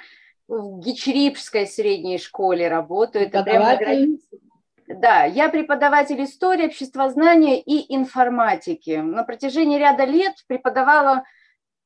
в 0.47 0.79
Гичрипской 0.79 1.65
средней 1.65 2.17
школе 2.17 2.67
работаю. 2.67 3.27
Это 3.27 3.43
прямо 3.43 3.67
на 3.67 3.77
границе 3.77 4.40
да, 4.95 5.25
я 5.25 5.49
преподаватель 5.49 6.23
истории, 6.23 6.67
обществознания 6.67 7.59
и 7.59 7.93
информатики. 7.95 8.97
На 8.97 9.23
протяжении 9.23 9.77
ряда 9.77 10.05
лет 10.05 10.35
преподавала 10.47 11.23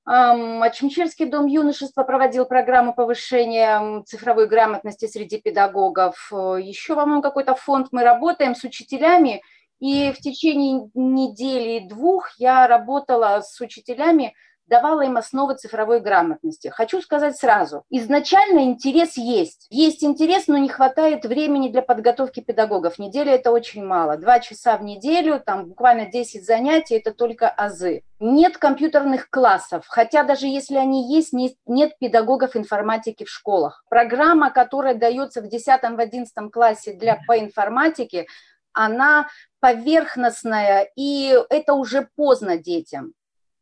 Ачмчерский 0.06 1.26
дом 1.26 1.48
юношества 1.48 2.04
проводил 2.04 2.46
программу 2.46 2.94
повышения 2.94 4.04
цифровой 4.04 4.48
грамотности 4.48 5.08
среди 5.08 5.42
педагогов. 5.42 6.32
Еще, 6.32 6.96
по-моему, 6.96 7.24
какой-то 7.24 7.56
фонд 7.56 7.88
мы 7.92 8.04
работаем 8.04 8.54
с 8.56 8.64
учителями, 8.64 9.42
и 9.80 10.12
в 10.12 10.20
течение 10.20 10.90
недели 10.94 11.88
двух 11.88 12.30
я 12.38 12.68
работала 12.68 13.42
с 13.42 13.60
учителями 13.60 14.36
давала 14.68 15.02
им 15.02 15.18
основы 15.18 15.56
цифровой 15.56 16.00
грамотности. 16.00 16.70
Хочу 16.70 17.02
сказать 17.02 17.38
сразу, 17.38 17.84
изначально 17.90 18.66
интерес 18.66 19.18
есть. 19.18 19.68
Есть 19.70 20.04
интерес, 20.04 20.48
но 20.48 20.58
не 20.58 20.70
хватает 20.70 21.26
времени 21.26 21.70
для 21.70 21.82
подготовки 21.82 22.40
педагогов. 22.40 23.00
Неделя– 23.00 23.34
это 23.36 23.52
очень 23.52 23.86
мало. 23.86 24.18
Два 24.18 24.40
часа 24.40 24.78
в 24.78 24.84
неделю, 24.84 25.40
там 25.40 25.68
буквально 25.68 26.06
10 26.06 26.46
занятий– 26.46 26.96
это 26.96 27.14
только 27.14 27.50
азы. 27.50 28.04
Нет 28.20 28.58
компьютерных 28.58 29.30
классов, 29.30 29.86
хотя 29.88 30.24
даже 30.24 30.48
если 30.48 30.78
они 30.78 31.14
есть, 31.14 31.34
нет 31.34 31.98
педагогов 32.00 32.56
информатики 32.56 33.26
в 33.26 33.30
школах. 33.30 33.84
Программа, 33.90 34.52
которая 34.52 34.96
дается 34.96 35.42
в 35.42 35.46
10-11 35.46 36.50
классе 36.52 36.94
для, 36.94 37.20
по 37.28 37.38
информатике, 37.38 38.26
она 38.74 39.30
поверхностная, 39.60 40.90
и 40.96 41.38
это 41.50 41.74
уже 41.74 42.10
поздно 42.16 42.58
детям. 42.58 43.14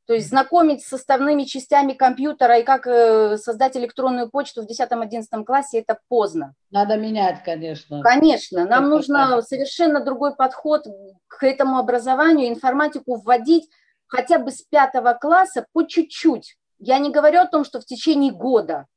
То 0.06 0.14
есть 0.14 0.30
знакомить 0.30 0.84
с 0.84 0.90
составными 0.90 1.44
частями 1.44 1.94
компьютера 1.94 2.60
и 2.60 2.64
как 2.64 2.88
э, 2.88 3.38
создать 3.38 3.78
электронную 3.78 4.30
почту 4.30 4.62
в 4.62 4.68
10-11 4.70 5.46
классе– 5.46 5.80
это 5.88 5.98
поздно. 6.10 6.56
Надо 6.72 6.98
менять, 6.98 7.42
конечно. 7.44 8.02
Конечно. 8.02 8.66
Нам 8.66 8.86
это 8.86 8.96
нужно 8.96 9.28
правда. 9.28 9.42
совершенно 9.42 10.04
другой 10.04 10.36
подход 10.36 10.86
к 11.28 11.44
этому 11.46 11.78
образованию, 11.78 12.50
информатику 12.50 13.16
вводить 13.16 13.70
хотя 14.08 14.40
бы 14.40 14.52
с 14.52 14.62
пятого 14.62 15.14
класса 15.14 15.66
по 15.72 15.84
чуть-чуть. 15.84 16.58
Я 16.80 17.00
не 17.00 17.10
говорю 17.10 17.40
о 17.40 17.48
том, 17.48 17.64
что 17.64 17.80
в 17.80 17.86
течение 17.86 18.34
года. 18.34 18.88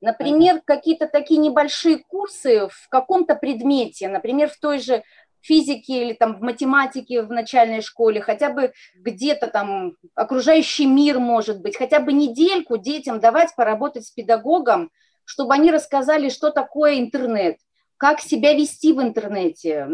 Например, 0.00 0.60
какие-то 0.64 1.08
такие 1.08 1.40
небольшие 1.40 1.98
курсы 1.98 2.68
в 2.68 2.88
каком-то 2.90 3.34
предмете, 3.34 4.08
например, 4.08 4.50
в 4.50 4.58
той 4.58 4.78
же 4.78 5.02
физике 5.44 6.02
или 6.02 6.12
там 6.14 6.36
в 6.36 6.40
математике 6.40 7.22
в 7.22 7.30
начальной 7.30 7.82
школе, 7.82 8.20
хотя 8.20 8.50
бы 8.50 8.72
где-то 8.96 9.48
там 9.48 9.92
окружающий 10.14 10.86
мир, 10.86 11.18
может 11.18 11.60
быть, 11.60 11.76
хотя 11.76 12.00
бы 12.00 12.12
недельку 12.12 12.76
детям 12.78 13.20
давать 13.20 13.54
поработать 13.54 14.06
с 14.06 14.10
педагогом, 14.10 14.90
чтобы 15.24 15.54
они 15.54 15.70
рассказали, 15.70 16.28
что 16.28 16.50
такое 16.50 16.98
интернет, 16.98 17.56
как 17.96 18.20
себя 18.20 18.54
вести 18.54 18.92
в 18.92 19.00
интернете, 19.00 19.86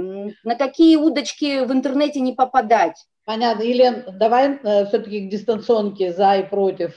на 0.45 0.55
какие 0.57 0.97
удочки 0.97 1.65
в 1.65 1.73
интернете 1.73 2.21
не 2.21 2.33
попадать. 2.33 2.97
Понятно. 3.25 3.63
Елен, 3.63 4.05
давай 4.19 4.59
э, 4.63 4.87
все-таки 4.87 5.27
к 5.27 5.31
дистанционке 5.31 6.13
за 6.13 6.39
и 6.39 6.43
против 6.43 6.95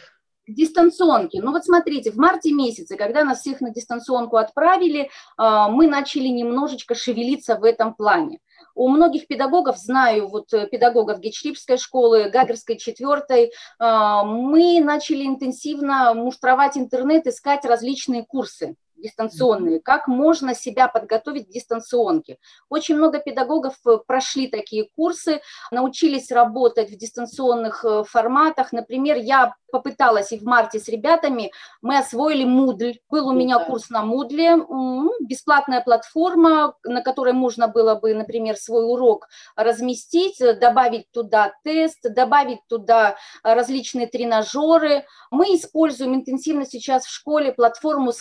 дистанционки. 0.48 1.38
Ну 1.38 1.52
вот 1.52 1.66
смотрите, 1.66 2.12
в 2.12 2.18
марте 2.18 2.52
месяце, 2.52 2.96
когда 2.98 3.24
нас 3.24 3.42
всех 3.42 3.62
на 3.62 3.72
дистанционку 3.72 4.38
отправили, 4.38 5.10
а, 5.38 5.70
мы 5.70 5.88
начали 5.88 6.28
немножечко 6.28 6.96
шевелиться 6.96 7.56
в 7.56 7.64
этом 7.64 7.94
плане. 7.94 8.40
У 8.76 8.88
многих 8.90 9.28
педагогов, 9.28 9.78
знаю, 9.78 10.28
вот 10.28 10.52
э, 10.54 10.68
педагогов 10.68 11.20
Гечрипской 11.20 11.78
школы, 11.78 12.30
Гагарской 12.30 12.78
четвертой, 12.78 13.52
а, 13.78 14.24
мы 14.24 14.82
начали 14.84 15.26
интенсивно 15.26 16.14
муштровать 16.14 16.78
интернет, 16.78 17.28
искать 17.28 17.66
различные 17.66 18.26
курсы 18.26 18.76
дистанционные, 19.04 19.80
как 19.80 20.08
можно 20.08 20.56
себя 20.56 20.88
подготовить 20.88 21.48
к 21.48 21.52
дистанционке. 21.52 22.38
Очень 22.70 22.96
много 22.96 23.20
педагогов 23.20 23.76
э, 23.86 23.98
прошли 24.08 24.48
такие 24.48 24.90
курсы, 24.96 25.42
научились 25.72 26.32
работать 26.32 26.90
в 26.90 26.98
дистанционных 26.98 27.86
э, 27.86 28.04
форматах. 28.06 28.72
Например, 28.72 29.18
я 29.18 29.54
попыталась 29.74 30.32
и 30.32 30.38
в 30.38 30.44
марте 30.44 30.80
с 30.80 30.88
ребятами, 30.88 31.52
мы 31.82 31.98
освоили 31.98 32.46
Moodle. 32.46 32.94
Был 33.10 33.28
у 33.30 33.34
меня 33.34 33.58
курс 33.58 33.90
на 33.90 34.04
Moodle, 34.04 34.66
ну, 34.70 35.12
бесплатная 35.20 35.82
платформа, 35.82 36.76
на 36.84 37.02
которой 37.02 37.34
можно 37.34 37.68
было 37.68 37.96
бы, 37.96 38.14
например, 38.14 38.56
свой 38.56 38.86
урок 38.86 39.28
разместить, 39.56 40.38
добавить 40.60 41.12
туда 41.12 41.54
тест, 41.64 42.04
добавить 42.04 42.60
туда 42.70 43.16
различные 43.42 44.06
тренажеры. 44.06 45.06
Мы 45.32 45.56
используем 45.56 46.14
интенсивно 46.14 46.66
сейчас 46.66 47.06
в 47.06 47.12
школе 47.12 47.52
платформу 47.52 48.12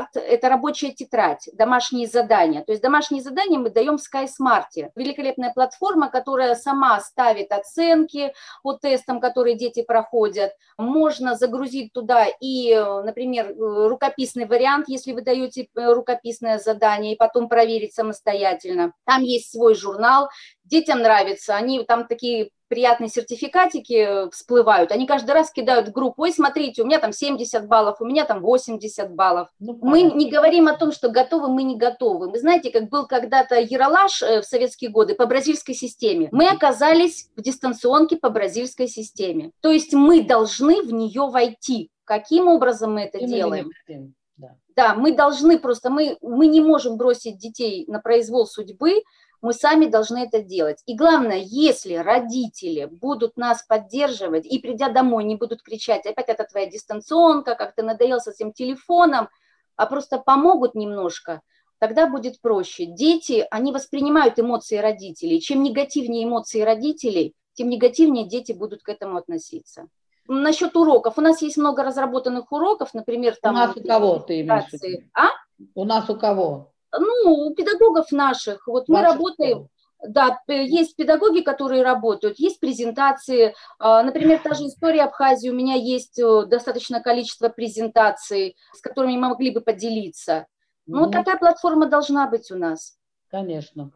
SkySmart. 0.00 0.20
Это 0.20 0.48
рабочая 0.48 0.92
тетрадь, 0.92 1.48
домашние 1.52 2.06
задания. 2.06 2.62
То 2.62 2.72
есть 2.72 2.82
домашние 2.82 3.22
задания 3.22 3.58
мы 3.58 3.70
даем 3.70 3.98
в 3.98 4.00
SkySmart. 4.00 4.90
Великолепная 4.96 5.52
платформа, 5.52 6.10
которая 6.10 6.54
сама 6.54 7.00
ставит 7.00 7.52
оценки 7.52 8.32
по 8.62 8.74
тестам, 8.74 9.20
которые 9.20 9.56
дети 9.56 9.82
проходят 9.82 10.52
можно 10.80 11.36
загрузить 11.36 11.92
туда 11.92 12.26
и, 12.40 12.74
например, 12.74 13.54
рукописный 13.56 14.46
вариант, 14.46 14.88
если 14.88 15.12
вы 15.12 15.22
даете 15.22 15.68
э, 15.74 15.92
рукописное 15.92 16.58
задание, 16.58 17.14
и 17.14 17.16
потом 17.16 17.48
проверить 17.48 17.94
самостоятельно. 17.94 18.92
Там 19.04 19.22
есть 19.22 19.50
свой 19.50 19.74
журнал, 19.74 20.30
детям 20.70 21.00
нравится, 21.00 21.56
они 21.56 21.84
там 21.84 22.06
такие 22.06 22.50
приятные 22.68 23.08
сертификатики 23.08 24.30
всплывают, 24.30 24.92
они 24.92 25.04
каждый 25.06 25.32
раз 25.32 25.50
кидают 25.50 25.88
в 25.88 25.92
группу, 25.92 26.22
ой, 26.22 26.32
смотрите, 26.32 26.82
у 26.82 26.86
меня 26.86 27.00
там 27.00 27.12
70 27.12 27.66
баллов, 27.66 28.00
у 28.00 28.06
меня 28.06 28.24
там 28.24 28.40
80 28.40 29.12
баллов. 29.12 29.48
Ну, 29.58 29.76
мы 29.82 30.02
не 30.02 30.30
говорим 30.30 30.68
о 30.68 30.76
том, 30.76 30.92
что 30.92 31.08
готовы, 31.08 31.48
мы 31.48 31.64
не 31.64 31.76
готовы. 31.76 32.30
Вы 32.30 32.38
знаете, 32.38 32.70
как 32.70 32.88
был 32.88 33.06
когда-то 33.06 33.60
Яралаш 33.60 34.22
э, 34.22 34.40
в 34.40 34.44
советские 34.44 34.90
годы 34.90 35.16
по 35.16 35.26
бразильской 35.26 35.74
системе. 35.74 36.28
Мы 36.30 36.48
оказались 36.48 37.28
в 37.36 37.42
дистанционке 37.42 38.16
по 38.16 38.30
бразильской 38.30 38.86
системе. 38.86 39.50
То 39.60 39.72
есть 39.72 39.92
мы 39.92 40.22
должны 40.22 40.82
в 40.82 40.92
нее 40.92 41.28
войти. 41.28 41.90
Каким 42.04 42.46
образом 42.46 42.94
мы 42.94 43.02
это 43.02 43.18
И 43.18 43.26
делаем? 43.26 43.70
Мы 43.88 44.12
да. 44.40 44.56
да, 44.74 44.94
мы 44.94 45.12
должны 45.12 45.58
просто, 45.58 45.90
мы, 45.90 46.16
мы 46.22 46.46
не 46.46 46.60
можем 46.60 46.96
бросить 46.96 47.36
детей 47.36 47.84
на 47.88 48.00
произвол 48.00 48.46
судьбы, 48.46 49.02
мы 49.42 49.52
сами 49.52 49.86
должны 49.86 50.18
это 50.18 50.42
делать. 50.42 50.82
И 50.86 50.94
главное, 50.94 51.40
если 51.42 51.94
родители 51.94 52.84
будут 52.84 53.36
нас 53.36 53.62
поддерживать 53.62 54.46
и 54.46 54.58
придя 54.58 54.90
домой 54.90 55.24
не 55.24 55.36
будут 55.36 55.62
кричать, 55.62 56.06
опять 56.06 56.28
это 56.28 56.44
твоя 56.44 56.66
дистанционка, 56.66 57.54
как 57.54 57.74
ты 57.74 57.82
надоелся 57.82 58.32
с 58.32 58.36
этим 58.36 58.52
телефоном, 58.52 59.28
а 59.76 59.86
просто 59.86 60.18
помогут 60.18 60.74
немножко, 60.74 61.40
тогда 61.78 62.06
будет 62.06 62.40
проще. 62.40 62.84
Дети, 62.84 63.46
они 63.50 63.72
воспринимают 63.72 64.38
эмоции 64.38 64.76
родителей. 64.76 65.40
Чем 65.40 65.62
негативнее 65.62 66.24
эмоции 66.24 66.60
родителей, 66.60 67.34
тем 67.54 67.70
негативнее 67.70 68.28
дети 68.28 68.52
будут 68.52 68.82
к 68.82 68.88
эту 68.90 69.16
относиться. 69.16 69.88
Насчет 70.28 70.76
уроков. 70.76 71.18
У 71.18 71.22
нас 71.22 71.42
есть 71.42 71.56
много 71.56 71.82
разработанных 71.82 72.52
уроков, 72.52 72.94
например, 72.94 73.36
там... 73.40 73.54
У 73.54 73.58
нас 73.58 73.76
у 73.76 73.82
кого 73.82 74.18
ты 74.18 74.42
имеешь 74.42 74.64
в 74.70 75.18
А? 75.18 75.30
У 75.74 75.84
нас 75.84 76.08
у 76.08 76.16
кого? 76.16 76.72
Ну, 76.98 77.46
у 77.46 77.54
педагогов 77.54 78.10
наших, 78.12 78.66
вот 78.66 78.88
мы 78.88 79.02
работаем, 79.02 79.68
Да, 80.02 80.40
есть 80.48 80.96
педагоги, 80.96 81.40
которые 81.40 81.82
работают, 81.82 82.38
есть 82.38 82.58
презентации. 82.58 83.54
А, 83.78 84.02
например, 84.02 84.40
та 84.42 84.54
же 84.54 84.66
история 84.66 85.02
Абхазии, 85.02 85.50
у 85.50 85.54
меня 85.54 85.74
есть 85.74 86.18
э, 86.18 86.46
достаточное 86.46 87.00
количество 87.00 87.50
презентаций, 87.50 88.56
с 88.72 88.80
которыми 88.80 89.12
мы 89.12 89.28
могли 89.28 89.50
бы 89.50 89.60
поделиться. 89.60 90.46
Ну, 90.86 91.06
mm 91.06 91.12
такая 91.12 91.36
платформа 91.36 91.86
должна 91.86 92.26
быть 92.28 92.50
у 92.50 92.56
нас. 92.56 92.96
Конечно. 93.30 93.92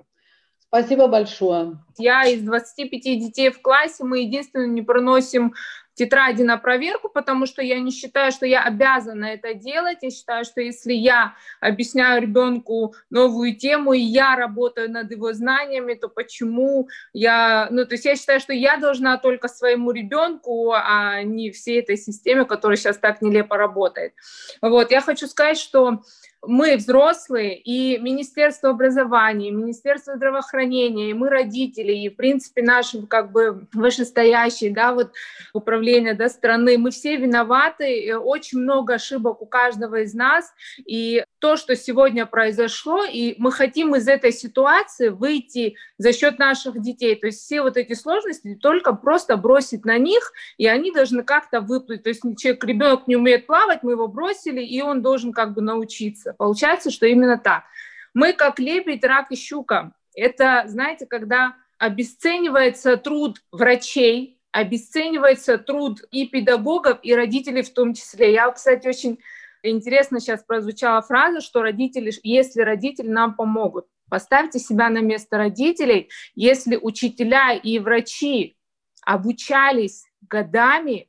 Спасибо 0.74 1.06
большое. 1.06 1.78
Я 1.98 2.24
из 2.24 2.42
25 2.42 3.02
детей 3.02 3.50
в 3.50 3.62
классе, 3.62 4.02
мы 4.02 4.22
единственное 4.22 4.66
не 4.66 4.82
проносим 4.82 5.54
тетради 5.94 6.42
на 6.42 6.56
проверку, 6.56 7.08
потому 7.08 7.46
что 7.46 7.62
я 7.62 7.80
не 7.80 7.90
считаю, 7.90 8.32
что 8.32 8.46
я 8.46 8.62
обязана 8.62 9.26
это 9.26 9.54
делать. 9.54 9.98
Я 10.02 10.10
считаю, 10.10 10.44
что 10.44 10.60
если 10.60 10.92
я 10.92 11.34
объясняю 11.60 12.22
ребенку 12.22 12.94
новую 13.10 13.56
тему, 13.56 13.92
и 13.92 14.00
я 14.00 14.36
работаю 14.36 14.90
над 14.90 15.10
его 15.10 15.32
знаниями, 15.32 15.94
то 15.94 16.08
почему 16.08 16.88
я... 17.12 17.68
Ну, 17.70 17.86
то 17.86 17.94
есть 17.94 18.04
я 18.04 18.16
считаю, 18.16 18.40
что 18.40 18.52
я 18.52 18.76
должна 18.76 19.18
только 19.18 19.48
своему 19.48 19.92
ребенку, 19.92 20.72
а 20.72 21.22
не 21.22 21.50
всей 21.50 21.80
этой 21.80 21.96
системе, 21.96 22.44
которая 22.44 22.76
сейчас 22.76 22.98
так 22.98 23.22
нелепо 23.22 23.56
работает. 23.56 24.14
Вот, 24.60 24.90
я 24.90 25.00
хочу 25.00 25.26
сказать, 25.26 25.58
что 25.58 26.02
мы 26.46 26.76
взрослые, 26.76 27.58
и 27.58 27.98
Министерство 27.98 28.70
образования, 28.70 29.48
и 29.48 29.52
Министерство 29.52 30.16
здравоохранения, 30.16 31.10
и 31.10 31.14
мы 31.14 31.28
родители, 31.28 31.92
и, 31.92 32.08
в 32.08 32.16
принципе, 32.16 32.62
наши 32.62 33.06
как 33.06 33.32
бы 33.32 33.66
вышестоящие, 33.72 34.72
да, 34.72 34.92
вот 34.92 35.12
управление, 35.52 36.14
да, 36.14 36.28
страны, 36.28 36.78
мы 36.78 36.90
все 36.90 37.16
виноваты, 37.16 38.16
очень 38.16 38.58
много 38.58 38.94
ошибок 38.94 39.42
у 39.42 39.46
каждого 39.46 40.00
из 40.00 40.14
нас, 40.14 40.52
и 40.84 41.24
то, 41.38 41.56
что 41.56 41.76
сегодня 41.76 42.26
произошло, 42.26 43.04
и 43.04 43.34
мы 43.38 43.52
хотим 43.52 43.94
из 43.94 44.08
этой 44.08 44.32
ситуации 44.32 45.08
выйти 45.08 45.76
за 45.98 46.12
счет 46.12 46.38
наших 46.38 46.80
детей, 46.80 47.14
то 47.16 47.26
есть 47.26 47.40
все 47.40 47.62
вот 47.62 47.76
эти 47.76 47.92
сложности 47.92 48.54
только 48.54 48.94
просто 48.94 49.36
бросить 49.36 49.84
на 49.84 49.98
них, 49.98 50.32
и 50.56 50.66
они 50.66 50.90
должны 50.90 51.22
как-то 51.22 51.60
выплыть, 51.60 52.02
то 52.02 52.08
есть 52.08 52.22
человек, 52.38 52.64
ребенок 52.64 53.06
не 53.06 53.16
умеет 53.16 53.46
плавать, 53.46 53.82
мы 53.82 53.92
его 53.92 54.08
бросили, 54.08 54.62
и 54.62 54.80
он 54.80 55.02
должен 55.02 55.32
как 55.32 55.54
бы 55.54 55.60
научиться. 55.60 56.33
Получается, 56.36 56.90
что 56.90 57.06
именно 57.06 57.38
так. 57.38 57.64
Мы 58.12 58.32
как 58.32 58.58
лебедь, 58.58 59.04
рак 59.04 59.30
и 59.30 59.36
щука. 59.36 59.92
Это, 60.14 60.64
знаете, 60.66 61.06
когда 61.06 61.56
обесценивается 61.78 62.96
труд 62.96 63.42
врачей, 63.50 64.38
обесценивается 64.52 65.58
труд 65.58 66.00
и 66.12 66.26
педагогов, 66.26 67.00
и 67.02 67.14
родителей 67.14 67.62
в 67.62 67.72
том 67.72 67.92
числе. 67.92 68.32
Я, 68.32 68.50
кстати, 68.52 68.86
очень 68.86 69.18
интересно 69.62 70.20
сейчас 70.20 70.44
прозвучала 70.44 71.02
фраза, 71.02 71.40
что 71.40 71.62
родители, 71.62 72.12
если 72.22 72.62
родители 72.62 73.08
нам 73.08 73.34
помогут. 73.34 73.86
Поставьте 74.08 74.60
себя 74.60 74.90
на 74.90 75.00
место 75.00 75.38
родителей, 75.38 76.08
если 76.36 76.76
учителя 76.76 77.52
и 77.54 77.78
врачи 77.80 78.56
обучались 79.04 80.04
годами 80.20 81.08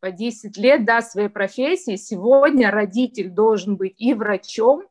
по 0.00 0.10
10 0.10 0.56
лет 0.56 0.84
да, 0.84 1.02
своей 1.02 1.28
профессии, 1.28 1.96
сегодня 1.96 2.70
родитель 2.70 3.30
должен 3.30 3.76
быть 3.76 3.94
и 3.98 4.14
врачом, 4.14 4.84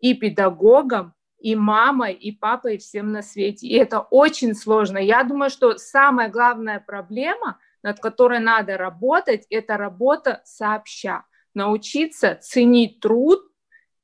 и 0.00 0.14
педагогом, 0.14 1.14
и 1.38 1.54
мамой, 1.56 2.14
и 2.14 2.32
папой, 2.32 2.76
и 2.76 2.78
всем 2.78 3.12
на 3.12 3.22
свете. 3.22 3.66
И 3.66 3.74
это 3.74 4.00
очень 4.00 4.54
сложно. 4.54 4.98
Я 4.98 5.24
думаю, 5.24 5.50
что 5.50 5.76
самая 5.76 6.30
главная 6.30 6.80
проблема, 6.80 7.58
над 7.82 8.00
которой 8.00 8.38
надо 8.38 8.78
работать, 8.78 9.46
это 9.50 9.76
работа 9.76 10.40
сообща. 10.44 11.24
Научиться 11.52 12.38
ценить 12.40 13.00
труд, 13.00 13.40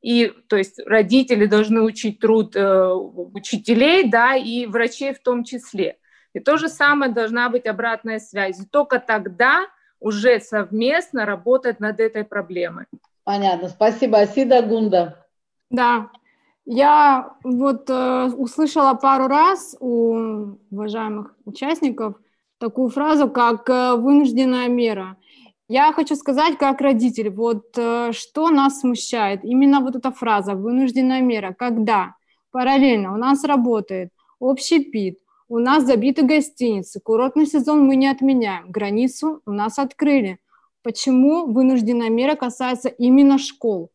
и, 0.03 0.33
то 0.49 0.57
есть 0.57 0.81
родители 0.87 1.47
должны 1.47 1.83
учить 1.83 2.21
труд 2.21 2.57
э, 2.57 2.93
учителей, 2.93 4.09
да, 4.09 4.35
и 4.35 4.67
врачей 4.67 5.15
в 5.15 5.21
том 5.23 5.45
числе. 5.45 5.99
И 6.33 6.41
то 6.41 6.57
же 6.57 6.69
самое 6.69 7.13
должна 7.13 7.49
быть 7.49 7.67
обратная 7.67 8.19
связь. 8.19 8.61
И 8.61 8.67
только 8.67 8.99
тогда 8.99 9.67
уже 10.01 10.41
совместно 10.41 11.27
работать 11.27 11.81
над 11.81 12.01
этой 12.01 12.25
проблемой. 12.25 12.87
Понятно. 13.25 13.69
Спасибо. 13.69 14.19
Асида 14.19 14.63
Гунда. 14.63 15.27
Да, 15.71 16.11
я 16.65 17.35
вот 17.45 17.89
э, 17.89 18.31
услышала 18.37 18.95
пару 18.95 19.29
раз 19.29 19.77
у 19.81 20.57
уважаемых 20.71 21.35
участников 21.45 22.15
такую 22.59 22.89
фразу, 22.91 23.29
как 23.29 23.69
э, 23.69 23.95
вынужденная 23.95 24.69
мера. 24.69 25.17
Я 25.69 25.93
хочу 25.93 26.17
сказать, 26.17 26.59
как 26.59 26.81
родитель, 26.81 27.31
вот 27.31 27.77
э, 27.77 28.13
что 28.13 28.51
нас 28.51 28.81
смущает, 28.81 29.45
именно 29.45 29.81
вот 29.81 29.97
эта 29.97 30.11
фраза 30.11 30.55
«вынужденная 30.55 31.21
мера», 31.21 31.55
когда 31.57 32.15
параллельно 32.51 33.15
у 33.15 33.17
нас 33.17 33.45
работает 33.45 34.11
общий 34.41 34.85
пит, 34.85 35.19
у 35.51 35.59
нас 35.59 35.85
забиты 35.85 36.23
гостиницы, 36.23 37.01
курортный 37.01 37.45
сезон 37.45 37.85
мы 37.85 37.97
не 37.97 38.07
отменяем, 38.07 38.71
границу 38.71 39.43
у 39.45 39.51
нас 39.51 39.81
открыли. 39.81 40.39
Почему 40.83 41.47
вынужденная 41.47 42.09
мера 42.09 42.37
касается 42.37 42.89
именно 42.89 43.37
школ? 43.37 43.91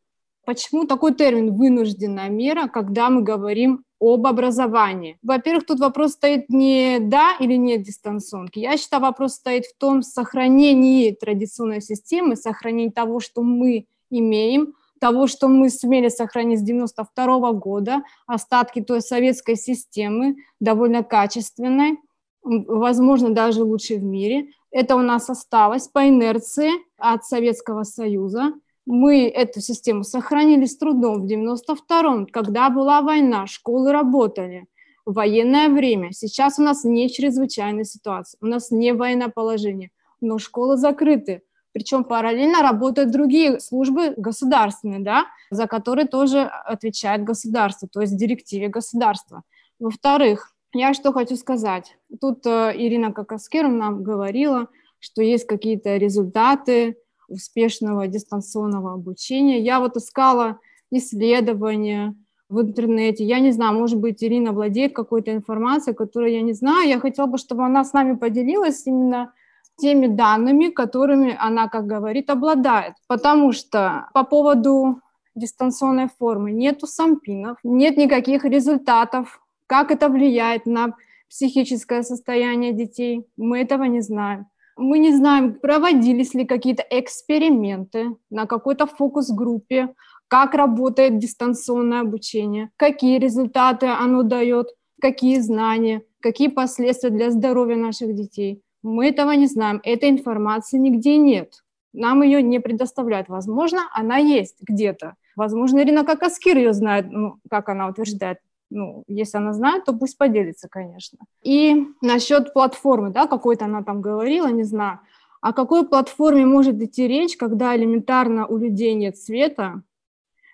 Почему 0.46 0.84
такой 0.86 1.16
термин 1.16 1.56
«вынужденная 1.56 2.30
мера», 2.30 2.68
когда 2.68 3.10
мы 3.10 3.24
говорим 3.24 3.86
об 4.02 4.28
образовании? 4.28 5.18
Во-первых, 5.24 5.66
тут 5.66 5.80
вопрос 5.80 6.12
стоит 6.12 6.50
не 6.50 7.00
«да» 7.00 7.38
или 7.40 7.56
«нет» 7.56 7.82
дистанционки. 7.84 8.60
Я 8.60 8.78
считаю, 8.78 9.02
вопрос 9.02 9.36
стоит 9.36 9.66
в 9.66 9.78
том 9.80 10.04
сохранении 10.04 11.12
традиционной 11.12 11.82
системы, 11.82 12.36
сохранении 12.36 12.92
того, 12.92 13.22
что 13.22 13.42
мы 13.42 13.88
имеем– 14.12 14.74
того, 15.00 15.28
что 15.28 15.48
мы 15.48 15.70
сумели 15.70 16.10
сохранить 16.10 16.60
с 16.60 16.64
92 16.64 17.52
года, 17.54 18.04
остатки 18.28 18.82
той 18.82 19.02
советской 19.02 19.56
системы, 19.56 20.36
довольно 20.60 21.04
качественной, 21.04 21.98
возможно, 22.44 23.32
даже 23.32 23.64
лучшей 23.64 23.98
в 23.98 24.04
мире. 24.04 24.50
Это 24.72 24.96
у 24.96 25.02
нас 25.02 25.30
осталось 25.30 25.88
по 25.88 26.08
инерции 26.08 26.70
от 26.98 27.26
Советского 27.26 27.84
Союза. 27.84 28.54
Мы 28.86 29.28
эту 29.28 29.62
систему 29.62 30.04
сохранили 30.04 30.66
с 30.66 30.78
трудом 30.78 31.22
в 31.22 31.26
92-м, 31.26 32.28
когда 32.28 32.70
была 32.70 33.02
война, 33.02 33.48
школы 33.48 33.92
работали. 33.92 34.68
Военное 35.06 35.70
время. 35.70 36.12
Сейчас 36.12 36.60
у 36.60 36.64
нас 36.64 36.84
не 36.84 37.10
чрезвычайная 37.10 37.84
ситуация, 37.84 38.38
у 38.42 38.48
нас 38.48 38.72
не 38.72 38.94
военное 38.94 39.30
положение, 39.30 39.92
но 40.20 40.38
школы 40.40 40.78
закрыты 40.78 41.42
причем 41.76 42.06
параллельно 42.06 42.62
работают 42.62 43.12
другие 43.12 43.60
службы 43.60 44.14
государственные, 44.16 45.02
да, 45.02 45.26
за 45.52 45.68
которые 45.68 46.08
тоже 46.08 46.44
отвечает 46.44 47.26
государство, 47.26 47.90
то 47.92 48.00
есть 48.00 48.16
директиве 48.16 48.70
государства. 48.70 49.44
Во-вторых, 49.78 50.54
я 50.74 50.94
что 50.94 51.12
хочу 51.12 51.36
сказать. 51.36 51.98
Тут 52.22 52.46
э, 52.46 52.72
Ирина 52.78 53.12
Кокаскер 53.12 53.68
нам 53.68 54.04
говорила, 54.04 54.70
что 55.00 55.22
есть 55.22 55.48
какие-то 55.48 55.98
результаты 55.98 56.98
успешного 57.28 58.08
дистанционного 58.08 58.94
обучения. 58.94 59.60
Я 59.60 59.82
вот 59.82 59.98
искала 59.98 60.60
исследования 60.92 62.16
в 62.48 62.62
интернете. 62.62 63.26
Я 63.26 63.40
не 63.40 63.52
знаю, 63.52 63.78
может 63.78 64.00
быть, 64.00 64.24
Ирина 64.24 64.54
владеет 64.54 64.96
какой-то 64.96 65.34
информацией, 65.34 65.94
которую 65.94 66.32
я 66.32 66.42
не 66.42 66.54
знаю. 66.54 66.88
Я 66.88 67.02
хотела 67.02 67.26
бы, 67.26 67.38
чтобы 67.38 67.66
она 67.66 67.84
с 67.84 67.92
нами 67.92 68.16
поделилась 68.16 68.88
именно 68.88 69.34
теми 69.78 70.08
данными, 70.08 70.70
которыми 70.70 71.36
она, 71.40 71.68
как 71.68 71.86
говорит, 71.86 72.30
обладает. 72.30 72.94
Потому 73.08 73.52
что 73.52 74.08
по 74.14 74.24
поводу 74.24 75.02
дистанционной 75.36 76.08
формы 76.08 76.52
нету 76.52 76.88
сампинов, 76.88 77.58
нет 77.64 77.98
никаких 77.98 78.46
результатов, 78.46 79.42
как 79.68 79.92
это 79.92 80.10
влияет 80.10 80.66
на 80.66 80.96
психическое 81.30 82.04
состояние 82.04 82.72
детей, 82.72 83.26
мы 83.36 83.60
этого 83.60 83.84
не 83.84 84.02
знаем. 84.02 84.48
Мы 84.78 85.00
не 85.00 85.16
знаем, 85.16 85.56
проводились 85.56 86.34
ли 86.34 86.46
какие-то 86.46 86.84
эксперименты 86.90 88.16
на 88.30 88.46
какой-то 88.46 88.86
фокус-группе, 88.88 89.94
как 90.28 90.54
работает 90.54 91.18
дистанционное 91.18 92.02
обучение, 92.02 92.72
какие 92.76 93.20
результаты 93.20 93.88
оно 93.88 94.24
дает, 94.24 94.68
какие 95.02 95.40
знания, 95.40 96.04
какие 96.20 96.50
последствия 96.50 97.10
для 97.10 97.32
здоровья 97.32 97.78
наших 97.78 98.14
детей. 98.16 98.62
Мы 98.86 99.08
этого 99.08 99.32
не 99.32 99.48
знаем, 99.48 99.82
этой 99.84 100.10
информации 100.12 100.78
нигде 100.78 101.18
нет. 101.18 101.64
Нам 101.92 102.22
ее 102.22 102.44
не 102.44 102.60
предоставляют. 102.60 103.30
Возможно, 103.30 103.90
она 103.94 104.18
есть 104.18 104.58
где-то. 104.62 105.16
Возможно, 105.36 105.80
Ирина 105.80 106.06
Какаскир 106.06 106.56
ее 106.56 106.72
знает, 106.72 107.08
ну, 107.10 107.40
как 107.50 107.70
она 107.70 107.88
утверждает. 107.88 108.38
Ну, 108.70 109.04
если 109.08 109.38
она 109.38 109.54
знает, 109.54 109.86
то 109.86 109.94
пусть 109.94 110.20
поделится, 110.20 110.68
конечно. 110.70 111.18
И 111.42 111.88
насчет 112.02 112.54
платформы, 112.54 113.10
да, 113.10 113.26
какой-то 113.26 113.66
она 113.66 113.82
там 113.82 114.02
говорила, 114.02 114.48
не 114.48 114.64
знаю. 114.64 115.00
О 115.42 115.52
какой 115.52 115.88
платформе 115.88 116.46
может 116.46 116.80
идти 116.80 117.08
речь, 117.08 117.38
когда 117.38 117.76
элементарно 117.76 118.46
у 118.46 118.58
людей 118.58 118.94
нет 118.94 119.18
света, 119.18 119.82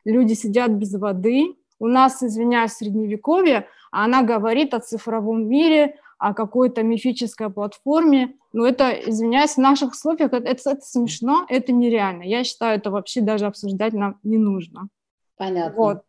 люди 0.06 0.34
сидят 0.34 0.72
без 0.72 0.94
воды, 0.94 1.58
у 1.80 1.88
нас, 1.88 2.24
извиняюсь, 2.24 2.74
средневековье, 2.74 3.68
а 3.92 4.06
она 4.06 4.24
говорит 4.24 4.74
о 4.74 4.80
цифровом 4.80 5.50
мире, 5.50 5.96
о 6.22 6.36
какой-то 6.36 6.84
мифической 6.84 7.50
платформе. 7.50 8.36
Но 8.54 8.68
это, 8.68 8.92
извиняюсь, 8.92 9.56
в 9.56 9.58
наших 9.58 9.94
условиях 9.94 10.32
это, 10.32 10.38
это, 10.38 10.70
это 10.70 10.82
смешно, 10.82 11.48
это 11.50 11.72
нереально. 11.72 12.22
Я 12.22 12.44
считаю, 12.44 12.78
это 12.78 12.92
вообще 12.92 13.22
даже 13.22 13.48
обсуждать 13.48 13.94
нам 13.94 14.20
не 14.22 14.38
нужно. 14.38 14.88
Понятно. 15.36 15.76
Вот. 15.76 16.04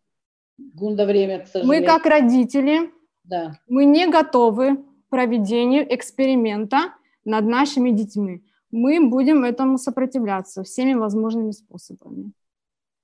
Гунда 0.59 1.07
время, 1.07 1.41
к 1.41 1.47
сожалению. 1.49 1.81
Мы 1.81 1.87
как 1.87 2.05
родители 2.05 2.91
Да. 3.25 3.59
Мы 3.69 3.87
не 3.87 4.07
готовы 4.07 4.77
к 4.77 4.81
проведению 5.09 5.87
эксперимента 5.95 6.93
над 7.25 7.47
нашими 7.47 7.91
детьми. 7.91 8.43
Мы 8.71 9.09
будем 9.09 9.45
этому 9.45 9.79
сопротивляться 9.79 10.63
всеми 10.63 10.93
возможными 10.93 11.53
способами. 11.53 12.33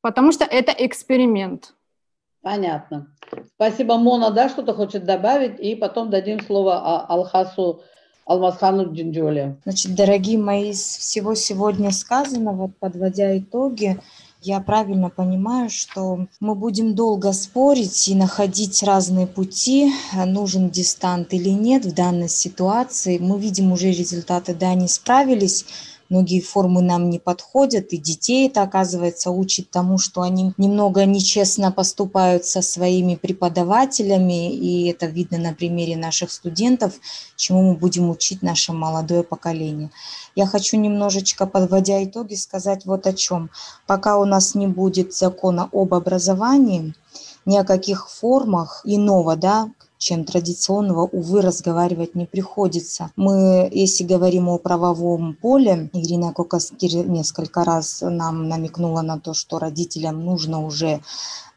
Потому 0.02 0.30
что 0.30 0.44
это 0.44 0.72
эксперимент. 0.72 1.74
Понятно. 2.48 3.08
Спасибо, 3.56 3.98
Мона, 3.98 4.30
да, 4.30 4.48
что-то 4.48 4.72
хочет 4.72 5.04
добавить, 5.04 5.60
и 5.60 5.74
потом 5.74 6.08
дадим 6.08 6.40
слово 6.40 7.04
Алхасу 7.06 7.82
Алмазхану 8.24 8.90
Джинджоле. 8.90 9.58
Значит, 9.64 9.94
дорогие 9.94 10.38
мои, 10.38 10.70
из 10.70 10.80
всего 10.80 11.34
сегодня 11.34 11.90
сказанного, 11.92 12.72
подводя 12.80 13.36
итоги, 13.36 14.00
я 14.40 14.60
правильно 14.60 15.10
понимаю, 15.10 15.68
что 15.68 16.26
мы 16.40 16.54
будем 16.54 16.94
долго 16.94 17.34
спорить 17.34 18.08
и 18.08 18.14
находить 18.14 18.82
разные 18.82 19.26
пути, 19.26 19.92
нужен 20.14 20.70
дистант 20.70 21.34
или 21.34 21.50
нет 21.50 21.84
в 21.84 21.94
данной 21.94 22.30
ситуации. 22.30 23.18
Мы 23.18 23.38
видим 23.38 23.72
уже 23.72 23.88
результаты, 23.88 24.54
да, 24.54 24.70
они 24.70 24.88
справились, 24.88 25.66
многие 26.08 26.40
формы 26.40 26.82
нам 26.82 27.10
не 27.10 27.18
подходят, 27.18 27.92
и 27.92 27.98
детей 27.98 28.48
это, 28.48 28.62
оказывается, 28.62 29.30
учит 29.30 29.70
тому, 29.70 29.98
что 29.98 30.22
они 30.22 30.52
немного 30.56 31.04
нечестно 31.04 31.70
поступают 31.72 32.44
со 32.44 32.62
своими 32.62 33.14
преподавателями, 33.14 34.54
и 34.54 34.88
это 34.88 35.06
видно 35.06 35.38
на 35.38 35.52
примере 35.52 35.96
наших 35.96 36.30
студентов, 36.30 36.94
чему 37.36 37.62
мы 37.62 37.74
будем 37.74 38.10
учить 38.10 38.42
наше 38.42 38.72
молодое 38.72 39.22
поколение. 39.22 39.90
Я 40.34 40.46
хочу 40.46 40.76
немножечко, 40.76 41.46
подводя 41.46 42.02
итоги, 42.04 42.34
сказать 42.34 42.86
вот 42.86 43.06
о 43.06 43.12
чем. 43.12 43.50
Пока 43.86 44.18
у 44.18 44.24
нас 44.24 44.54
не 44.54 44.66
будет 44.66 45.14
закона 45.14 45.68
об 45.72 45.94
образовании, 45.94 46.94
ни 47.44 47.56
о 47.56 47.64
каких 47.64 48.10
формах 48.10 48.82
иного, 48.84 49.34
да, 49.34 49.70
чем 49.98 50.24
традиционного, 50.24 51.02
увы, 51.02 51.42
разговаривать 51.42 52.14
не 52.14 52.26
приходится. 52.26 53.10
Мы, 53.16 53.68
если 53.72 54.04
говорим 54.04 54.48
о 54.48 54.58
правовом 54.58 55.34
поле, 55.34 55.90
Ирина 55.92 56.32
Кокаскир 56.32 57.06
несколько 57.06 57.64
раз 57.64 58.00
нам 58.00 58.48
намекнула 58.48 59.02
на 59.02 59.18
то, 59.18 59.34
что 59.34 59.58
родителям 59.58 60.24
нужно 60.24 60.64
уже 60.64 61.00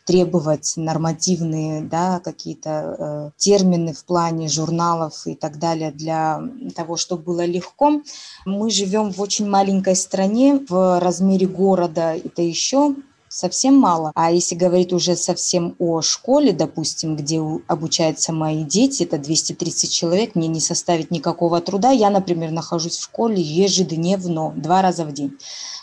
требовать 0.06 0.74
нормативные 0.76 1.82
да, 1.82 2.20
какие-то 2.20 2.70
э, 2.70 3.32
термины 3.38 3.94
в 3.94 4.04
плане 4.04 4.50
журналов 4.50 5.26
и 5.26 5.36
так 5.36 5.60
далее 5.60 5.92
для 5.92 6.42
того, 6.76 6.98
чтобы 6.98 7.24
было 7.24 7.46
легко. 7.46 8.02
Мы 8.46 8.72
живем 8.72 9.12
в 9.12 9.22
очень 9.22 9.48
маленькой 9.48 9.96
стране, 9.96 10.66
в 10.68 11.00
размере 11.00 11.48
города 11.48 12.16
это 12.16 12.42
еще 12.42 12.96
совсем 13.32 13.76
мало. 13.76 14.12
А 14.14 14.30
если 14.32 14.56
говорить 14.56 14.92
уже 14.92 15.16
совсем 15.16 15.76
о 15.80 16.02
школе, 16.02 16.52
допустим, 16.52 17.16
где 17.16 17.42
обучаются 17.68 18.34
мои 18.34 18.64
дети, 18.64 19.04
это 19.04 19.18
230 19.18 19.92
человек, 19.92 20.36
мне 20.36 20.50
не 20.50 20.60
составит 20.60 21.12
никакого 21.12 21.62
труда. 21.62 21.92
Я, 21.92 22.10
например, 22.10 22.52
нахожусь 22.52 22.98
в 22.98 23.04
школе 23.04 23.42
ежедневно, 23.42 24.54
два 24.58 24.82
раза 24.82 25.06
в 25.06 25.14
день. 25.14 25.38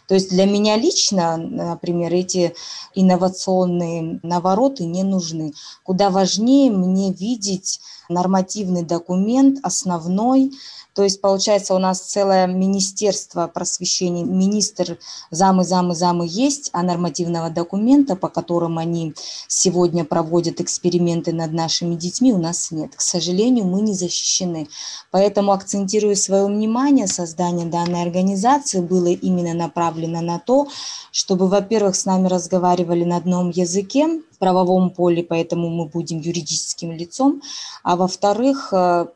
То 0.06 0.14
есть 0.14 0.30
для 0.30 0.46
меня 0.46 0.76
лично, 0.76 1.36
например, 1.36 2.12
эти 2.14 2.54
инновационные 2.94 4.20
навороты 4.22 4.84
не 4.84 5.02
нужны. 5.02 5.52
Куда 5.82 6.10
важнее 6.10 6.70
мне 6.70 7.12
видеть 7.12 7.80
нормативный 8.08 8.82
документ, 8.82 9.58
основной, 9.62 10.52
то 10.98 11.04
есть, 11.04 11.20
получается, 11.20 11.76
у 11.76 11.78
нас 11.78 12.00
целое 12.00 12.48
министерство 12.48 13.46
просвещения, 13.46 14.24
министр, 14.24 14.98
замы, 15.30 15.62
замы, 15.62 15.94
замы 15.94 16.26
есть, 16.28 16.70
а 16.72 16.82
нормативного 16.82 17.50
документа, 17.50 18.16
по 18.16 18.28
которым 18.28 18.78
они 18.78 19.14
сегодня 19.46 20.04
проводят 20.04 20.60
эксперименты 20.60 21.32
над 21.32 21.52
нашими 21.52 21.94
детьми, 21.94 22.32
у 22.32 22.38
нас 22.38 22.72
нет. 22.72 22.96
К 22.96 23.00
сожалению, 23.00 23.66
мы 23.66 23.80
не 23.82 23.94
защищены. 23.94 24.66
Поэтому 25.12 25.52
акцентирую 25.52 26.16
свое 26.16 26.46
внимание, 26.46 27.06
создание 27.06 27.66
данной 27.66 28.02
организации 28.02 28.80
было 28.80 29.06
именно 29.06 29.54
направлено 29.54 30.20
на 30.20 30.40
то, 30.40 30.66
чтобы, 31.12 31.46
во-первых, 31.46 31.94
с 31.94 32.06
нами 32.06 32.26
разговаривали 32.26 33.04
на 33.04 33.18
одном 33.18 33.50
языке, 33.50 34.20
правовом 34.38 34.90
поле, 34.90 35.22
поэтому 35.22 35.68
мы 35.68 35.86
будем 35.86 36.20
юридическим 36.20 36.92
лицом, 36.92 37.42
а 37.82 37.96
во-вторых, 37.96 38.72
э, 38.72 39.06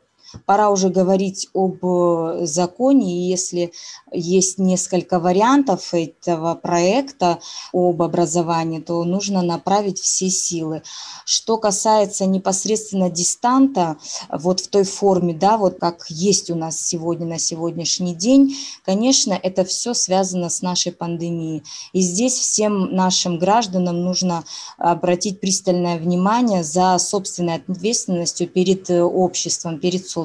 пора 0.45 0.69
уже 0.69 0.89
говорить 0.89 1.49
об 1.53 1.83
э, 1.83 2.45
законе, 2.45 3.13
и 3.13 3.29
если 3.29 3.71
есть 4.11 4.57
несколько 4.57 5.19
вариантов 5.19 5.93
этого 5.93 6.55
проекта 6.55 7.39
об 7.71 8.01
образовании, 8.01 8.79
то 8.79 9.03
нужно 9.03 9.41
направить 9.41 9.99
все 9.99 10.29
силы. 10.29 10.83
Что 11.25 11.57
касается 11.57 12.25
непосредственно 12.25 13.09
дистанта, 13.09 13.97
вот 14.29 14.59
в 14.59 14.67
той 14.67 14.83
форме, 14.83 15.33
да, 15.33 15.57
вот 15.57 15.79
как 15.79 16.05
есть 16.09 16.49
у 16.49 16.55
нас 16.55 16.79
сегодня 16.79 17.25
на 17.25 17.39
сегодняшний 17.39 18.15
день, 18.15 18.55
конечно, 18.85 19.33
это 19.33 19.63
все 19.63 19.93
связано 19.93 20.49
с 20.49 20.61
нашей 20.61 20.91
пандемией. 20.91 21.63
И 21.93 22.01
здесь 22.01 22.33
всем 22.33 22.95
нашим 22.95 23.39
гражданам 23.39 24.03
нужно 24.03 24.43
обратить 24.77 25.39
пристальное 25.39 25.97
внимание 25.97 26.63
за 26.63 26.97
собственной 26.97 27.55
ответственностью 27.55 28.47
перед 28.47 28.89
э, 28.89 29.01
обществом, 29.01 29.79
перед 29.79 30.07
социумом. 30.07 30.22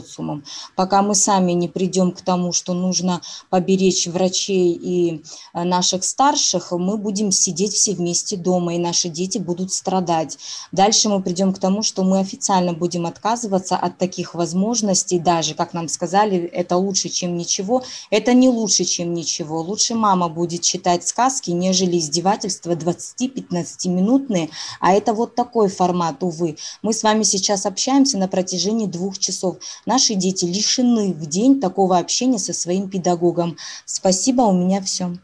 Пока 0.74 1.02
мы 1.02 1.14
сами 1.14 1.52
не 1.52 1.68
придем 1.68 2.12
к 2.12 2.20
тому, 2.20 2.52
что 2.52 2.74
нужно 2.74 3.20
поберечь 3.50 4.06
врачей 4.06 4.72
и 4.72 5.22
э, 5.54 5.64
наших 5.64 6.04
старших, 6.04 6.72
мы 6.72 6.96
будем 6.96 7.32
сидеть 7.32 7.72
все 7.72 7.94
вместе 7.94 8.36
дома, 8.36 8.74
и 8.74 8.78
наши 8.78 9.08
дети 9.08 9.38
будут 9.38 9.72
страдать. 9.72 10.38
Дальше 10.72 11.08
мы 11.08 11.22
придем 11.22 11.52
к 11.52 11.58
тому, 11.58 11.82
что 11.82 12.02
мы 12.04 12.20
официально 12.20 12.72
будем 12.72 13.06
отказываться 13.06 13.76
от 13.76 13.98
таких 13.98 14.34
возможностей, 14.34 15.18
даже, 15.18 15.54
как 15.54 15.74
нам 15.74 15.88
сказали, 15.88 16.38
это 16.38 16.76
лучше, 16.76 17.08
чем 17.08 17.36
ничего. 17.36 17.82
Это 18.10 18.34
не 18.34 18.48
лучше, 18.48 18.84
чем 18.84 19.14
ничего. 19.14 19.60
Лучше 19.60 19.94
мама 19.94 20.28
будет 20.28 20.62
читать 20.62 21.06
сказки, 21.06 21.50
нежели 21.50 21.98
издевательства 21.98 22.72
20-15-минутные, 22.72 24.50
а 24.80 24.92
это 24.92 25.12
вот 25.14 25.34
такой 25.34 25.68
формат, 25.68 26.22
увы. 26.22 26.56
Мы 26.82 26.92
с 26.92 27.02
вами 27.02 27.22
сейчас 27.22 27.66
общаемся 27.66 28.18
на 28.18 28.28
протяжении 28.28 28.86
двух 28.86 29.18
часов. 29.18 29.56
Наши 29.88 30.16
дети 30.16 30.44
лишены 30.44 31.14
в 31.14 31.24
день 31.24 31.62
такого 31.62 31.96
общения 31.96 32.38
со 32.38 32.52
своим 32.52 32.90
педагогом. 32.90 33.56
Спасибо, 33.86 34.42
у 34.42 34.52
меня 34.52 34.82
все. 34.82 35.14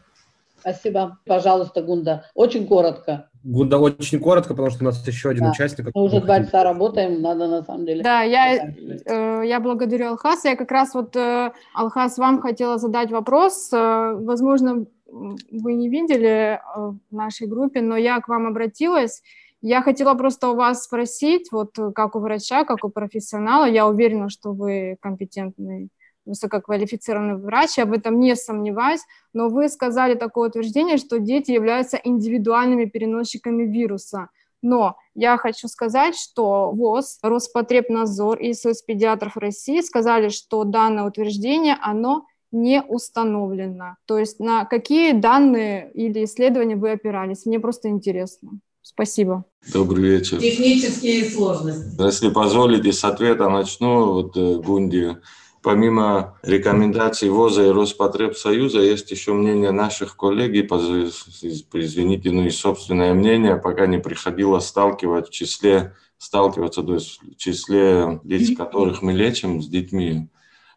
Спасибо. 0.59 1.19
Пожалуйста, 1.27 1.83
Гунда. 1.83 2.25
Очень 2.33 2.65
коротко. 2.65 3.29
Гунда, 3.43 3.77
очень 3.77 4.19
коротко, 4.19 4.55
потому 4.55 4.71
что 4.71 4.83
у 4.83 4.85
нас 4.85 5.07
еще 5.07 5.29
один 5.29 5.43
да. 5.43 5.51
участник. 5.51 5.91
Мы 5.93 6.01
уже 6.01 6.19
два 6.19 6.43
часа 6.43 6.63
работаем, 6.63 7.21
надо 7.21 7.47
на 7.47 7.63
самом 7.63 7.85
деле. 7.85 8.01
Да, 8.01 8.23
я, 8.23 8.55
э, 8.55 9.43
я 9.45 9.59
благодарю 9.59 10.07
Алхаса. 10.07 10.49
Я 10.49 10.55
как 10.55 10.71
раз 10.71 10.95
вот, 10.95 11.15
э, 11.15 11.51
Алхас, 11.75 12.17
вам 12.17 12.41
хотела 12.41 12.79
задать 12.79 13.11
вопрос. 13.11 13.71
Э, 13.71 14.15
возможно, 14.19 14.87
вы 15.05 15.73
не 15.73 15.89
видели 15.89 16.55
э, 16.55 16.59
в 16.75 17.15
нашей 17.15 17.45
группе, 17.45 17.81
но 17.81 17.95
я 17.97 18.19
к 18.19 18.27
вам 18.29 18.47
обратилась. 18.47 19.21
Я 19.61 19.81
хотела 19.81 20.13
просто 20.13 20.49
у 20.49 20.55
вас 20.55 20.83
спросить, 20.83 21.51
вот 21.51 21.75
как 21.95 22.15
у 22.15 22.19
врача, 22.19 22.65
как 22.65 22.83
у 22.83 22.89
профессионала, 22.89 23.65
я 23.65 23.87
уверена, 23.87 24.29
что 24.29 24.51
вы 24.53 24.97
компетентный 25.01 25.89
высококвалифицированный 26.25 27.37
врач, 27.37 27.77
я 27.77 27.85
в 27.85 27.93
этом 27.93 28.19
не 28.19 28.35
сомневаюсь, 28.35 29.01
но 29.33 29.49
вы 29.49 29.69
сказали 29.69 30.15
такое 30.15 30.49
утверждение, 30.49 30.97
что 30.97 31.19
дети 31.19 31.51
являются 31.51 31.97
индивидуальными 32.03 32.85
переносчиками 32.85 33.63
вируса. 33.63 34.29
Но 34.61 34.97
я 35.13 35.37
хочу 35.37 35.67
сказать, 35.67 36.15
что 36.17 36.71
ВОЗ, 36.71 37.19
Роспотребнадзор 37.21 38.39
и 38.39 38.53
Союз 38.53 38.81
педиатров 38.81 39.37
России 39.37 39.81
сказали, 39.81 40.29
что 40.29 40.63
данное 40.63 41.03
утверждение, 41.03 41.77
оно 41.81 42.25
не 42.51 42.81
установлено. 42.81 43.97
То 44.05 44.17
есть 44.17 44.39
на 44.39 44.65
какие 44.65 45.11
данные 45.11 45.91
или 45.93 46.23
исследования 46.23 46.75
вы 46.75 46.91
опирались? 46.91 47.45
Мне 47.45 47.59
просто 47.59 47.89
интересно. 47.89 48.59
Спасибо. 48.87 49.45
Добрый 49.73 50.03
вечер. 50.03 50.37
Технические 50.39 51.25
сложности. 51.25 51.99
Если 51.99 52.29
позволите, 52.29 52.93
с 52.93 53.03
ответа 53.03 53.49
начну. 53.49 54.13
Вот 54.13 54.37
э, 54.37 54.57
Гунди 54.57 55.17
Помимо 55.63 56.37
рекомендаций 56.43 57.27
ВОЗа 57.29 57.65
и 57.65 57.71
Роспотребсоюза, 57.71 58.81
есть 58.81 59.09
еще 59.09 59.33
мнение 59.33 59.71
наших 59.71 60.15
коллег, 60.15 60.51
и, 60.53 60.61
извините, 60.61 62.29
ну 62.29 62.45
и 62.45 62.51
собственное 62.51 63.15
мнение, 63.15 63.55
пока 63.55 63.87
не 63.87 63.97
приходилось 63.97 64.67
сталкивать 64.67 65.29
в 65.29 65.31
числе, 65.31 65.95
сталкиваться, 66.19 66.83
то 66.83 66.93
есть 66.93 67.19
в 67.23 67.35
числе 67.37 68.19
дети, 68.23 68.53
которых 68.53 69.01
мы 69.01 69.13
лечим, 69.13 69.63
с 69.63 69.67
детьми. 69.67 70.29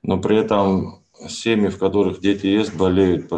Но 0.03 0.19
при 0.19 0.39
этом 0.39 1.05
семьи, 1.29 1.69
в 1.69 1.79
которых 1.79 2.21
дети 2.21 2.47
есть, 2.47 2.75
болеют, 2.75 3.29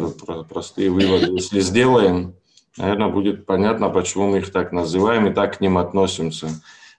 простые 0.49 0.91
выводы. 0.91 1.33
Если 1.33 1.59
сделаем, 1.59 2.37
наверное, 2.81 3.09
будет 3.09 3.47
понятно, 3.47 3.91
почему 3.91 4.31
мы 4.31 4.39
их 4.39 4.51
так 4.53 4.73
называем 4.73 5.27
и 5.27 5.35
так 5.35 5.59
к 5.59 5.61
ним 5.61 5.79
относимся 5.79 6.49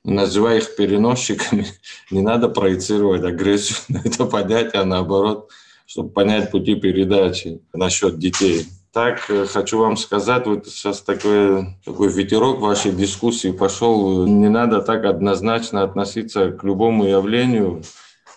называя 0.03 0.57
их 0.57 0.75
переносчиками, 0.75 1.67
не 2.11 2.21
надо 2.21 2.49
проецировать 2.49 3.23
агрессию 3.23 3.77
на 3.89 4.01
это 4.03 4.25
понятие, 4.25 4.81
а 4.81 4.85
наоборот, 4.85 5.49
чтобы 5.85 6.09
понять 6.09 6.51
пути 6.51 6.75
передачи 6.75 7.61
насчет 7.73 8.17
детей. 8.17 8.65
так 8.93 9.29
э, 9.29 9.45
хочу 9.45 9.79
вам 9.79 9.97
сказать, 9.97 10.45
вот 10.47 10.67
сейчас 10.67 11.01
такой, 11.01 11.75
такой 11.85 12.09
ветерок 12.09 12.57
в 12.57 12.61
вашей 12.61 12.91
дискуссии 12.91 13.51
пошел. 13.51 14.25
Не 14.25 14.49
надо 14.49 14.81
так 14.81 15.05
однозначно 15.05 15.83
относиться 15.83 16.51
к 16.51 16.63
любому 16.63 17.05
явлению. 17.05 17.83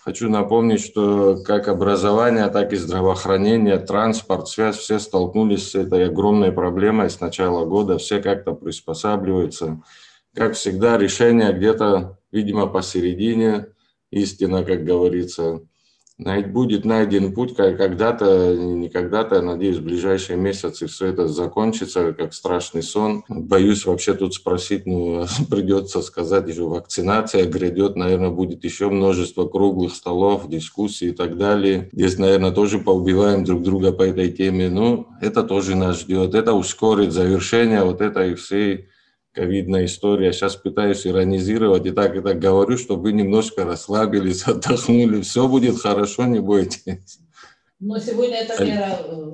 Хочу 0.05 0.29
напомнить, 0.29 0.85
что 0.85 1.41
как 1.43 1.67
образование, 1.67 2.47
так 2.49 2.73
и 2.73 2.75
здравоохранение, 2.75 3.79
транспорт, 3.79 4.47
связь, 4.47 4.77
все 4.77 4.99
столкнулись 4.99 5.71
с 5.71 5.73
этой 5.73 6.05
огромной 6.05 6.51
проблемой 6.51 7.09
с 7.09 7.19
начала 7.19 7.65
года, 7.65 7.97
все 7.97 8.21
как-то 8.21 8.53
приспосабливаются. 8.53 9.81
Как 10.35 10.53
всегда, 10.53 10.99
решение 10.99 11.51
где-то, 11.51 12.19
видимо, 12.31 12.67
посередине, 12.67 13.69
истина, 14.11 14.63
как 14.63 14.85
говорится 14.85 15.61
будет 16.17 16.85
найден 16.85 17.33
путь, 17.33 17.55
когда-то, 17.55 18.55
не 18.55 18.89
когда-то, 18.89 19.41
надеюсь, 19.41 19.77
в 19.77 19.83
ближайшие 19.83 20.37
месяцы 20.37 20.87
все 20.87 21.07
это 21.07 21.27
закончится, 21.27 22.13
как 22.13 22.33
страшный 22.33 22.83
сон. 22.83 23.23
Боюсь 23.27 23.85
вообще 23.85 24.13
тут 24.13 24.33
спросить, 24.33 24.85
ну, 24.85 25.25
придется 25.49 26.01
сказать, 26.01 26.51
что 26.53 26.69
вакцинация 26.69 27.45
грядет, 27.45 27.95
наверное, 27.95 28.29
будет 28.29 28.63
еще 28.63 28.89
множество 28.89 29.47
круглых 29.47 29.93
столов, 29.93 30.47
дискуссий 30.47 31.09
и 31.09 31.11
так 31.11 31.37
далее. 31.37 31.89
Здесь, 31.91 32.17
наверное, 32.17 32.51
тоже 32.51 32.79
поубиваем 32.79 33.43
друг 33.43 33.61
друга 33.63 33.91
по 33.91 34.03
этой 34.03 34.31
теме, 34.31 34.69
ну, 34.69 35.07
это 35.21 35.43
тоже 35.43 35.75
нас 35.75 36.01
ждет. 36.01 36.33
Это 36.33 36.53
ускорит 36.53 37.11
завершение 37.11 37.83
вот 37.83 38.01
этой 38.01 38.35
всей 38.35 38.87
ковидная 39.35 39.85
история. 39.85 40.31
Сейчас 40.31 40.55
пытаюсь 40.55 41.05
иронизировать 41.05 41.85
и 41.85 41.91
так 41.91 42.15
и 42.15 42.21
так 42.21 42.39
говорю, 42.39 42.77
чтобы 42.77 43.03
вы 43.03 43.13
немножко 43.13 43.65
расслабились, 43.65 44.43
отдохнули. 44.47 45.21
Все 45.21 45.47
будет 45.47 45.79
хорошо, 45.79 46.25
не 46.25 46.39
бойтесь. 46.39 47.19
Но 47.79 47.99
сегодня 47.99 48.37
эта 48.37 48.63
мера... 48.63 48.97
Э, 49.03 49.31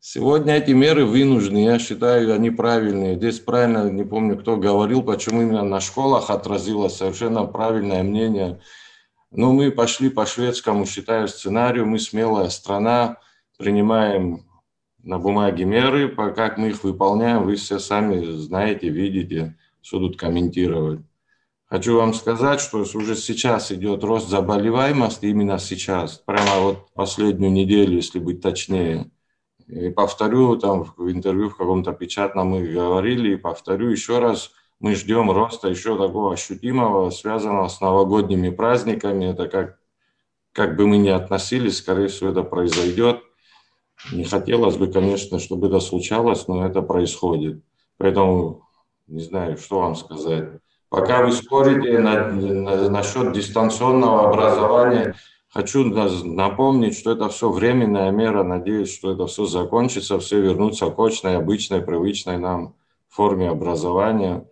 сегодня 0.00 0.56
эти 0.56 0.70
меры 0.70 1.04
вынуждены, 1.04 1.64
я 1.64 1.78
считаю, 1.78 2.34
они 2.34 2.50
правильные. 2.50 3.16
Здесь 3.16 3.38
правильно, 3.38 3.90
не 3.90 4.04
помню, 4.04 4.38
кто 4.38 4.56
говорил, 4.56 5.02
почему 5.02 5.42
именно 5.42 5.62
на 5.62 5.80
школах 5.80 6.30
отразилось 6.30 6.96
совершенно 6.96 7.44
правильное 7.44 8.02
мнение. 8.02 8.60
Но 9.30 9.52
мы 9.52 9.70
пошли 9.70 10.08
по 10.08 10.24
шведскому, 10.24 10.86
считаю, 10.86 11.28
сценарию. 11.28 11.86
Мы 11.86 11.98
смелая 11.98 12.48
страна, 12.48 13.18
принимаем 13.58 14.47
на 15.02 15.18
бумаге 15.18 15.64
меры, 15.64 16.08
как 16.08 16.58
мы 16.58 16.68
их 16.68 16.84
выполняем, 16.84 17.44
вы 17.44 17.56
все 17.56 17.78
сами 17.78 18.24
знаете, 18.24 18.88
видите, 18.88 19.56
тут 19.82 20.18
комментировать. 20.18 21.00
Хочу 21.66 21.96
вам 21.96 22.14
сказать, 22.14 22.60
что 22.60 22.78
уже 22.78 23.14
сейчас 23.14 23.70
идет 23.72 24.02
рост 24.02 24.28
заболеваемости, 24.28 25.26
именно 25.26 25.58
сейчас, 25.58 26.16
прямо 26.16 26.60
вот 26.60 26.92
последнюю 26.94 27.52
неделю, 27.52 27.96
если 27.96 28.18
быть 28.18 28.40
точнее. 28.40 29.10
И 29.66 29.90
повторю, 29.90 30.56
там 30.56 30.84
в 30.96 31.10
интервью 31.10 31.50
в 31.50 31.56
каком-то 31.56 31.92
печатном 31.92 32.48
мы 32.48 32.66
говорили, 32.66 33.34
и 33.34 33.36
повторю 33.36 33.90
еще 33.90 34.18
раз, 34.18 34.50
мы 34.80 34.94
ждем 34.94 35.30
роста 35.30 35.68
еще 35.68 35.98
такого 35.98 36.32
ощутимого, 36.32 37.10
связанного 37.10 37.68
с 37.68 37.80
новогодними 37.82 38.48
праздниками. 38.48 39.26
Это 39.26 39.46
как, 39.46 39.78
как 40.52 40.74
бы 40.76 40.86
мы 40.86 40.96
ни 40.96 41.10
относились, 41.10 41.78
скорее 41.78 42.08
всего, 42.08 42.30
это 42.30 42.42
произойдет. 42.44 43.22
Не 44.12 44.24
хотелось 44.24 44.76
бы, 44.76 44.88
конечно, 44.88 45.38
чтобы 45.38 45.68
это 45.68 45.80
случалось, 45.80 46.48
но 46.48 46.66
это 46.66 46.82
происходит. 46.82 47.62
Поэтому 47.96 48.68
не 49.06 49.20
знаю, 49.20 49.56
что 49.56 49.80
вам 49.80 49.96
сказать. 49.96 50.60
Пока 50.88 51.24
вы 51.24 51.32
спорите 51.32 51.98
на, 51.98 52.28
на, 52.28 52.88
насчет 52.88 53.32
дистанционного 53.32 54.28
образования, 54.30 55.14
хочу 55.50 55.84
напомнить, 55.84 56.96
что 56.96 57.12
это 57.12 57.28
все 57.28 57.50
временная 57.50 58.10
мера. 58.10 58.42
Надеюсь, 58.42 58.94
что 58.94 59.12
это 59.12 59.26
все 59.26 59.44
закончится, 59.44 60.18
все 60.18 60.40
вернутся 60.40 60.90
к 60.90 60.98
очной, 60.98 61.36
обычной, 61.36 61.82
привычной 61.82 62.38
нам 62.38 62.74
форме 63.08 63.50
образования. 63.50 64.46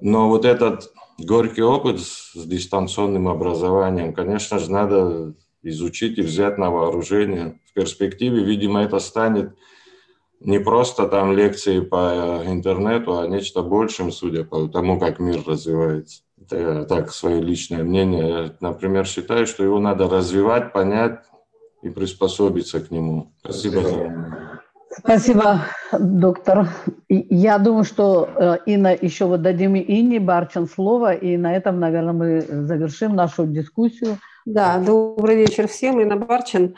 Но 0.00 0.28
вот 0.28 0.44
этот 0.44 0.90
горький 1.18 1.62
опыт 1.62 2.00
с, 2.00 2.32
дистанционным 2.34 3.28
образованием, 3.28 4.14
конечно 4.14 4.58
же, 4.58 4.70
надо 4.70 5.34
изучить 5.62 6.18
и 6.18 6.22
взять 6.22 6.58
на 6.58 6.70
вооружение. 6.70 7.60
В 7.72 7.74
перспективе, 7.74 8.44
видимо, 8.44 8.82
это 8.82 8.98
станет 8.98 9.56
не 10.40 10.60
просто 10.60 11.06
там 11.08 11.32
лекции 11.32 11.80
по 11.80 12.42
интернету, 12.44 13.18
а 13.18 13.26
нечто 13.26 13.62
большим, 13.62 14.12
судя 14.12 14.44
по 14.44 14.68
тому, 14.68 15.00
как 15.00 15.18
мир 15.20 15.42
развивается. 15.46 16.22
Это 16.50 16.84
так, 16.84 17.12
свое 17.12 17.40
личное 17.40 17.82
мнение. 17.82 18.28
Я, 18.28 18.52
например, 18.60 19.06
считаю, 19.06 19.46
что 19.46 19.64
его 19.64 19.78
надо 19.78 20.06
развивать, 20.06 20.74
понять 20.74 21.20
и 21.82 21.88
приспособиться 21.88 22.80
к 22.80 22.90
нему. 22.90 23.32
Спасибо 23.40 23.80
за 23.80 23.88
внимание. 23.88 24.60
Спасибо, 24.98 25.60
доктор. 25.98 26.68
Я 27.08 27.56
думаю, 27.56 27.84
что 27.84 28.28
э, 28.36 28.58
Инна 28.66 28.94
еще 29.00 29.24
вот 29.24 29.40
дадим 29.40 29.74
Инне 29.76 30.20
Барчин 30.20 30.66
слово, 30.66 31.14
и 31.14 31.38
на 31.38 31.56
этом, 31.56 31.80
наверное, 31.80 32.12
мы 32.12 32.40
завершим 32.66 33.16
нашу 33.16 33.46
дискуссию. 33.46 34.18
Да, 34.44 34.76
добрый 34.78 35.36
вечер 35.36 35.66
всем. 35.68 35.98
Инна 36.00 36.16
Барчин. 36.16 36.74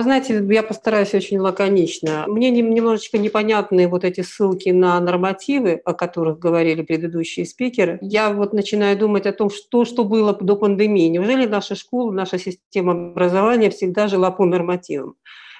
Вы 0.00 0.04
знаете, 0.04 0.42
я 0.48 0.62
постараюсь 0.62 1.12
очень 1.12 1.38
лаконично. 1.38 2.24
Мне 2.26 2.50
немножечко 2.50 3.18
непонятны 3.18 3.86
вот 3.86 4.02
эти 4.02 4.22
ссылки 4.22 4.70
на 4.70 4.98
нормативы, 4.98 5.82
о 5.84 5.92
которых 5.92 6.38
говорили 6.38 6.80
предыдущие 6.80 7.44
спикеры. 7.44 7.98
Я 8.00 8.30
вот 8.30 8.54
начинаю 8.54 8.96
думать 8.96 9.26
о 9.26 9.32
том, 9.34 9.50
что, 9.50 9.84
что 9.84 10.04
было 10.04 10.32
до 10.32 10.56
пандемии. 10.56 11.08
Неужели 11.08 11.44
наша 11.44 11.74
школа, 11.74 12.12
наша 12.12 12.38
система 12.38 12.92
образования 13.10 13.68
всегда 13.68 14.08
жила 14.08 14.30
по 14.30 14.46
нормативам? 14.46 15.16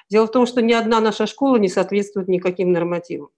Дело 0.09 0.25
в 0.25 0.31
том, 0.31 0.47
что 0.47 0.63
ни 0.63 0.73
одна 0.73 1.01
наша 1.01 1.27
школа 1.27 1.57
не 1.57 1.69
соответствует 1.69 2.27
никаким 2.27 2.71
нормативам. 2.71 3.29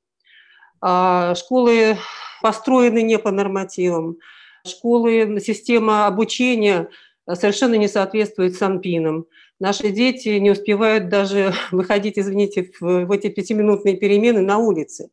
А 0.79 1.35
школы 1.35 1.97
построены 2.41 3.01
не 3.01 3.19
по 3.19 3.29
нормативам. 3.29 4.19
Школы, 4.65 5.37
система 5.41 6.07
обучения– 6.07 6.87
совершенно 7.31 7.75
не 7.75 7.87
соответствует 7.87 8.55
санпинам. 8.55 9.25
Наши 9.63 9.91
дети 9.91 10.27
не 10.39 10.51
успевают 10.51 11.07
даже 11.07 11.53
выходить, 11.71 12.19
извините, 12.19 12.69
в, 12.81 13.05
в 13.05 13.11
эти 13.13 13.29
пятиминутные 13.29 13.95
перемены 13.95 14.41
на 14.41 14.57
улице. 14.57 15.09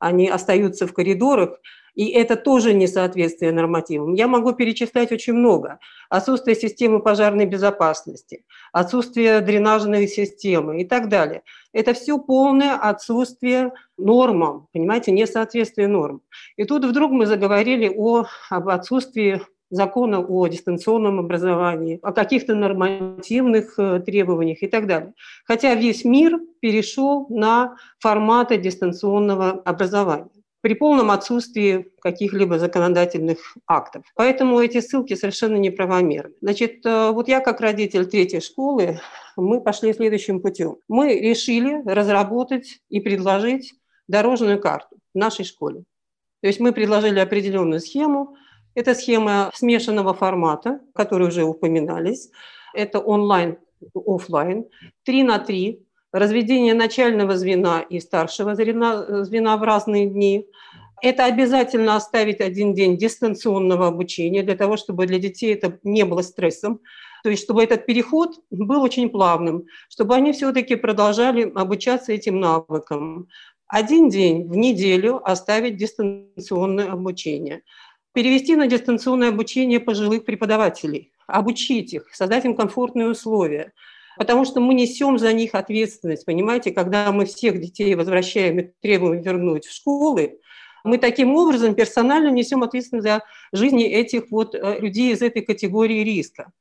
Они 0.00 0.28
остаются 0.28 0.88
в 0.88 0.92
коридорах, 0.92 1.60
и 1.94 2.08
это 2.08 2.34
тоже 2.34 2.74
несоответствие 2.74 3.52
нормативам. 3.52 4.14
Я 4.14 4.26
могу 4.26 4.54
перечислять 4.54 5.12
очень 5.12 5.34
много. 5.34 5.78
Отсутствие 6.10 6.56
системы 6.56 6.98
пожарной 6.98 7.46
безопасности, 7.46 8.44
отсутствие 8.72 9.40
дренажной 9.40 10.08
системы 10.08 10.82
и 10.82 10.84
так 10.84 11.08
далее. 11.08 11.42
Это 11.72 11.94
все 11.94 12.18
полное 12.18 12.74
отсутствие 12.74 13.72
нормам, 13.96 14.66
понимаете, 14.72 15.12
несоответствие 15.12 15.86
норм. 15.86 16.22
И 16.56 16.64
тут 16.64 16.84
вдруг 16.84 17.12
мы 17.12 17.26
заговорили 17.26 17.88
о, 17.88 18.24
об 18.50 18.68
отсутствии 18.68 19.42
закона 19.72 20.20
о 20.20 20.46
дистанционном 20.46 21.18
образовании, 21.18 21.98
о 22.02 22.12
каких-то 22.12 22.54
нормативных 22.54 23.78
э, 23.78 24.00
требованиях 24.00 24.62
и 24.62 24.66
так 24.66 24.86
далее. 24.86 25.14
Хотя 25.46 25.74
весь 25.74 26.04
мир 26.04 26.38
перешел 26.60 27.26
на 27.30 27.76
форматы 27.98 28.58
дистанционного 28.58 29.50
образования 29.50 30.28
при 30.60 30.74
полном 30.74 31.10
отсутствии 31.10 31.86
каких-либо 32.00 32.58
законодательных 32.58 33.56
актов. 33.66 34.04
Поэтому 34.14 34.60
эти 34.60 34.80
ссылки 34.80 35.14
совершенно 35.14 35.56
неправомерны. 35.56 36.34
Значит, 36.42 36.84
э, 36.84 37.10
вот 37.10 37.28
я 37.28 37.40
как 37.40 37.60
родитель 37.60 38.04
третьей 38.06 38.40
школы, 38.40 39.00
мы 39.36 39.62
пошли 39.62 39.94
следующим 39.94 40.40
путем. 40.40 40.76
Мы 40.86 41.18
решили 41.18 41.82
разработать 41.86 42.80
и 42.90 43.00
предложить 43.00 43.72
дорожную 44.06 44.60
карту 44.60 44.98
в 45.14 45.18
нашей 45.18 45.46
школе. 45.46 45.84
То 46.42 46.48
есть 46.48 46.60
мы 46.60 46.72
предложили 46.72 47.20
определенную 47.20 47.80
схему, 47.80 48.36
это 48.74 48.94
схема 48.94 49.50
смешанного 49.54 50.14
формата, 50.14 50.80
которые 50.94 51.28
уже 51.28 51.44
упоминались. 51.44 52.30
Это 52.74 53.00
онлайн, 53.00 53.58
офлайн, 53.94 54.66
3 55.04 55.22
на 55.24 55.38
3, 55.38 55.80
разведение 56.12 56.74
начального 56.74 57.36
звена 57.36 57.80
и 57.80 58.00
старшего 58.00 58.54
звена, 58.54 59.24
звена 59.24 59.56
в 59.56 59.62
разные 59.62 60.06
дни. 60.06 60.46
Это 61.02 61.24
обязательно 61.24 61.96
оставить 61.96 62.40
один 62.40 62.74
день 62.74 62.96
дистанционного 62.96 63.88
обучения 63.88 64.42
для 64.42 64.54
того, 64.54 64.76
чтобы 64.76 65.06
для 65.06 65.18
детей 65.18 65.54
это 65.54 65.78
не 65.82 66.04
было 66.04 66.22
стрессом. 66.22 66.80
То 67.24 67.30
есть, 67.30 67.42
чтобы 67.42 67.62
этот 67.62 67.86
переход 67.86 68.36
был 68.50 68.82
очень 68.82 69.08
плавным, 69.08 69.64
чтобы 69.88 70.14
они 70.14 70.32
все-таки 70.32 70.76
продолжали 70.76 71.50
обучаться 71.54 72.12
этим 72.12 72.40
навыкам. 72.40 73.28
Один 73.66 74.10
день 74.10 74.48
в 74.48 74.56
неделю 74.56 75.20
оставить 75.28 75.76
дистанционное 75.76 76.90
обучение– 76.90 77.62
перевести 78.12 78.56
на 78.56 78.66
дистанционное 78.66 79.30
обучение 79.30 79.80
пожилых 79.80 80.24
преподавателей, 80.24 81.12
обучить 81.26 81.94
их, 81.94 82.14
создать 82.14 82.44
им 82.44 82.54
комфортные 82.54 83.08
условия. 83.08 83.72
Потому 84.16 84.44
что 84.44 84.60
мы 84.60 84.74
несем 84.74 85.18
за 85.18 85.32
них 85.32 85.54
ответственность, 85.54 86.26
понимаете, 86.26 86.70
когда 86.70 87.10
мы 87.12 87.24
всех 87.24 87.60
детей 87.60 87.94
возвращаем 87.94 88.58
и 88.58 88.70
требуем 88.82 89.22
вернуть 89.22 89.64
в 89.64 89.72
школы, 89.72 90.38
мы 90.84 90.98
таким 90.98 91.34
образом 91.34 91.74
персонально 91.74 92.28
несем 92.28 92.62
ответственность 92.62 93.06
за 93.06 93.22
жизни 93.52 93.84
этих 93.84 94.30
вот 94.30 94.54
э, 94.54 94.80
людей 94.80 95.12
из 95.12 95.22
этой 95.22 95.42
категории 95.42 96.02
риска. 96.02 96.52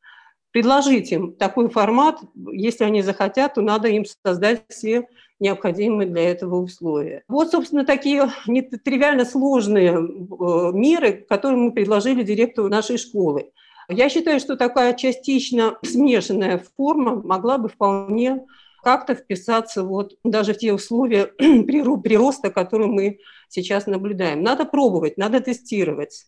Предложить 0.51 1.11
им 1.11 1.33
такой 1.33 1.69
формат, 1.69 2.19
если 2.35 2.83
они 2.83 3.01
захотят, 3.01 3.55
то 3.55 3.61
надо 3.61 3.87
им 3.87 4.05
создать 4.23 4.63
все 4.69 5.07
необходимые 5.41 6.07
для 6.07 6.29
этого 6.29 6.61
условия. 6.61 7.23
Вот, 7.27 7.51
собственно, 7.51 7.83
такие 7.83 8.31
нетривиально 8.47 9.25
сложные 9.25 9.93
э, 9.93 10.71
меры, 10.73 11.25
которые 11.27 11.57
мы 11.57 11.71
предложили 11.71 12.23
директору 12.23 12.69
нашей 12.69 12.97
школы. 12.97 13.51
Я 13.89 14.07
считаю, 14.07 14.39
что 14.39 14.55
такая 14.55 14.93
частично 14.93 15.77
смешанная 15.83 16.63
форма 16.77 17.21
могла 17.21 17.57
бы 17.57 17.67
вполне 17.67 18.45
как-то 18.83 19.15
вписаться 19.15 19.83
вот 19.83 20.15
даже 20.23 20.53
в 20.53 20.57
те 20.59 20.73
условия 20.73 21.25
прироста, 21.37 22.51
которые 22.51 22.87
мы 22.87 23.19
сейчас 23.49 23.87
наблюдаем. 23.87 24.43
Надо 24.43 24.65
пробовать, 24.65 25.17
надо 25.17 25.41
тестировать. 25.41 26.25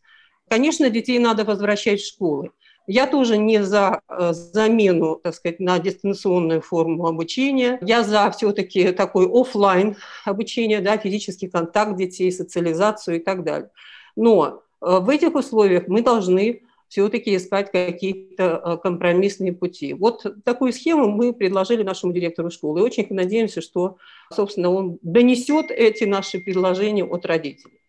Конечно, 0.49 0.89
детей 0.89 1.19
надо 1.19 1.45
возвращать 1.45 2.01
в 2.01 2.07
школы. 2.07 2.51
Я 2.87 3.07
тоже 3.07 3.37
не 3.37 3.63
за 3.63 4.01
э, 4.09 4.33
замену, 4.33 5.19
так 5.23 5.35
сказать, 5.35 5.59
на 5.59 5.79
дистанционную 5.79 6.61
форму 6.61 7.07
обучения. 7.07 7.77
Я 7.81 8.03
за 8.03 8.29
все-таки 8.31 8.91
такой 8.91 9.25
офлайн 9.25 9.95
обучение, 10.25 10.81
да, 10.81 10.97
физический 10.97 11.47
контакт 11.47 11.95
детей, 11.95 12.31
социализацию 12.31 13.17
и 13.17 13.19
так 13.19 13.43
далее. 13.43 13.69
Но 14.15 14.63
э, 14.81 14.99
в 14.99 15.09
этих 15.09 15.33
условиях 15.35 15.87
мы 15.87 16.01
должны 16.01 16.63
все-таки 16.89 17.35
искать 17.35 17.71
какие-то 17.71 18.61
э, 18.63 18.77
компромиссные 18.77 19.53
пути. 19.53 19.93
Вот 19.93 20.25
такую 20.43 20.73
схему 20.73 21.07
мы 21.09 21.33
предложили 21.33 21.83
нашему 21.83 22.11
директору 22.11 22.51
школы. 22.51 22.81
И 22.81 22.83
очень 22.83 23.07
надеемся, 23.09 23.61
что, 23.61 23.97
собственно, 24.31 24.69
он 24.69 24.99
донесет 25.01 25.71
эти 25.71 26.03
наши 26.03 26.39
предложения 26.39 27.05
от 27.05 27.25
родителей. 27.25 27.79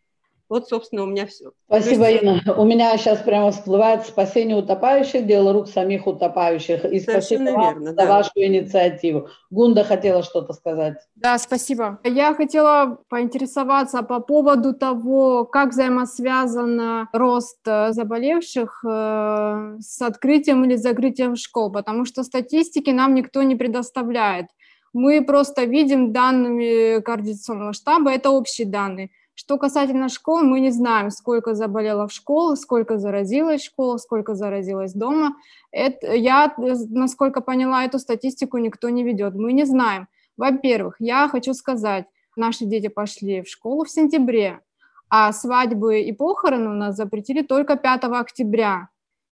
Вот, 0.49 0.69
собственно, 0.69 1.05
у 1.05 1.07
меня 1.07 1.27
все. 1.27 1.53
Спасибо, 1.67 2.09
есть... 2.09 2.23
Инна. 2.23 2.55
У 2.57 2.65
меня 2.65 2.97
сейчас 2.99 3.21
прямо 3.21 3.51
всплывает 3.51 4.07
спасение 4.07 4.57
утопающих, 4.57 5.27
дело 5.27 5.53
рук 5.53 5.69
самих 5.69 6.07
утопающих. 6.07 6.85
И 6.85 7.01
Совершенно 7.01 7.51
спасибо 7.51 7.63
верно, 7.63 7.87
вам 7.87 7.95
да. 7.95 8.03
за 8.05 8.09
вашу 8.09 8.31
инициативу. 8.37 9.29
Гунда 9.51 9.85
хотела 9.85 10.23
что-то 10.23 10.53
сказать. 10.53 10.97
Да, 11.15 11.39
спасибо. 11.39 11.99
Я 12.05 12.35
хотела 12.35 12.99
поинтересоваться 13.09 14.03
по 14.03 14.21
поводу 14.21 14.75
того, 14.75 15.45
как 15.47 15.71
взаимосвязан 15.71 17.09
рост 17.13 17.59
э, 17.67 17.93
заболевших 17.93 18.85
э, 18.87 19.77
с 19.81 20.03
открытием 20.03 20.65
или 20.65 20.77
закрытием 20.77 21.37
школ, 21.37 21.73
потому 21.73 22.05
что 22.05 22.23
статистики 22.23 22.91
нам 22.91 23.15
никто 23.15 23.43
не 23.43 23.57
предоставляет. 23.57 24.47
Мы 24.93 25.25
просто 25.25 25.65
видим 25.65 26.13
данными 26.13 27.01
координационного 27.01 27.73
штаба, 27.73 28.13
это 28.13 28.31
общие 28.31 28.67
данные. 28.67 29.11
Что 29.35 29.59
касательно 29.59 30.09
школ, 30.09 30.43
мы 30.43 30.61
не 30.61 30.71
знаем, 30.71 31.11
сколько 31.11 31.55
заболело 31.55 32.07
в 32.07 32.13
школах, 32.13 32.57
сколько 32.59 32.99
заразилось 32.99 33.63
в 33.63 33.67
школах, 33.67 34.01
сколько 34.01 34.35
заразилось 34.35 34.95
дома. 34.95 35.37
Это, 35.73 36.15
я, 36.15 36.55
насколько 36.57 37.41
поняла, 37.41 37.85
эту 37.85 37.99
статистику 37.99 38.59
никто 38.59 38.89
не 38.91 39.03
ведет. 39.03 39.35
Мы 39.35 39.53
не 39.53 39.65
знаем. 39.65 40.07
Во-первых, 40.37 40.97
я 41.01 41.29
хочу 41.29 41.53
сказать, 41.53 42.07
наши 42.37 42.65
дети 42.65 42.87
пошли 42.87 43.43
в 43.43 43.49
школу 43.49 43.85
в 43.85 43.91
сентябре, 43.91 44.61
а 45.09 45.33
свадьбы 45.33 46.01
и 46.01 46.13
похороны 46.13 46.71
у 46.71 46.75
нас 46.75 46.97
запретили 46.97 47.43
только 47.43 47.77
5 47.77 48.05
октября. 48.05 48.89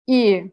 И 0.07 0.51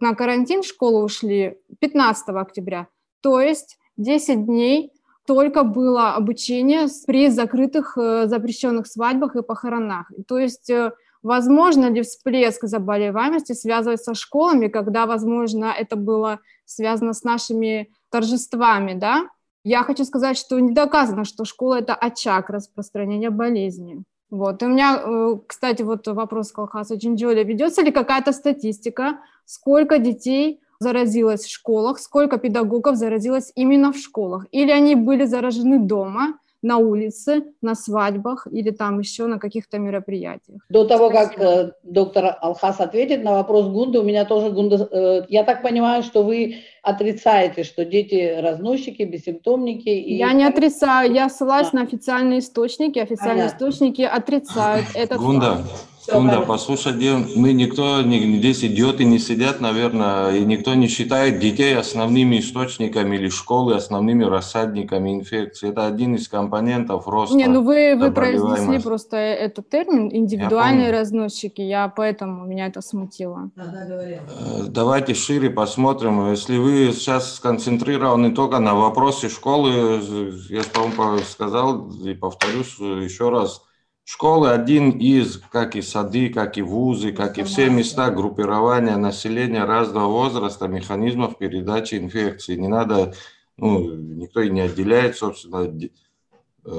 на 0.00 0.14
карантин 0.14 0.62
в 0.62 0.66
школу 0.66 1.04
ушли 1.04 1.58
15 1.78 2.28
октября. 2.30 2.88
То 3.20 3.40
есть 3.40 3.78
10 3.96 4.46
дней 4.46 4.92
только 5.26 5.62
было 5.62 6.14
обучение 6.14 6.86
при 7.06 7.28
закрытых 7.28 7.96
э, 7.96 8.26
запрещенных 8.26 8.86
свадьбах 8.86 9.36
и 9.36 9.42
похоронах. 9.42 10.10
То 10.26 10.38
есть 10.38 10.70
э, 10.70 10.92
возможно 11.22 11.90
ли 11.90 12.02
всплеск 12.02 12.64
заболеваемости 12.64 13.52
связывать 13.52 14.02
со 14.02 14.14
школами, 14.14 14.68
когда, 14.68 15.06
возможно, 15.06 15.66
это 15.66 15.96
было 15.96 16.40
связано 16.64 17.12
с 17.12 17.24
нашими 17.24 17.90
торжествами, 18.10 18.94
да? 18.94 19.28
Я 19.62 19.82
хочу 19.82 20.04
сказать, 20.04 20.38
что 20.38 20.58
не 20.58 20.72
доказано, 20.72 21.24
что 21.24 21.44
школа– 21.44 21.78
это 21.80 21.94
очаг 21.94 22.48
распространения 22.48 23.30
болезни. 23.30 24.04
Вот. 24.30 24.62
И 24.62 24.66
у 24.66 24.68
меня, 24.68 25.02
э, 25.04 25.36
кстати, 25.46 25.82
вот 25.82 26.06
вопрос 26.06 26.52
к 26.52 26.58
Алхасу 26.58 26.96
Джинджоле. 26.96 27.44
Ведется 27.44 27.82
ли 27.82 27.90
какая-то 27.90 28.32
статистика, 28.32 29.18
сколько 29.44 29.98
детей 29.98 30.60
заразилось 30.80 31.44
в 31.44 31.52
школах, 31.52 31.98
сколько 31.98 32.38
педагогов 32.38 32.96
заразилось 32.96 33.52
именно 33.54 33.92
в 33.92 33.96
школах. 33.96 34.46
Или 34.50 34.72
они 34.72 34.94
были 34.94 35.26
заражены 35.26 35.78
дома, 35.78 36.38
на 36.62 36.76
улице, 36.76 37.44
на 37.62 37.74
свадьбах 37.74 38.46
или 38.50 38.70
там 38.70 38.98
еще 38.98 39.26
на 39.26 39.38
каких-то 39.38 39.78
мероприятиях. 39.78 40.60
До 40.68 40.84
того, 40.84 41.08
Спасибо. 41.08 41.32
как 41.32 41.42
э, 41.42 41.72
доктор 41.84 42.36
Алхас 42.40 42.80
ответит 42.80 43.24
на 43.24 43.32
вопрос 43.32 43.66
Гунды, 43.68 43.98
у 43.98 44.02
меня 44.02 44.24
тоже 44.24 44.50
Гунда... 44.50 44.88
Э, 44.90 45.22
я 45.28 45.44
так 45.44 45.62
понимаю, 45.62 46.02
что 46.02 46.22
вы 46.22 46.56
отрицаете, 46.82 47.64
что 47.64 47.84
дети 47.84 48.36
разносчики, 48.40 49.02
бессимптомники. 49.02 49.88
И... 49.88 50.16
Я 50.16 50.32
не 50.32 50.44
отрицаю, 50.44 51.12
я 51.12 51.30
ссылаюсь 51.30 51.68
а. 51.72 51.76
на 51.76 51.82
официальные 51.82 52.40
источники, 52.40 52.98
официальные 52.98 53.48
Понятно. 53.48 53.56
источники 53.56 54.02
отрицают 54.02 54.86
этот 54.94 55.18
Гунда, 55.18 55.56
факт. 55.56 55.86
Секунда, 56.10 56.40
послушай, 56.40 56.92
мы 57.36 57.52
никто, 57.52 58.02
здесь 58.02 58.64
идиоты 58.64 59.04
не 59.04 59.20
сидят, 59.20 59.60
наверное, 59.60 60.36
и 60.36 60.44
никто 60.44 60.74
не 60.74 60.88
считает 60.88 61.38
детей 61.38 61.76
основными 61.76 62.40
источниками 62.40 63.16
или 63.16 63.28
школы 63.28 63.76
основными 63.76 64.24
рассадниками 64.24 65.14
инфекции. 65.14 65.70
Это 65.70 65.86
один 65.86 66.16
из 66.16 66.28
компонентов 66.28 67.06
роста 67.06 67.36
Не, 67.36 67.46
ну 67.46 67.62
вы, 67.62 67.94
вы 67.96 68.10
произнесли 68.10 68.80
просто 68.80 69.16
этот 69.16 69.68
термин 69.68 70.08
индивидуальные 70.12 70.86
я 70.86 70.92
разносчики, 70.92 71.60
я 71.60 71.86
поэтому 71.88 72.44
меня 72.44 72.66
это 72.66 72.80
смутило. 72.80 73.50
Э, 73.56 74.64
давайте 74.68 75.14
шире 75.14 75.48
посмотрим. 75.50 76.30
Если 76.30 76.58
вы 76.58 76.92
сейчас 76.92 77.36
сконцентрированы 77.36 78.32
только 78.32 78.58
на 78.58 78.74
вопросе 78.74 79.28
школы, 79.28 80.02
я, 80.48 80.62
по-моему, 80.64 81.18
сказал 81.18 81.88
и 82.04 82.14
повторюсь 82.14 82.78
еще 82.78 83.30
раз– 83.30 83.62
Школы 84.12 84.50
один 84.50 84.90
из, 84.90 85.40
как 85.52 85.76
и 85.76 85.82
сады, 85.82 86.30
как 86.30 86.58
и 86.58 86.62
вузы, 86.62 87.12
как 87.12 87.38
и 87.38 87.44
все 87.44 87.70
места 87.70 88.10
группирования 88.10 88.96
населения 88.96 89.64
разного 89.64 90.08
возраста, 90.08 90.66
механизмов 90.66 91.38
передачи 91.38 91.94
инфекции. 91.94 92.56
Не 92.56 92.66
надо, 92.66 93.14
ну, 93.56 93.94
никто 93.94 94.40
и 94.40 94.50
не 94.50 94.62
отделяет, 94.62 95.16
собственно, 95.16 95.58
э, 95.62 95.88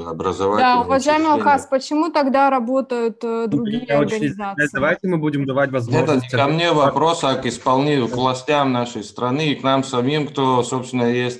образовательные 0.07 0.75
Да, 0.75 0.81
уважаемый 0.81 1.31
Алхас, 1.31 1.67
почему 1.67 2.11
тогда 2.11 2.49
работают 2.49 3.23
э, 3.23 3.47
другие 3.47 3.85
Я 3.87 3.99
организации? 3.99 4.67
Давайте 4.73 5.07
мы 5.07 5.17
будем 5.17 5.45
давать 5.45 5.71
возможность... 5.71 6.25
Это 6.25 6.35
не 6.35 6.43
ко 6.43 6.47
мне 6.49 6.73
вопрос, 6.73 7.23
а 7.23 7.35
к 7.35 7.45
исполнению, 7.45 8.09
к 8.09 8.15
властям 8.17 8.73
нашей 8.73 9.05
страны 9.05 9.53
и 9.53 9.55
к 9.55 9.63
нам 9.63 9.85
самим, 9.85 10.27
кто, 10.27 10.63
собственно, 10.63 11.03
есть 11.03 11.39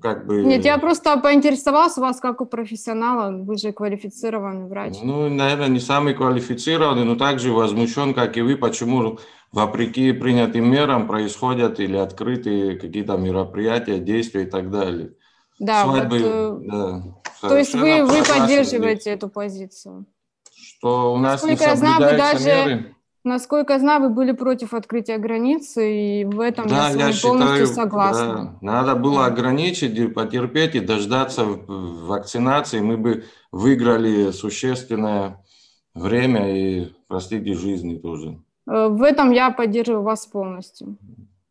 как 0.00 0.26
бы... 0.26 0.42
Нет, 0.44 0.64
я 0.64 0.78
просто 0.78 1.16
поинтересовалась 1.18 1.96
у 1.98 2.00
вас 2.00 2.20
как 2.20 2.40
у 2.40 2.46
профессионала, 2.46 3.36
вы 3.36 3.56
же 3.56 3.72
квалифицированный 3.72 4.68
врач. 4.68 4.96
Ну, 5.02 5.28
наверное, 5.28 5.68
не 5.68 5.80
самый 5.80 6.14
квалифицированный, 6.14 7.04
но 7.04 7.16
также 7.16 7.52
возмущен, 7.52 8.14
как 8.14 8.36
и 8.36 8.42
вы, 8.42 8.56
почему 8.56 9.18
вопреки 9.52 10.12
принятым 10.12 10.70
мерам 10.70 11.06
происходят 11.06 11.80
или 11.80 11.96
открытые 11.96 12.78
какие-то 12.78 13.16
мероприятия, 13.16 13.98
действия 13.98 14.42
и 14.42 14.50
так 14.50 14.70
далее. 14.70 15.12
Да, 15.58 15.84
Свадьбы, 15.84 16.18
вот, 16.18 16.26
э, 16.26 16.68
да, 16.68 17.02
то 17.48 17.56
есть 17.56 17.74
вы, 17.74 18.04
вы 18.04 18.22
поддерживаете 18.22 19.10
эту 19.10 19.28
позицию? 19.28 20.06
Что 20.54 21.14
у 21.14 21.18
нас 21.18 21.42
Насколько 21.42 21.70
не 21.70 21.76
соблюдаются 21.76 21.78
я 21.78 21.96
знаю, 21.96 22.10
вы 22.10 22.18
даже... 22.18 22.70
меры? 22.70 22.95
Насколько 23.26 23.72
я 23.72 23.80
знаю, 23.80 24.02
вы 24.02 24.10
были 24.10 24.30
против 24.30 24.72
открытия 24.72 25.18
границы, 25.18 26.20
и 26.20 26.24
в 26.24 26.38
этом 26.38 26.68
да, 26.68 26.90
я 26.90 26.92
с 26.92 26.94
вами 26.94 27.12
я 27.12 27.20
полностью 27.20 27.66
считаю, 27.66 27.66
согласна. 27.66 28.58
Да, 28.62 28.66
надо 28.72 28.94
было 28.94 29.26
ограничить, 29.26 30.14
потерпеть 30.14 30.76
и 30.76 30.80
дождаться 30.80 31.44
вакцинации. 31.44 32.78
Мы 32.78 32.96
бы 32.96 33.24
выиграли 33.50 34.30
существенное 34.30 35.44
время 35.92 36.56
и, 36.56 36.92
простите, 37.08 37.54
жизни 37.54 37.96
тоже. 37.96 38.38
Э, 38.68 38.86
в 38.86 39.02
этом 39.02 39.32
я 39.32 39.50
поддерживаю 39.50 40.02
вас 40.02 40.24
полностью. 40.26 40.96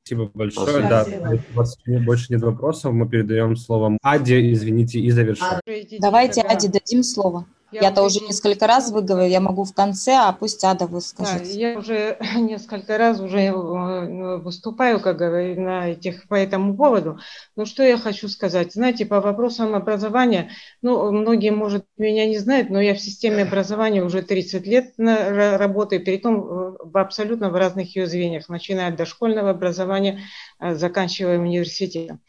Спасибо 0.03 0.31
большое. 0.33 0.67
Спасибо. 0.67 0.87
Да, 0.87 1.05
у 1.53 1.57
вас 1.57 1.77
больше 1.85 2.31
нет 2.31 2.41
вопросов. 2.41 2.93
Мы 2.93 3.09
передаем 3.09 3.57
слово 3.57 3.97
Аде, 4.01 4.53
извините, 4.53 5.01
и 5.01 5.11
завершаем. 5.11 5.59
Давайте 5.99 6.39
Аде 6.39 6.69
дадим 6.69 7.03
слово. 7.03 7.45
Я-то 7.81 8.03
уже 8.03 8.19
несколько 8.19 8.67
раз 8.67 8.91
выговорю, 8.91 9.27
я 9.27 9.39
могу 9.39 9.63
в 9.63 9.73
конце, 9.73 10.13
а 10.13 10.31
пусть 10.31 10.63
Ада 10.63 10.87
выскажет. 10.87 11.43
Да, 11.43 11.49
я 11.49 11.77
уже 11.77 12.17
несколько 12.35 12.97
раз 12.97 13.19
уже 13.19 13.39
э, 13.39 14.37
выступаю, 14.37 14.99
как 14.99 15.17
говорю, 15.17 15.61
на 15.61 15.89
этих, 15.89 16.27
по 16.27 16.35
этому 16.35 16.75
поводу. 16.75 17.19
Но 17.55 17.65
что 17.65 17.83
я 17.83 17.97
хочу 17.97 18.27
сказать? 18.27 18.73
Знаете, 18.73 19.05
по 19.05 19.21
вопросам 19.21 19.75
образования, 19.75 20.51
ну, 20.81 21.11
многие, 21.11 21.51
может, 21.51 21.85
меня 21.97 22.25
не 22.25 22.37
знают, 22.37 22.69
но 22.69 22.81
я 22.81 22.93
в 22.93 22.99
системе 22.99 23.43
образования 23.43 24.03
уже 24.03 24.21
30 24.21 24.65
лет 24.67 24.93
работаю, 24.97 26.03
при 26.03 26.17
том 26.17 26.39
э, 26.39 26.77
в 26.83 26.97
абсолютно 26.97 27.49
в 27.49 27.55
разных 27.55 27.95
ее 27.95 28.07
звеньях, 28.07 28.49
начиная 28.49 28.89
от 28.89 28.95
дошкольного 28.95 29.51
образования, 29.51 30.21
э, 30.59 30.75
заканчивая 30.75 31.39
университетом. 31.39 32.19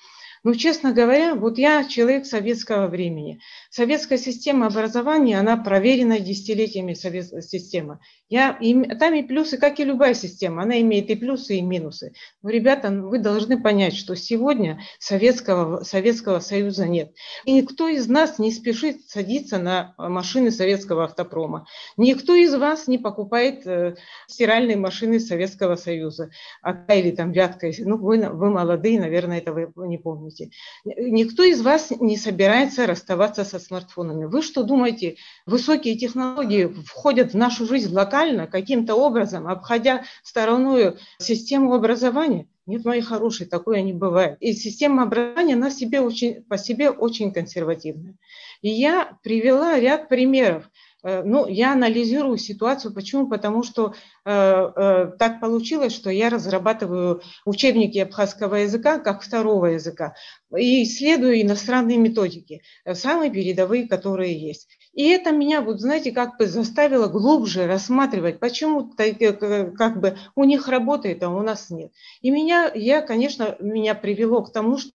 Ну, 0.43 0.55
честно 0.55 0.91
говоря, 0.91 1.35
вот 1.35 1.59
я 1.59 1.83
человек 1.83 2.25
советского 2.25 2.87
времени. 2.87 3.39
Советская 3.69 4.17
система 4.17 4.67
образования, 4.67 5.39
она 5.39 5.55
проверена 5.55 6.19
десятилетиями 6.19 6.95
советская 6.95 7.41
система. 7.41 7.99
Я, 8.27 8.57
и, 8.59 8.73
там 8.95 9.13
и 9.13 9.21
плюсы, 9.21 9.57
как 9.57 9.79
и 9.79 9.83
любая 9.83 10.15
система, 10.15 10.63
она 10.63 10.81
имеет 10.81 11.11
и 11.11 11.15
плюсы, 11.15 11.57
и 11.57 11.61
минусы. 11.61 12.13
Но, 12.41 12.49
ребята, 12.49 12.89
вы 12.89 13.19
должны 13.19 13.61
понять, 13.61 13.93
что 13.93 14.15
сегодня 14.15 14.81
Советского, 14.97 15.83
Советского 15.83 16.39
Союза 16.39 16.87
нет. 16.87 17.13
И 17.45 17.51
никто 17.51 17.87
из 17.87 18.07
нас 18.07 18.39
не 18.39 18.51
спешит 18.51 19.07
садиться 19.07 19.59
на 19.59 19.93
машины 19.97 20.49
Советского 20.49 21.03
автопрома. 21.03 21.67
Никто 21.97 22.33
из 22.33 22.55
вас 22.55 22.87
не 22.87 22.97
покупает 22.97 23.67
э, 23.67 23.95
стиральные 24.27 24.77
машины 24.77 25.19
Советского 25.19 25.75
Союза. 25.75 26.31
А, 26.63 26.71
или 26.95 27.11
там 27.11 27.31
Вятка. 27.31 27.69
Ну, 27.79 27.97
вы, 27.97 28.27
вы 28.27 28.49
молодые, 28.49 28.99
наверное, 28.99 29.37
этого 29.37 29.71
не 29.85 29.99
помните. 29.99 30.30
Никто 30.83 31.43
из 31.43 31.61
вас 31.61 31.91
не 31.91 32.17
собирается 32.17 32.85
расставаться 32.85 33.43
со 33.43 33.59
смартфонами. 33.59 34.25
Вы 34.25 34.41
что 34.41 34.63
думаете, 34.63 35.17
высокие 35.45 35.97
технологии 35.97 36.65
входят 36.85 37.33
в 37.33 37.37
нашу 37.37 37.65
жизнь 37.65 37.93
локально? 37.93 38.47
каким-то 38.47 38.95
образом, 38.95 39.47
обходя 39.47 40.03
стороной 40.23 40.97
систему 41.17 41.73
образования. 41.73 42.47
Нет, 42.67 42.85
мои 42.85 43.01
хорошие, 43.01 43.47
такое 43.47 43.81
не 43.81 43.93
бывает. 43.93 44.37
И 44.39 44.53
система 44.53 45.03
образования, 45.03 45.55
она 45.55 45.71
себе 45.71 45.99
очень, 45.99 46.43
по 46.43 46.57
себе 46.57 46.91
очень 46.91 47.33
консервативная. 47.33 48.15
И 48.61 48.69
я 48.69 49.17
привела 49.23 49.79
ряд 49.79 50.09
примеров. 50.09 50.69
Э, 51.03 51.23
ну, 51.23 51.47
я 51.47 51.73
анализирую 51.73 52.37
ситуацию. 52.37 52.93
Почему? 52.93 53.27
Потому 53.27 53.63
что 53.63 53.93
э, 54.25 54.31
э, 54.31 55.11
так 55.17 55.39
получилось, 55.39 55.93
что 55.93 56.09
я 56.09 56.29
разрабатываю 56.29 57.21
учебники 57.45 57.97
абхазского 57.97 58.55
языка 58.55 58.99
как 58.99 59.21
второго 59.23 59.67
языка 59.67 60.13
и 60.55 60.83
исследую 60.83 61.41
иностранные 61.41 61.97
методики, 61.97 62.61
э, 62.85 62.95
самые 62.95 63.31
передовые, 63.31 63.87
которые 63.87 64.37
есть. 64.37 64.77
И 64.93 65.07
это 65.07 65.31
меня, 65.31 65.61
вот 65.61 65.79
знаете, 65.79 66.11
как 66.11 66.37
бы 66.37 66.47
заставило 66.47 67.07
глубже 67.07 67.65
рассматривать, 67.65 68.39
почему 68.39 68.93
э, 68.97 69.71
как 69.71 70.01
бы 70.01 70.17
у 70.35 70.43
них 70.43 70.67
работает, 70.67 71.23
а 71.23 71.29
у 71.29 71.41
нас 71.41 71.69
нет. 71.69 71.93
И 72.21 72.29
меня, 72.29 72.69
я, 72.75 73.01
конечно, 73.01 73.55
меня 73.59 73.95
привело 73.95 74.43
к 74.43 74.51
тому, 74.51 74.77
что, 74.77 74.91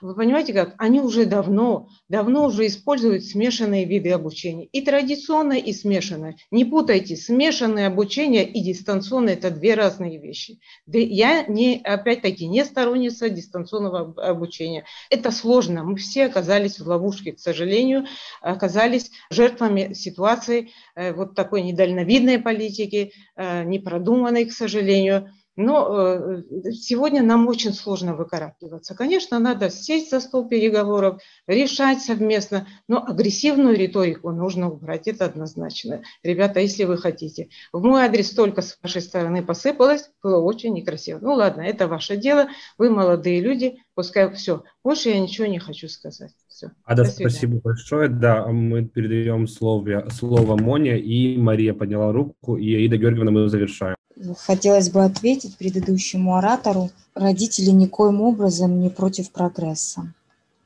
вы 0.00 0.14
понимаете 0.14 0.52
как, 0.52 0.74
они 0.78 1.00
уже 1.00 1.26
давно, 1.26 1.88
давно 2.08 2.46
уже 2.46 2.66
используют 2.66 3.24
смешанные 3.24 3.84
виды 3.84 4.10
обучения. 4.10 4.66
И 4.66 4.80
традиционное, 4.80 5.58
и 5.58 5.72
смешанное. 5.72 6.36
Не 6.52 6.64
путайте, 6.64 7.16
смешанное 7.16 7.88
обучение 7.88 8.48
и 8.48 8.60
дистанционное– 8.60 9.32
это 9.34 9.50
две 9.50 9.74
разные 9.74 10.18
вещи. 10.18 10.60
Да 10.86 10.98
я, 10.98 11.44
не, 11.46 11.80
опять-таки, 11.82 12.46
не 12.46 12.64
сторонница 12.64 13.28
дистанционного 13.28 14.14
обучения. 14.22 14.84
Это 15.10 15.32
сложно. 15.32 15.82
Мы 15.82 15.96
все 15.96 16.26
оказались 16.26 16.78
в 16.78 16.86
ловушке, 16.86 17.32
к 17.32 17.40
сожалению, 17.40 18.06
оказались 18.40 19.10
жертвами 19.32 19.92
ситуации 19.94 20.70
э, 20.94 21.12
вот 21.12 21.34
такой 21.34 21.62
недальновидной 21.62 22.38
политики, 22.38 23.12
э, 23.36 23.64
непродуманной, 23.64 24.46
к 24.46 24.52
сожалению. 24.52 25.30
Но 25.56 26.40
э, 26.40 26.42
сегодня 26.72 27.22
нам 27.22 27.46
очень 27.46 27.74
сложно 27.74 28.14
выкарабкиваться. 28.14 28.94
Конечно, 28.94 29.38
надо 29.38 29.68
сесть 29.68 30.10
за 30.10 30.20
стол 30.20 30.48
переговоров, 30.48 31.20
решать 31.46 32.00
совместно, 32.00 32.66
но 32.88 33.04
агрессивную 33.04 33.76
риторику 33.76 34.30
нужно 34.30 34.70
убрать, 34.70 35.08
это 35.08 35.26
однозначно. 35.26 36.02
Ребята, 36.22 36.60
если 36.60 36.84
вы 36.84 36.96
хотите. 36.96 37.50
В 37.72 37.82
мой 37.82 38.02
адрес 38.02 38.30
только 38.30 38.62
с 38.62 38.78
вашей 38.82 39.02
стороны 39.02 39.44
посыпалось, 39.44 40.10
было 40.22 40.38
очень 40.38 40.72
некрасиво. 40.72 41.18
Ну 41.20 41.34
ладно, 41.34 41.60
это 41.60 41.86
ваше 41.86 42.16
дело, 42.16 42.48
вы 42.78 42.88
молодые 42.88 43.42
люди, 43.42 43.76
пускай 43.94 44.32
все. 44.32 44.62
Больше 44.82 45.10
я 45.10 45.20
ничего 45.20 45.46
не 45.46 45.58
хочу 45.58 45.88
сказать. 45.88 46.32
Все. 46.48 46.70
Ада, 46.84 47.04
спасибо 47.04 47.60
большое. 47.62 48.08
Да, 48.08 48.46
мы 48.46 48.84
передаем 48.84 49.46
слово, 49.46 50.08
слово 50.10 50.56
Моне, 50.56 50.98
и 50.98 51.36
Мария 51.36 51.74
подняла 51.74 52.12
руку, 52.12 52.56
и 52.56 52.74
Аида 52.74 52.96
Георгиевна 52.96 53.30
мы 53.30 53.48
завершаем. 53.48 53.96
Хотелось 54.38 54.90
бы 54.90 55.04
ответить 55.04 55.56
предыдущему 55.56 56.36
оратору. 56.36 56.90
Родители 57.14 57.70
никоим 57.70 58.20
образом 58.20 58.80
не 58.80 58.88
против 58.88 59.30
прогресса. 59.30 60.12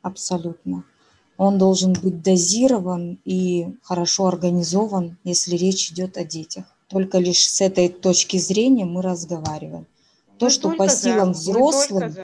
Абсолютно. 0.03 0.85
Он 1.37 1.59
должен 1.59 1.93
быть 1.93 2.23
дозирован 2.23 3.19
и 3.25 3.75
хорошо 3.83 4.27
организован, 4.27 5.19
если 5.25 5.57
речь 5.57 5.91
идет 5.91 6.17
о 6.17 6.25
детях. 6.25 6.65
Только 6.89 7.19
лишь 7.19 7.49
с 7.49 7.61
этой 7.61 7.89
точки 7.89 8.39
зрения 8.39 8.85
мы 8.85 9.03
разговариваем. 9.03 9.87
То, 10.39 10.47
мы 10.47 10.51
что 10.51 10.71
по 10.71 10.89
силам 10.89 11.35
за, 11.35 11.51
взрослым, 11.51 12.15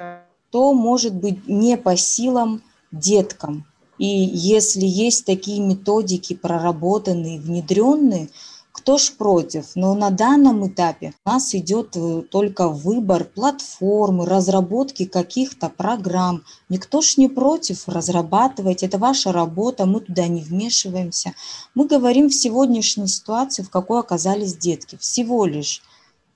то 0.51 0.73
может 0.73 1.15
быть 1.15 1.49
не 1.49 1.77
по 1.77 1.97
силам 1.97 2.63
деткам. 2.91 3.65
И 3.99 4.07
если 4.07 4.85
есть 4.85 5.25
такие 5.27 5.61
методики 5.61 6.35
проработанные, 6.35 7.41
внедренные, 7.41 8.29
кто 8.73 8.99
ж 8.99 9.13
против? 9.19 9.67
Но 9.75 9.95
на 9.95 10.11
данном 10.11 10.67
этапе 10.67 11.13
у 11.25 11.31
нас 11.31 11.55
идет 11.55 11.95
э, 11.95 12.23
только 12.31 12.69
выбор 12.69 13.25
платформы, 13.25 14.27
разработки 14.27 15.05
каких-то 15.05 15.69
программ. 15.69 16.43
Никто 16.69 17.03
ж 17.03 17.19
не 17.19 17.29
против 17.29 17.87
разрабатывать, 17.87 18.83
это 18.83 18.99
ваша 18.99 19.31
работа, 19.31 19.85
мы 19.85 20.01
туда 20.01 20.27
не 20.27 20.41
вмешиваемся. 20.41 21.35
Мы 21.75 21.87
говорим 21.87 22.29
в 22.29 22.35
сегодняшней 22.35 23.09
ситуации, 23.09 23.63
в 23.63 23.71
какой 23.71 24.01
оказались 24.01 24.57
детки, 24.57 24.97
всего 24.97 25.45
лишь. 25.45 25.83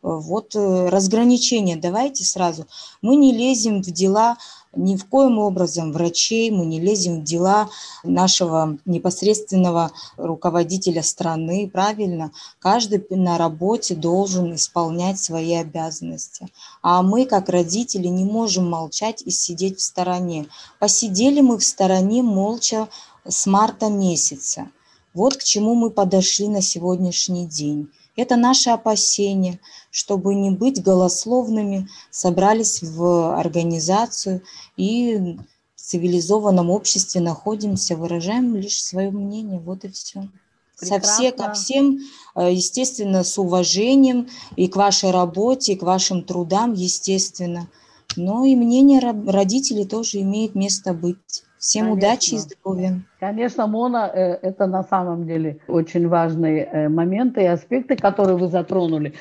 Вот 0.03 0.55
э, 0.55 0.89
разграничение 0.89 1.77
давайте 1.77 2.25
сразу. 2.25 2.67
Мы 3.03 3.17
не 3.17 3.33
лезем 3.33 3.83
в 3.83 3.87
дела 3.87 4.37
ни 4.77 4.97
в 4.97 5.07
коем 5.07 5.39
образом 5.39 5.93
врачей, 5.93 6.51
мы 6.51 6.67
не 6.67 6.81
лезем 6.81 7.21
в 7.21 7.25
дела 7.25 7.69
нашего 8.05 8.79
непосредственного 8.85 9.91
руководителя 10.17 11.03
страны, 11.03 11.69
правильно? 11.73 12.33
Каждый 12.61 13.05
на 13.11 13.39
работе 13.39 13.95
должен 13.95 14.55
исполнять 14.55 15.19
свои 15.19 15.55
обязанности. 15.55 16.49
А 16.83 17.03
мы, 17.03 17.27
как 17.27 17.49
родители, 17.49 18.09
не 18.09 18.25
можем 18.25 18.69
молчать 18.69 19.23
и 19.23 19.31
сидеть 19.31 19.79
в 19.79 19.83
стороне. 19.83 20.47
Посидели 20.79 21.41
мы 21.41 21.59
в 21.59 21.65
стороне 21.65 22.23
молча 22.23 22.89
с 23.27 23.47
марта 23.47 23.89
месяца. 23.89 24.69
Вот 25.15 25.37
к 25.39 25.43
чему 25.43 25.75
мы 25.75 25.91
подошли 25.91 26.49
на 26.49 26.61
сегодняшний 26.61 27.47
день. 27.47 27.89
Это 28.17 28.37
наши 28.37 28.71
опасения, 28.71 29.61
чтобы 29.91 30.35
не 30.35 30.51
быть 30.51 30.83
голословными, 30.83 31.89
собрались 32.11 32.83
в 32.83 33.39
организацию 33.39 34.43
и 34.77 35.37
в 35.77 35.81
цивилизованном 35.81 36.71
обществе 36.71 37.21
находимся, 37.21 37.95
выражаем 37.95 38.57
лишь 38.57 38.83
свое 38.83 39.11
мнение, 39.11 39.61
вот 39.61 39.85
и 39.85 39.89
все. 39.89 40.29
Со 40.77 41.01
все, 41.01 41.33
ко 41.33 41.53
всем, 41.53 42.01
э, 42.35 42.53
естественно, 42.53 43.25
с 43.25 43.39
уважением 43.39 44.29
и 44.57 44.69
к 44.69 44.77
вашей 44.77 45.11
работе, 45.11 45.73
и 45.73 45.77
к 45.77 45.83
вашим 45.83 46.23
трудам, 46.23 46.75
естественно. 46.75 47.69
Но 48.15 48.45
и 48.45 48.55
мнение 48.55 49.01
родителей 49.01 49.87
тоже 49.87 50.21
имеет 50.21 50.55
место 50.55 50.93
быть. 50.93 51.45
Всем 51.67 51.87
Конечно. 51.87 52.09
удачи 52.09 52.35
и 52.35 52.39
здоровья. 52.39 53.01
Конечно, 53.19 53.67
Мона, 53.67 54.09
э, 54.15 54.39
это 54.41 54.69
на 54.69 54.85
самом 54.85 55.27
деле 55.27 55.59
очень 55.67 56.07
важные 56.07 56.65
э, 56.65 56.89
моменты 56.89 57.43
и 57.43 57.47
аспекты, 57.47 57.97
которые 57.97 58.37
вы 58.37 58.47
затронули. 58.47 59.15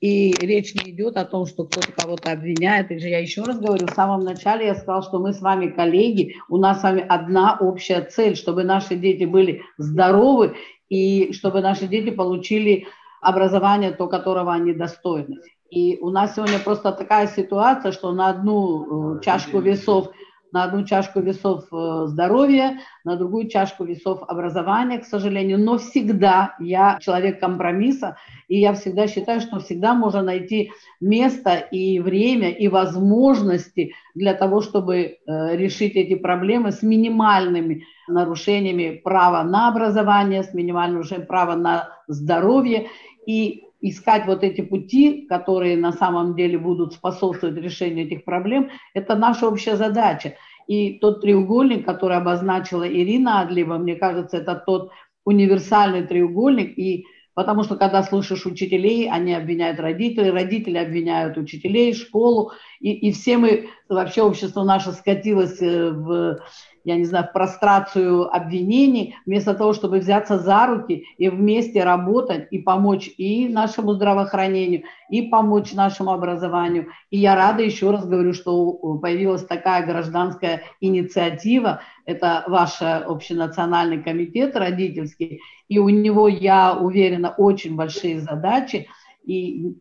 И 0.00 0.32
речь 0.38 0.76
не 0.76 0.92
идет 0.92 1.16
о 1.16 1.24
том, 1.24 1.44
что 1.46 1.64
кто-то 1.64 1.90
кого-то 1.90 2.30
обвиняет. 2.30 2.92
И 2.92 3.00
же 3.00 3.08
я 3.08 3.18
еще 3.18 3.42
раз 3.42 3.58
говорю, 3.58 3.88
в 3.88 3.94
самом 3.96 4.20
начале 4.20 4.66
я 4.66 4.76
сказала, 4.76 5.02
что 5.02 5.18
мы 5.18 5.32
с 5.32 5.40
вами 5.40 5.70
коллеги, 5.70 6.36
у 6.48 6.56
нас 6.56 6.78
с 6.78 6.82
вами 6.84 7.04
одна 7.08 7.58
общая 7.60 8.02
цель, 8.02 8.36
чтобы 8.36 8.62
наши 8.62 8.94
дети 8.94 9.24
были 9.24 9.62
здоровы 9.76 10.54
и 10.88 11.32
чтобы 11.32 11.62
наши 11.62 11.88
дети 11.88 12.10
получили 12.10 12.86
образование, 13.20 13.90
то, 13.90 14.06
которого 14.06 14.52
они 14.52 14.72
достойны. 14.72 15.38
И 15.68 15.98
у 16.00 16.10
нас 16.10 16.36
сегодня 16.36 16.60
просто 16.60 16.92
такая 16.92 17.26
ситуация, 17.26 17.90
что 17.90 18.12
на 18.12 18.28
одну 18.28 19.16
э, 19.16 19.20
чашку 19.20 19.58
весов 19.58 20.12
на 20.52 20.64
одну 20.64 20.84
чашку 20.84 21.20
весов 21.20 21.64
э, 21.72 22.06
здоровья, 22.06 22.78
на 23.04 23.16
другую 23.16 23.48
чашку 23.48 23.84
весов 23.84 24.22
образования, 24.26 24.98
к 24.98 25.04
сожалению. 25.04 25.58
Но 25.58 25.78
всегда 25.78 26.56
я 26.58 26.98
человек 27.00 27.40
компромисса, 27.40 28.16
и 28.48 28.58
я 28.58 28.72
всегда 28.72 29.06
считаю, 29.06 29.40
что 29.40 29.60
всегда 29.60 29.94
можно 29.94 30.22
найти 30.22 30.72
место 31.00 31.56
и 31.56 32.00
время, 32.00 32.50
и 32.50 32.68
возможности 32.68 33.94
для 34.14 34.34
того, 34.34 34.60
чтобы 34.60 34.96
э, 34.96 35.56
решить 35.56 35.96
эти 35.96 36.14
проблемы 36.14 36.72
с 36.72 36.82
минимальными 36.82 37.84
нарушениями 38.08 39.00
права 39.04 39.42
на 39.42 39.68
образование, 39.68 40.42
с 40.42 40.54
минимальным 40.54 40.96
нарушением 40.96 41.26
права 41.26 41.54
на 41.54 41.90
здоровье. 42.08 42.88
И 43.26 43.67
искать 43.80 44.26
вот 44.26 44.42
эти 44.42 44.60
пути, 44.60 45.26
которые 45.28 45.76
на 45.76 45.92
самом 45.92 46.34
деле 46.34 46.58
будут 46.58 46.94
способствовать 46.94 47.56
решению 47.56 48.06
этих 48.06 48.24
проблем, 48.24 48.70
это 48.94 49.14
наша 49.14 49.46
общая 49.46 49.76
задача. 49.76 50.34
И 50.66 50.98
тот 50.98 51.22
треугольник, 51.22 51.86
который 51.86 52.16
обозначила 52.16 52.86
Ирина 52.86 53.40
Адлива, 53.40 53.78
мне 53.78 53.96
кажется, 53.96 54.38
это 54.38 54.54
тот 54.54 54.90
универсальный 55.24 56.06
треугольник, 56.06 56.78
и 56.78 57.06
потому 57.34 57.62
что 57.62 57.76
когда 57.76 58.02
слушаешь 58.02 58.46
учителей, 58.46 59.08
они 59.08 59.32
обвиняют 59.32 59.78
родителей, 59.78 60.30
родители 60.30 60.76
обвиняют 60.76 61.36
учителей, 61.38 61.94
школу, 61.94 62.52
и, 62.80 62.92
и 62.92 63.12
все 63.12 63.38
мы, 63.38 63.68
вообще 63.88 64.22
общество 64.22 64.64
наше 64.64 64.92
скатилось 64.92 65.62
э, 65.62 65.90
в 65.90 66.40
я 66.84 66.96
не 66.96 67.04
знаю, 67.04 67.26
в 67.26 67.32
прострацию 67.32 68.34
обвинений, 68.34 69.16
вместо 69.26 69.54
того, 69.54 69.72
чтобы 69.72 69.98
взяться 69.98 70.38
за 70.38 70.66
руки 70.66 71.04
и 71.16 71.28
вместе 71.28 71.84
работать 71.84 72.48
и 72.50 72.58
помочь 72.58 73.10
и 73.18 73.48
нашему 73.48 73.94
здравоохранению, 73.94 74.84
и 75.10 75.22
помочь 75.22 75.72
нашему 75.72 76.12
образованию. 76.12 76.88
И 77.10 77.18
я 77.18 77.34
рада, 77.34 77.62
еще 77.62 77.90
раз 77.90 78.06
говорю, 78.06 78.32
что 78.32 78.72
появилась 78.98 79.44
такая 79.44 79.86
гражданская 79.86 80.62
инициатива, 80.80 81.80
это 82.04 82.44
ваш 82.46 82.80
общенациональный 82.80 84.02
комитет 84.02 84.56
родительский, 84.56 85.40
и 85.68 85.78
у 85.78 85.88
него, 85.88 86.28
я 86.28 86.76
уверена, 86.76 87.34
очень 87.36 87.76
большие 87.76 88.20
задачи, 88.20 88.88
и 89.24 89.74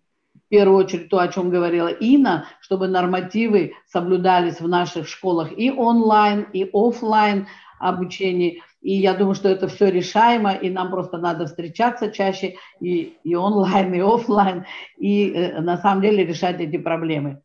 в 0.47 0.49
первую 0.49 0.85
очередь 0.85 1.09
то, 1.09 1.19
о 1.19 1.27
чем 1.27 1.49
говорила 1.49 1.89
Инна, 1.89 2.45
чтобы 2.61 2.87
нормативы 2.87 3.73
соблюдались 3.85 4.61
в 4.61 4.67
наших 4.67 5.09
школах 5.09 5.49
и 5.51 5.69
онлайн, 5.71 6.47
и 6.53 6.69
офлайн 6.71 7.47
обучении. 7.79 8.63
И 8.81 8.93
я 8.93 9.13
думаю, 9.13 9.35
что 9.35 9.49
это 9.49 9.67
все 9.67 9.91
решаемо, 9.91 10.53
и 10.53 10.69
нам 10.69 10.89
просто 10.89 11.17
надо 11.17 11.47
встречаться 11.47 12.11
чаще 12.11 12.55
и, 12.79 13.17
и 13.25 13.35
онлайн, 13.35 13.93
и 13.93 13.99
офлайн, 13.99 14.65
и 14.97 15.31
э, 15.31 15.59
на 15.59 15.77
самом 15.77 16.01
деле 16.01 16.25
решать 16.25 16.61
эти 16.61 16.77
проблемы. 16.77 17.41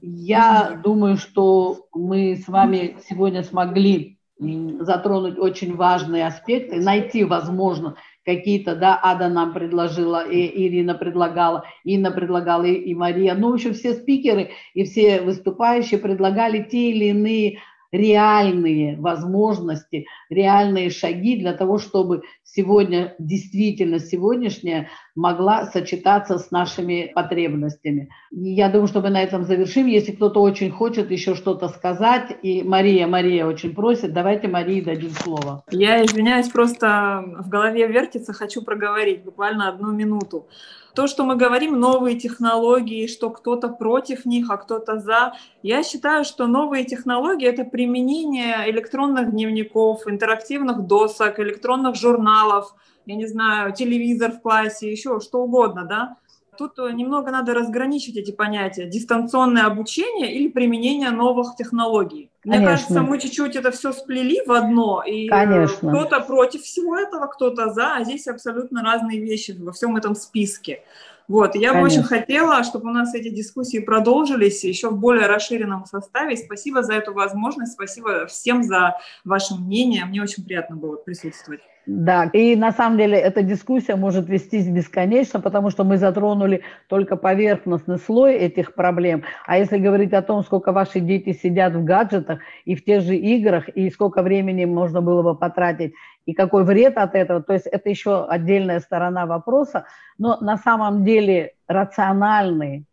Я 0.00 0.80
думаю, 0.82 1.16
что 1.16 1.86
мы 1.92 2.36
с 2.36 2.46
вами 2.46 2.98
сегодня 3.08 3.42
смогли 3.42 4.18
затронуть 4.38 5.38
очень 5.38 5.74
важные 5.74 6.26
аспекты, 6.26 6.80
найти, 6.80 7.24
возможно, 7.24 7.96
какие-то, 8.24 8.76
да, 8.76 8.98
Ада 9.02 9.28
нам 9.28 9.52
предложила, 9.52 10.26
и 10.28 10.66
Ирина 10.66 10.94
предлагала, 10.94 11.64
Инна 11.84 12.10
предлагала, 12.10 12.64
и, 12.64 12.74
и 12.74 12.94
Мария. 12.94 13.34
Ну, 13.34 13.52
общем, 13.54 13.74
все 13.74 13.94
спикеры 13.94 14.50
и 14.74 14.84
все 14.84 15.20
выступающие 15.20 15.98
предлагали 15.98 16.62
те 16.62 16.90
или 16.90 17.06
иные 17.06 17.58
реальные 17.92 18.96
возможности, 18.98 20.06
реальные 20.30 20.90
шаги 20.90 21.36
для 21.36 21.52
того, 21.52 21.78
чтобы 21.78 22.22
сегодня, 22.42 23.14
действительно 23.18 23.98
сегодняшняя 23.98 24.88
могла 25.14 25.66
сочетаться 25.66 26.38
с 26.38 26.50
нашими 26.50 27.12
потребностями. 27.14 28.08
И 28.30 28.54
я 28.54 28.70
думаю, 28.70 28.88
что 28.88 29.02
мы 29.02 29.10
на 29.10 29.22
этом 29.22 29.44
завершим. 29.44 29.86
Если 29.86 30.12
кто-то 30.12 30.40
очень 30.40 30.70
хочет 30.70 31.10
еще 31.10 31.34
что-то 31.34 31.68
сказать, 31.68 32.36
и 32.42 32.62
Мария, 32.62 33.06
Мария 33.06 33.46
очень 33.46 33.74
просит, 33.74 34.14
давайте 34.14 34.48
Марии 34.48 34.80
дадим 34.80 35.10
слово. 35.10 35.62
Я 35.70 36.04
извиняюсь, 36.04 36.48
просто 36.48 37.22
в 37.40 37.48
голове 37.48 37.86
вертится, 37.86 38.32
хочу 38.32 38.62
проговорить 38.62 39.22
буквально 39.22 39.68
одну 39.68 39.92
минуту. 39.92 40.48
То, 40.94 41.06
что 41.06 41.24
мы 41.24 41.36
говорим, 41.36 41.80
новые 41.80 42.18
технологии, 42.18 43.06
что 43.06 43.30
кто-то 43.30 43.68
против 43.68 44.26
них, 44.26 44.50
а 44.50 44.58
кто-то 44.58 44.98
за. 44.98 45.32
Я 45.62 45.82
считаю, 45.82 46.24
что 46.24 46.46
новые 46.46 46.84
технологии– 46.84 47.48
это 47.48 47.64
применение 47.64 48.70
электронных 48.70 49.30
дневников, 49.30 50.06
интерактивных 50.06 50.86
досок, 50.86 51.40
электронных 51.40 51.94
журналов, 51.96 52.74
я 53.06 53.16
не 53.16 53.26
знаю, 53.26 53.72
телевизор 53.72 54.32
в 54.32 54.42
классе, 54.42 54.90
еще 54.90 55.18
что 55.20 55.42
угодно, 55.42 55.84
да. 55.84 56.16
Тут 56.58 56.76
немного 56.76 57.30
надо 57.30 57.54
разграничить 57.54 58.16
эти 58.16 58.30
понятия. 58.30 58.84
Дистанционное 58.84 59.64
обучение 59.64 60.34
или 60.34 60.48
применение 60.48 61.10
новых 61.10 61.56
технологий. 61.56 62.30
Мне 62.44 62.56
Конечно. 62.56 62.76
кажется, 62.76 63.02
мы 63.02 63.18
чуть-чуть 63.18 63.56
это 63.56 63.70
все 63.70 63.92
сплели 63.92 64.42
в 64.44 64.52
одно, 64.52 65.02
и 65.02 65.28
Конечно. 65.28 65.90
кто-то 65.90 66.20
против 66.20 66.62
всего 66.62 66.96
этого, 66.96 67.26
кто-то 67.26 67.70
за, 67.70 67.94
а 67.96 68.04
здесь 68.04 68.26
абсолютно 68.26 68.82
разные 68.82 69.20
вещи 69.20 69.56
во 69.58 69.72
всем 69.72 69.96
этом 69.96 70.14
списке. 70.14 70.82
Вот, 71.28 71.54
я 71.54 71.70
Конечно. 71.70 71.80
бы 71.80 71.86
очень 71.86 72.02
хотела, 72.02 72.64
чтобы 72.64 72.90
у 72.90 72.92
нас 72.92 73.14
эти 73.14 73.30
дискуссии 73.30 73.78
продолжились 73.78 74.64
еще 74.64 74.90
в 74.90 74.98
более 74.98 75.28
расширенном 75.28 75.86
составе. 75.86 76.36
Спасибо 76.36 76.82
за 76.82 76.94
эту 76.94 77.14
возможность, 77.14 77.72
спасибо 77.72 78.26
всем 78.26 78.62
за 78.62 78.98
ваше 79.24 79.54
мнение. 79.54 80.04
Мне 80.04 80.20
очень 80.20 80.44
приятно 80.44 80.76
было 80.76 80.96
присутствовать. 80.96 81.60
Да, 81.84 82.26
и 82.32 82.54
на 82.54 82.70
самом 82.70 82.96
деле 82.96 83.18
эта 83.18 83.42
дискуссия 83.42 83.96
может 83.96 84.28
вестись 84.28 84.68
бесконечно, 84.68 85.40
потому 85.40 85.70
что 85.70 85.82
мы 85.82 85.96
затронули 85.96 86.62
только 86.86 87.16
поверхностный 87.16 87.98
слой 87.98 88.34
этих 88.34 88.74
проблем. 88.74 89.24
А 89.46 89.58
если 89.58 89.78
говорить 89.78 90.12
о 90.12 90.22
том, 90.22 90.44
сколько 90.44 90.70
ваши 90.70 91.00
дети 91.00 91.32
сидят 91.32 91.74
в 91.74 91.82
гаджетах 91.82 92.38
и 92.64 92.76
в 92.76 92.84
тех 92.84 93.02
же 93.02 93.16
играх, 93.16 93.68
и 93.68 93.90
сколько 93.90 94.22
времени 94.22 94.64
можно 94.64 95.00
было 95.00 95.22
бы 95.22 95.34
потратить, 95.36 95.92
и 96.24 96.34
какой 96.34 96.64
вред 96.64 96.96
от 96.98 97.16
этого, 97.16 97.42
то 97.42 97.52
есть 97.52 97.66
это 97.66 97.90
еще 97.90 98.26
отдельная 98.26 98.78
сторона 98.78 99.26
вопроса. 99.26 99.86
Но 100.18 100.38
на 100.40 100.58
самом 100.58 101.04
деле 101.04 101.54
рациональный, 101.66 102.84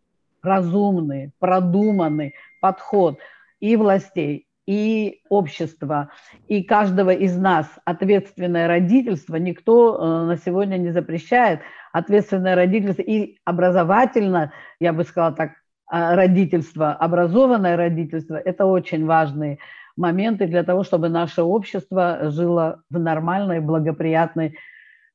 разумный, 0.41 1.31
продуманный 1.37 2.33
подход 2.59 3.19
и 3.59 3.75
властей, 3.75 4.47
и 4.69 5.23
общество, 5.29 6.11
и 6.47 6.61
каждого 6.61 7.09
из 7.09 7.35
нас 7.35 7.65
ответственное 7.85 8.67
родительство 8.67 9.37
никто 9.37 9.97
э, 9.97 10.25
на 10.25 10.37
сегодня 10.37 10.77
не 10.77 10.91
запрещает. 10.91 11.61
Ответственное 11.91 12.53
родительство 12.53 13.01
и 13.01 13.39
образовательно, 13.45 14.53
я 14.79 14.93
бы 14.93 15.05
сказала 15.05 15.33
так, 15.33 15.53
э, 15.91 16.13
родительство, 16.13 16.93
образованное 16.93 17.77
родительство– 17.77 18.35
это 18.45 18.65
очень 18.65 19.07
важные 19.07 19.57
моменты 19.97 20.45
для 20.45 20.63
того, 20.63 20.83
чтобы 20.83 21.09
наше 21.09 21.41
общество 21.41 22.29
жило 22.29 22.83
в 22.91 22.99
нормальной, 22.99 23.61
благоприятной 23.61 24.55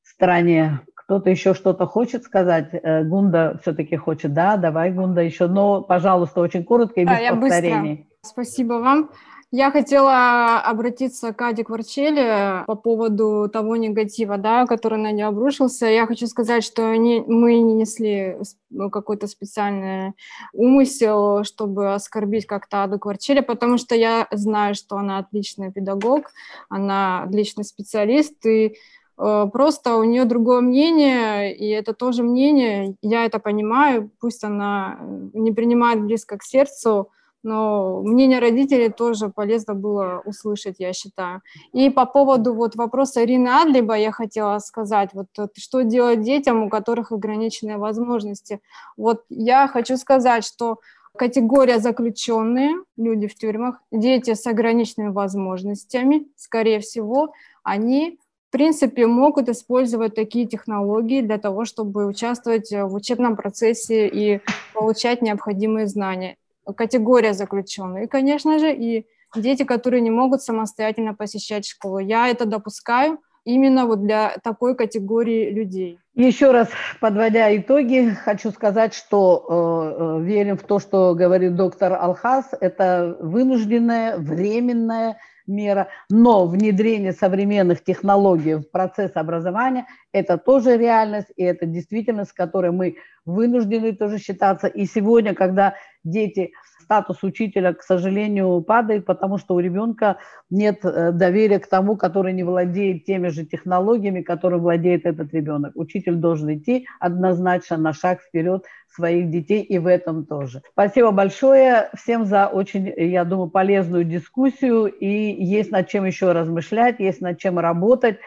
стране. 0.03 0.81
Кто-то 0.95 1.29
еще 1.29 1.53
что-то 1.53 1.85
хочет 1.85 2.23
сказать? 2.23 2.71
Э, 2.73 3.05
Гунда 3.05 3.57
все-таки 3.61 3.95
хочет. 3.95 4.33
Да, 4.33 4.57
давай, 4.57 4.91
Гунда, 4.91 5.21
еще. 5.21 5.47
Но, 5.47 5.81
пожалуйста, 5.81 6.41
очень 6.41 6.65
коротко 6.65 6.99
и 6.99 7.05
без 7.05 7.11
а, 7.11 7.35
повторений. 7.37 8.09
Спасибо 8.21 8.73
вам. 8.73 9.11
Я 9.57 9.71
хотела 9.71 10.59
обратиться 10.59 11.31
к 11.31 11.41
Аде 11.41 11.63
Кварчеле 11.63 12.65
по 12.67 12.75
поводу 12.75 13.49
того 13.49 13.77
негатива, 13.77 14.37
да, 14.37 14.65
который 14.65 14.99
на 14.99 15.13
нее 15.13 15.27
обрушился. 15.27 15.85
Я 15.85 16.07
хочу 16.07 16.27
сказать, 16.27 16.61
что 16.61 16.93
не, 16.97 17.21
мы 17.21 17.53
не 17.59 17.73
несли 17.73 18.35
ну, 18.69 18.89
какой-то 18.89 19.27
специальный 19.27 20.11
умысел, 20.51 21.45
чтобы 21.45 21.93
оскорбить 21.93 22.45
как-то 22.45 22.83
Аду 22.83 22.99
Кварчеле, 22.99 23.41
потому 23.43 23.77
что 23.77 23.95
я 23.95 24.27
знаю, 24.29 24.75
что 24.75 24.97
она 24.97 25.19
отличный 25.19 25.71
педагог, 25.71 26.31
она 26.67 27.23
отличный 27.23 27.63
специалист, 27.63 28.45
и 28.45 28.75
э, 29.17 29.45
Просто 29.53 29.95
у 29.95 30.03
нее 30.03 30.25
другое 30.25 30.59
мнение, 30.59 31.55
и 31.55 31.69
это 31.69 31.93
тоже 31.93 32.23
мнение, 32.23 32.97
я 33.01 33.23
это 33.23 33.39
понимаю, 33.39 34.11
пусть 34.19 34.43
она 34.43 34.99
не 35.31 35.53
принимает 35.53 36.03
близко 36.03 36.37
к 36.37 36.43
сердцу, 36.43 37.09
но 37.45 38.01
мнение 38.01 38.39
родителей 38.39 38.89
тоже 38.89 39.29
полезно 39.29 39.75
было 39.75 40.23
услышать, 40.25 40.77
я 40.79 40.93
считаю. 40.93 41.41
И 41.73 41.91
по 41.91 42.07
поводу 42.07 42.55
вот 42.55 42.75
вопроса 42.75 43.23
Ирины 43.23 43.49
Адлиба 43.49 43.95
я 43.95 44.11
хотела 44.11 44.57
сказать, 44.57 45.11
вот 45.13 45.27
что 45.55 45.83
делать 45.83 46.21
детям, 46.21 46.63
у 46.63 46.69
которых 46.69 47.11
ограниченные 47.11 47.77
возможности. 47.77 48.61
Вот 48.97 49.25
я 49.29 49.67
хочу 49.67 49.95
сказать, 49.97 50.43
что 50.43 50.79
категория 51.15 51.77
заключенные, 51.77 52.73
люди 52.97 53.27
в 53.27 53.35
тюрьмах, 53.35 53.79
дети 53.91 54.33
с 54.33 54.47
ограниченными 54.47 55.09
возможностями, 55.09 56.27
скорее 56.35 56.79
всего, 56.79 57.31
они 57.63 58.17
в 58.47 58.57
принципе, 58.57 59.05
могут 59.05 59.49
использовать 59.49 60.15
такие 60.15 60.47
технологии 60.47 61.21
для 61.21 61.37
того, 61.37 61.65
чтобы 61.65 62.05
участвовать 62.05 62.71
в 62.71 62.93
учебном 62.93 63.35
процессе 63.35 64.07
и 64.07 64.39
получать 64.73 65.21
необходимые 65.21 65.87
знания 65.87 66.37
категория 66.75 67.33
заключенных. 67.33 68.03
И, 68.03 68.07
конечно 68.07 68.59
же, 68.59 68.73
и 68.73 69.05
дети, 69.35 69.63
которые 69.63 70.01
не 70.01 70.11
могут 70.11 70.41
самостоятельно 70.41 71.13
посещать 71.13 71.67
школу. 71.67 71.99
Я 71.99 72.29
это 72.29 72.45
допускаю, 72.45 73.19
именно 73.45 73.85
вот 73.85 74.01
для 74.01 74.37
такой 74.43 74.75
категории 74.75 75.51
людей. 75.51 75.99
Еще 76.15 76.51
раз 76.51 76.69
подводя 76.99 77.55
итоги, 77.55 78.15
хочу 78.23 78.51
сказать, 78.51 78.93
что 78.93 79.45
э, 79.47 80.21
э 80.21 80.23
верим 80.23 80.57
в 80.57 80.63
то, 80.63 80.79
что 80.79 81.13
говорит 81.13 81.55
доктор 81.55 81.93
Алхас. 81.93 82.49
Это 82.59 83.17
вынужденное, 83.19 84.17
временное 84.17 85.17
мера, 85.47 85.89
но 86.09 86.45
внедрение 86.47 87.11
современных 87.11 87.83
технологий 87.83 88.55
в 88.55 88.69
процесс 88.69 89.11
образования– 89.15 89.87
это 90.11 90.37
тоже 90.37 90.77
реальность, 90.77 91.31
и 91.35 91.43
это 91.43 91.65
действительность, 91.65 92.31
с 92.31 92.33
которой 92.33 92.71
мы 92.71 92.97
вынуждены 93.25 93.93
тоже 93.93 94.19
считаться. 94.19 94.67
И 94.67 94.85
сегодня, 94.85 95.33
когда 95.33 95.75
дети 96.03 96.51
статус 96.85 97.23
учителя, 97.23 97.73
к 97.73 97.81
сожалению, 97.81 98.61
падает, 98.61 99.05
потому 99.05 99.37
что 99.37 99.55
у 99.55 99.59
ребенка 99.59 100.17
нет 100.49 100.85
э, 100.85 101.11
доверия 101.11 101.59
к 101.59 101.67
тому, 101.67 101.97
который 101.97 102.31
не 102.33 102.43
владеет 102.43 103.05
теми 103.05 103.29
же 103.29 103.45
технологиями, 103.45 104.21
которым 104.21 104.61
владеет 104.61 105.05
этот 105.05 105.33
ребенок. 105.33 105.73
Учитель 105.75 106.15
должен 106.15 106.53
идти 106.53 106.87
однозначно 106.99 107.77
на 107.77 107.93
шаг 107.93 108.21
вперед 108.21 108.63
своих 108.95 109.29
детей 109.29 109.61
и 109.61 109.77
в 109.77 109.87
этом 109.87 110.25
тоже. 110.25 110.61
Спасибо 110.71 111.11
большое 111.11 111.89
всем 111.97 112.25
за 112.25 112.47
очень, 112.47 112.93
я 112.95 113.25
думаю, 113.25 113.49
полезную 113.49 114.05
дискуссию. 114.05 114.85
И 114.85 115.07
есть 115.43 115.71
над 115.71 115.89
чем 115.89 116.05
еще 116.05 116.31
размышлять, 116.31 116.99
есть 116.99 117.21
над 117.21 117.37
чем 117.37 117.59
работать. 117.59 118.17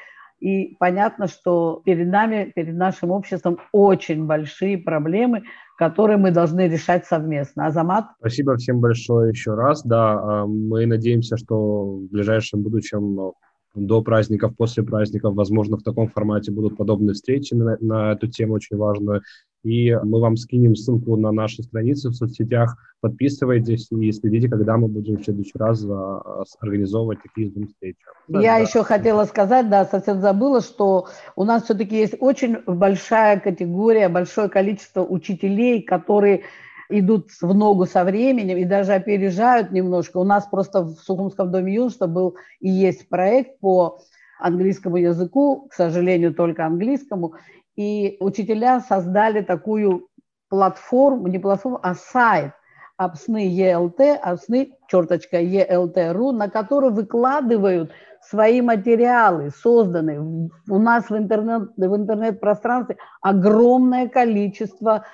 И 0.40 0.76
понятно, 0.78 1.26
что 1.26 1.82
перед 1.84 2.08
нами, 2.08 2.52
перед 2.54 2.74
нашим 2.74 3.10
обществом 3.10 3.58
очень 3.72 4.26
большие 4.26 4.78
проблемы, 4.78 5.44
которые 5.76 6.16
мы 6.16 6.30
должны 6.30 6.68
решать 6.68 7.06
совместно. 7.06 7.66
Азамат? 7.66 8.06
Спасибо 8.18 8.56
всем 8.56 8.80
большое 8.80 9.30
еще 9.30 9.54
раз. 9.54 9.82
Да, 9.84 10.12
а, 10.12 10.46
мы 10.46 10.86
надеемся, 10.86 11.36
что 11.36 11.96
в 11.96 12.08
ближайшем 12.10 12.62
будущем 12.62 13.32
до 13.74 14.02
праздников, 14.02 14.56
после 14.56 14.82
праздников, 14.82 15.34
возможно, 15.34 15.76
в 15.76 15.82
таком 15.82 16.08
формате 16.08 16.50
будут 16.50 16.76
подобные 16.76 17.14
встречи 17.14 17.54
на, 17.54 17.76
на 17.80 18.12
эту 18.12 18.26
тему 18.26 18.54
очень 18.54 18.76
важную. 18.76 19.22
И 19.64 19.92
мы 20.04 20.20
вам 20.20 20.36
скинем 20.36 20.76
ссылку 20.76 21.16
на 21.16 21.32
наши 21.32 21.62
страницы 21.62 22.10
в 22.10 22.14
соцсетях. 22.14 22.76
Подписывайтесь 23.00 23.88
и 23.90 24.12
следите, 24.12 24.48
когда 24.48 24.76
мы 24.76 24.88
будем 24.88 25.16
в 25.16 25.24
следующий 25.24 25.58
раз 25.58 25.84
а, 25.84 26.44
организовывать 26.60 27.18
такие 27.22 27.50
встречи. 27.50 27.98
Да, 28.28 28.40
Я 28.40 28.56
да. 28.56 28.58
еще 28.58 28.84
хотела 28.84 29.24
сказать, 29.24 29.68
да, 29.68 29.84
совсем 29.84 30.20
забыла, 30.20 30.60
что 30.60 31.06
у 31.36 31.44
нас 31.44 31.64
все-таки 31.64 31.96
есть 31.96 32.14
очень 32.20 32.58
большая 32.66 33.40
категория, 33.40 34.08
большое 34.08 34.48
количество 34.48 35.04
учителей, 35.04 35.82
которые 35.82 36.42
идут 36.88 37.28
в 37.40 37.54
ногу 37.54 37.86
со 37.86 38.04
временем 38.04 38.56
и 38.56 38.64
даже 38.64 38.92
опережают 38.92 39.72
немножко. 39.72 40.18
У 40.18 40.24
нас 40.24 40.46
просто 40.46 40.82
в 40.82 40.94
Сухумском 40.96 41.50
доме 41.50 41.74
юношества 41.74 42.06
был 42.06 42.36
и 42.60 42.68
есть 42.68 43.08
проект 43.08 43.58
по 43.60 44.00
английскому 44.38 44.96
языку, 44.96 45.68
к 45.68 45.74
сожалению, 45.74 46.34
только 46.34 46.64
английскому. 46.64 47.34
И 47.78 48.16
учителя 48.18 48.80
создали 48.80 49.40
такую 49.40 50.08
платформу, 50.48 51.28
не 51.28 51.38
платформу, 51.38 51.78
а 51.80 51.94
сайт 51.94 52.52
Апсны 52.96 53.46
ЕЛТ, 53.46 54.00
Апсны, 54.20 54.72
черточка 54.88 55.40
ЕЛТ.ру, 55.40 56.32
на 56.32 56.50
который 56.50 56.90
выкладывают 56.90 57.92
свои 58.20 58.62
материалы, 58.62 59.50
созданные. 59.50 60.18
У 60.20 60.78
нас 60.80 61.08
в, 61.08 61.16
интернет, 61.16 61.70
в 61.76 61.96
интернет-пространстве 61.96 62.96
огромное 63.20 64.08
количество 64.08 65.04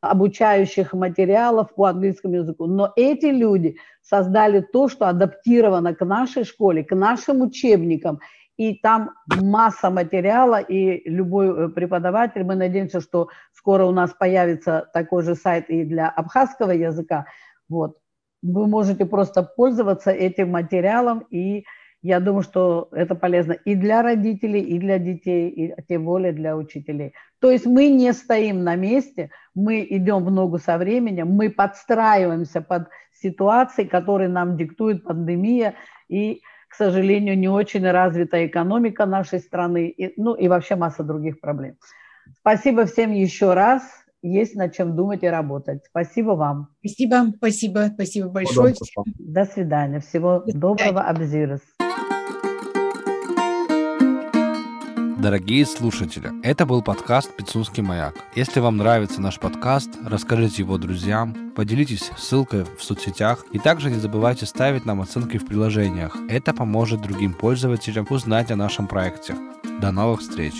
обучающих 0.00 0.94
материалов 0.94 1.74
по 1.74 1.84
английскому 1.84 2.36
языку. 2.36 2.64
Но 2.64 2.90
эти 2.96 3.26
люди 3.26 3.76
создали 4.00 4.60
то, 4.60 4.88
что 4.88 5.08
адаптировано 5.08 5.94
к 5.94 6.02
нашей 6.06 6.44
школе, 6.44 6.84
к 6.84 6.94
нашим 6.94 7.42
учебникам. 7.42 8.20
И 8.56 8.74
там 8.74 9.10
масса 9.26 9.90
материала, 9.90 10.60
и 10.60 11.08
любой 11.08 11.48
э, 11.48 11.68
преподаватель, 11.68 12.44
мы 12.44 12.54
надеемся, 12.54 13.00
что 13.00 13.28
скоро 13.52 13.84
у 13.84 13.90
нас 13.90 14.12
появится 14.12 14.88
такой 14.92 15.22
же 15.22 15.34
сайт 15.34 15.68
и 15.70 15.84
для 15.84 16.08
абхазского 16.08 16.70
языка. 16.70 17.26
Вот. 17.68 17.98
Вы 18.42 18.66
можете 18.66 19.06
просто 19.06 19.42
пользоваться 19.42 20.10
этим 20.10 20.50
материалом 20.50 21.24
и 21.30 21.64
я 22.04 22.20
думаю, 22.20 22.42
что 22.42 22.88
это 22.92 23.14
полезно 23.14 23.52
и 23.52 23.74
для 23.74 24.02
родителей, 24.02 24.60
и 24.60 24.78
для 24.78 24.98
детей, 24.98 25.48
и 25.48 25.74
тем 25.88 26.04
более 26.04 26.32
для 26.32 26.54
учителей. 26.54 27.14
То 27.40 27.50
есть 27.50 27.64
мы 27.64 27.88
не 27.88 28.12
стоим 28.12 28.62
на 28.62 28.76
месте, 28.76 29.30
мы 29.54 29.86
идем 29.88 30.22
в 30.22 30.30
ногу 30.30 30.58
со 30.58 30.76
временем, 30.76 31.28
мы 31.28 31.48
подстраиваемся 31.48 32.60
под 32.60 32.88
ситуации, 33.14 33.84
которые 33.84 34.28
нам 34.28 34.58
диктует 34.58 35.02
пандемия 35.02 35.76
и, 36.10 36.42
к 36.74 36.76
сожалению, 36.76 37.38
не 37.38 37.48
очень 37.48 37.88
развитая 37.88 38.46
экономика 38.46 39.06
нашей 39.06 39.38
страны, 39.38 39.88
и, 39.88 40.20
ну 40.20 40.34
и 40.34 40.48
вообще 40.48 40.74
масса 40.74 41.04
других 41.04 41.40
проблем. 41.40 41.76
Спасибо 42.40 42.86
всем 42.86 43.12
еще 43.12 43.54
раз. 43.54 43.82
Есть 44.22 44.56
над 44.56 44.74
чем 44.74 44.96
думать 44.96 45.22
и 45.22 45.28
работать. 45.28 45.84
Спасибо 45.88 46.30
вам. 46.30 46.70
Спасибо, 46.80 47.26
спасибо, 47.36 47.90
спасибо 47.94 48.28
большое. 48.28 48.74
До 49.18 49.44
свидания. 49.44 50.00
Всего 50.00 50.38
До 50.38 50.50
свидания. 50.50 50.60
доброго, 50.60 51.02
Абзирос. 51.02 51.60
Дорогие 55.24 55.64
слушатели, 55.64 56.32
это 56.42 56.66
был 56.66 56.82
подкаст 56.82 57.34
«Пицунский 57.34 57.82
маяк». 57.82 58.14
Если 58.34 58.60
вам 58.60 58.76
нравится 58.76 59.22
наш 59.22 59.38
подкаст, 59.40 59.88
расскажите 60.04 60.60
его 60.60 60.76
друзьям, 60.76 61.50
поделитесь 61.56 62.10
ссылкой 62.18 62.64
в 62.64 62.84
соцсетях 62.84 63.46
и 63.50 63.58
также 63.58 63.90
не 63.90 63.98
забывайте 63.98 64.44
ставить 64.44 64.84
нам 64.84 65.00
оценки 65.00 65.38
в 65.38 65.46
приложениях. 65.46 66.14
Это 66.28 66.52
поможет 66.52 67.00
другим 67.00 67.32
пользователям 67.32 68.06
узнать 68.10 68.50
о 68.50 68.56
нашем 68.56 68.86
проекте. 68.86 69.34
До 69.80 69.92
новых 69.92 70.20
встреч! 70.20 70.56